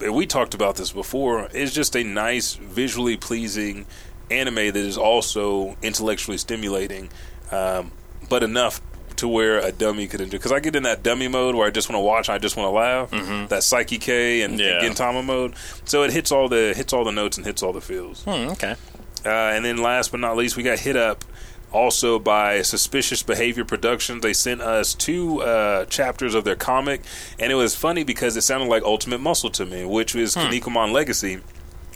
we 0.00 0.26
talked 0.26 0.54
about 0.54 0.76
this 0.76 0.92
before. 0.92 1.48
It's 1.52 1.72
just 1.72 1.94
a 1.96 2.04
nice, 2.04 2.54
visually 2.54 3.16
pleasing 3.16 3.86
anime 4.30 4.54
that 4.54 4.76
is 4.76 4.98
also 4.98 5.76
intellectually 5.82 6.38
stimulating, 6.38 7.10
um, 7.52 7.92
but 8.28 8.42
enough 8.42 8.80
to 9.18 9.28
where 9.28 9.58
a 9.58 9.72
dummy 9.72 10.06
could 10.06 10.20
enjoy. 10.20 10.38
Because 10.38 10.52
I 10.52 10.60
get 10.60 10.76
in 10.76 10.82
that 10.84 11.02
dummy 11.02 11.28
mode 11.28 11.54
where 11.54 11.66
I 11.66 11.70
just 11.70 11.88
want 11.88 11.96
to 11.96 12.04
watch, 12.04 12.28
I 12.28 12.38
just 12.38 12.56
want 12.56 12.66
to 12.66 12.70
laugh. 12.70 13.10
That 13.48 13.62
Saiki 13.62 14.00
K 14.00 14.42
and, 14.42 14.58
Yeah. 14.58 14.80
and 14.84 14.94
Gintama 14.94 15.24
mode. 15.24 15.54
So 15.84 16.02
it 16.02 16.12
hits 16.12 16.30
all 16.32 16.48
the 16.48 16.72
hits 16.76 16.92
all 16.92 17.04
the 17.04 17.12
notes 17.12 17.36
and 17.36 17.46
hits 17.46 17.62
all 17.62 17.72
the 17.72 17.80
feels. 17.80 18.22
Hmm, 18.24 18.50
okay. 18.50 18.76
Uh, 19.24 19.28
and 19.28 19.64
then 19.64 19.78
last 19.78 20.10
but 20.12 20.20
not 20.20 20.36
least, 20.36 20.56
we 20.56 20.62
got 20.62 20.78
hit 20.78 20.96
up 20.96 21.24
also 21.72 22.18
by 22.18 22.62
Suspicious 22.62 23.22
Behavior 23.24 23.64
Productions. 23.64 24.22
They 24.22 24.32
sent 24.32 24.60
us 24.60 24.94
two 24.94 25.42
uh, 25.42 25.84
chapters 25.86 26.34
of 26.34 26.44
their 26.44 26.54
comic, 26.56 27.02
and 27.38 27.50
it 27.50 27.56
was 27.56 27.74
funny 27.74 28.04
because 28.04 28.36
it 28.36 28.42
sounded 28.42 28.68
like 28.68 28.84
Ultimate 28.84 29.20
Muscle 29.20 29.50
to 29.50 29.66
me, 29.66 29.84
which 29.84 30.14
is 30.14 30.36
Kinnikuman 30.36 30.92
Legacy, 30.92 31.40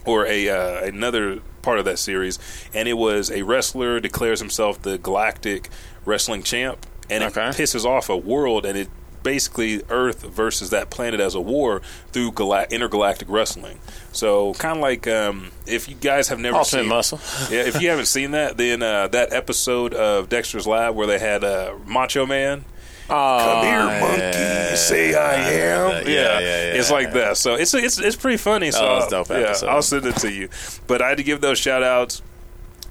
or 0.05 0.27
a 0.27 0.49
uh, 0.49 0.85
another 0.85 1.39
part 1.63 1.79
of 1.79 1.85
that 1.85 1.99
series. 2.01 2.39
And 2.75 2.89
it 2.89 2.95
was 2.95 3.31
a 3.31 3.43
wrestler 3.43 4.01
declares 4.01 4.41
himself 4.41 4.83
the 4.83 4.99
Galactic 4.99 5.69
Wrestling 6.05 6.43
Champ, 6.43 6.85
and 7.11 7.25
Okay. 7.25 7.49
it 7.49 7.55
pisses 7.57 7.85
off 7.85 8.09
a 8.09 8.17
world, 8.17 8.65
and 8.65 8.79
it 8.79 8.89
basically 9.23 9.83
Earth 9.91 10.23
versus 10.23 10.71
that 10.71 10.89
planet 10.89 11.21
as 11.21 11.35
a 11.35 11.41
war 11.41 11.83
through 12.13 12.33
gala- 12.33 12.67
intergalactic 12.71 13.29
wrestling. 13.29 13.79
So 14.13 14.55
kind 14.55 14.79
of 14.79 14.83
like 14.83 15.07
um, 15.07 15.51
if 15.67 15.89
you 15.91 15.95
guys 15.95 16.29
have 16.29 16.39
never 16.39 16.57
Ultimate 16.57 16.83
seen 16.83 16.89
Muscle. 16.89 17.21
yeah, 17.55 17.65
if 17.67 17.83
you 17.83 17.91
haven't 17.91 18.07
seen 18.07 18.31
that, 18.31 18.57
then 18.57 18.83
uh, 18.83 19.09
that 19.09 19.33
episode 19.35 19.93
of 19.93 20.29
Dexter's 20.31 20.67
Lab 20.67 20.95
where 20.95 21.07
they 21.07 21.19
had 21.19 21.45
uh, 21.45 21.75
Macho 21.87 22.25
Man, 22.25 22.65
Come 23.09 23.65
here, 23.67 24.01
monkey. 24.01 24.77
Say 24.77 25.15
I 25.15 25.35
am. 25.35 26.07
Yeah, 26.07 26.13
yeah, 26.13 26.39
yeah, 26.41 26.79
It's 26.79 26.91
like 26.93 27.13
that. 27.13 27.37
So 27.37 27.55
it's 27.57 27.75
it's 27.75 27.99
it's 27.99 28.17
pretty 28.17 28.37
funny. 28.39 28.71
So 28.71 28.83
was 28.95 29.07
a 29.07 29.11
dope 29.11 29.29
yeah. 29.31 29.55
I'll 29.69 29.83
send 29.83 30.07
it 30.07 30.17
to 30.19 30.31
you. 30.33 30.49
But 30.87 31.03
I 31.03 31.09
had 31.09 31.19
to 31.19 31.25
give 31.25 31.41
those 31.41 31.59
shout 31.59 31.83
outs. 31.83 32.23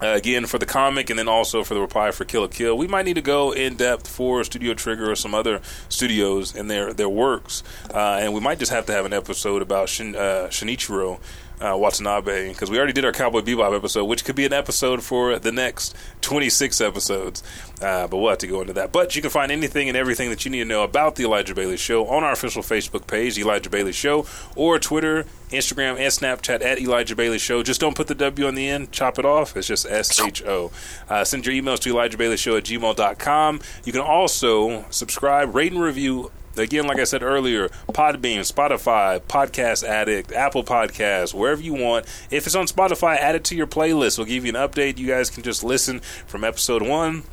Uh, 0.01 0.13
again 0.15 0.45
for 0.45 0.57
the 0.57 0.65
comic 0.65 1.09
and 1.09 1.19
then 1.19 1.27
also 1.27 1.61
for 1.61 1.73
the 1.73 1.81
reply 1.81 2.09
for 2.11 2.23
Kill 2.23 2.41
la 2.43 2.47
Kill. 2.47 2.77
We 2.77 2.87
might 2.87 3.03
need 3.03 3.15
to 3.15 3.21
go 3.21 3.51
in 3.51 3.75
depth 3.75 4.07
for 4.07 4.43
Studio 4.45 4.73
Trigger 4.73 5.11
or 5.11 5.15
some 5.15 5.35
other 5.35 5.59
studios 5.89 6.55
and 6.55 6.71
their 6.71 6.93
their 6.93 7.09
works, 7.09 7.63
uh, 7.93 8.17
and 8.21 8.33
we 8.33 8.39
might 8.39 8.59
just 8.59 8.71
have 8.71 8.85
to 8.85 8.93
have 8.93 9.05
an 9.05 9.11
episode 9.11 9.61
about 9.61 9.89
Shin, 9.89 10.15
uh, 10.15 10.47
Shinichiro. 10.49 11.19
Uh, 11.61 11.75
Watanabe, 11.77 12.49
because 12.49 12.71
we 12.71 12.77
already 12.77 12.93
did 12.93 13.03
our 13.03 13.11
Cowboy 13.11 13.41
Bebop 13.41 13.75
episode, 13.75 14.05
which 14.05 14.23
could 14.23 14.35
be 14.35 14.45
an 14.45 14.53
episode 14.53 15.03
for 15.03 15.37
the 15.39 15.51
next 15.51 15.93
26 16.21 16.79
episodes. 16.79 17.43
Uh, 17.81 18.07
but 18.07 18.17
we'll 18.17 18.29
have 18.29 18.37
to 18.37 18.47
go 18.47 18.61
into 18.61 18.71
that. 18.73 18.93
But 18.93 19.15
you 19.15 19.21
can 19.21 19.29
find 19.29 19.51
anything 19.51 19.89
and 19.89 19.97
everything 19.97 20.29
that 20.29 20.45
you 20.45 20.51
need 20.51 20.59
to 20.59 20.65
know 20.65 20.83
about 20.83 21.15
the 21.15 21.25
Elijah 21.25 21.53
Bailey 21.53 21.75
Show 21.75 22.07
on 22.07 22.23
our 22.23 22.31
official 22.31 22.61
Facebook 22.61 23.07
page, 23.07 23.37
Elijah 23.37 23.69
Bailey 23.69 23.91
Show, 23.91 24.25
or 24.55 24.79
Twitter, 24.79 25.25
Instagram, 25.49 25.97
and 25.97 26.11
Snapchat 26.13 26.63
at 26.63 26.79
Elijah 26.79 27.15
Bailey 27.15 27.39
Show. 27.39 27.61
Just 27.61 27.81
don't 27.81 27.95
put 27.95 28.07
the 28.07 28.15
W 28.15 28.47
on 28.47 28.55
the 28.55 28.67
end, 28.67 28.91
chop 28.91 29.19
it 29.19 29.25
off. 29.25 29.57
It's 29.57 29.67
just 29.67 29.85
S 29.85 30.19
H 30.19 30.43
O. 30.43 30.71
Uh, 31.09 31.23
send 31.23 31.45
your 31.45 31.55
emails 31.55 31.79
to 31.79 31.89
Elijah 31.89 32.17
Bailey 32.17 32.37
Show 32.37 32.55
at 32.55 32.63
gmail.com. 32.63 33.59
You 33.83 33.91
can 33.91 34.01
also 34.01 34.85
subscribe, 34.91 35.53
rate, 35.53 35.71
and 35.73 35.81
review 35.81 36.31
Again, 36.59 36.85
like 36.87 36.99
I 36.99 37.03
said 37.05 37.23
earlier, 37.23 37.69
Podbean, 37.91 38.41
Spotify, 38.41 39.19
Podcast 39.21 39.87
Addict, 39.87 40.31
Apple 40.31 40.63
Podcasts, 40.63 41.33
wherever 41.33 41.61
you 41.61 41.73
want. 41.73 42.05
If 42.29 42.45
it's 42.45 42.55
on 42.55 42.67
Spotify, 42.67 43.17
add 43.17 43.35
it 43.35 43.43
to 43.45 43.55
your 43.55 43.67
playlist. 43.67 44.17
We'll 44.17 44.27
give 44.27 44.45
you 44.45 44.55
an 44.55 44.69
update. 44.69 44.97
You 44.97 45.07
guys 45.07 45.29
can 45.29 45.43
just 45.43 45.63
listen 45.63 45.99
from 46.27 46.43
episode 46.43 46.81
one 46.81 47.23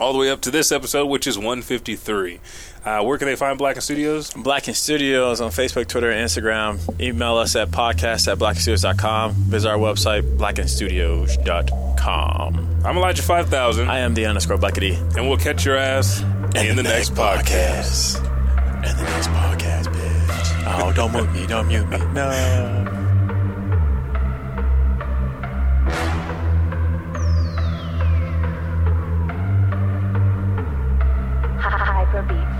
all 0.00 0.12
the 0.14 0.18
way 0.18 0.30
up 0.30 0.40
to 0.40 0.50
this 0.50 0.72
episode, 0.72 1.06
which 1.06 1.26
is 1.26 1.36
153. 1.36 2.40
Uh, 2.82 3.02
where 3.02 3.18
can 3.18 3.26
they 3.26 3.36
find 3.36 3.58
Blacken 3.58 3.82
Studios? 3.82 4.32
Blacken 4.32 4.72
Studios 4.72 5.42
on 5.42 5.50
Facebook, 5.50 5.86
Twitter, 5.86 6.10
and 6.10 6.26
Instagram. 6.26 6.98
Email 6.98 7.36
us 7.36 7.54
at 7.54 7.70
podcast 7.70 8.32
at 8.32 8.38
blackenstudios.com. 8.38 9.32
Visit 9.32 9.68
our 9.68 9.76
website, 9.76 10.22
blackenstudios.com. 10.38 12.66
I'm 12.82 12.96
Elijah 12.96 13.22
5000, 13.22 13.90
I 13.90 13.98
am 13.98 14.14
the 14.14 14.24
underscore 14.24 14.56
Buckity. 14.56 14.96
and 15.16 15.28
we'll 15.28 15.36
catch 15.36 15.66
your 15.66 15.76
ass 15.76 16.22
in 16.54 16.76
the 16.76 16.82
next 16.82 17.12
podcast. 17.12 18.39
And 18.82 18.98
the 18.98 19.04
next 19.04 19.28
podcast, 19.28 19.86
bitch. 19.88 20.64
Oh, 20.66 20.92
don't 20.92 21.12
mute 21.12 21.32
me. 21.32 21.46
Don't 21.46 21.68
mute 21.68 21.88
me. 21.88 21.98
No. 22.14 22.30
Hyperbeat. 31.60 32.59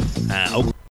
uh, 0.29 0.57
Oklahoma. 0.57 0.70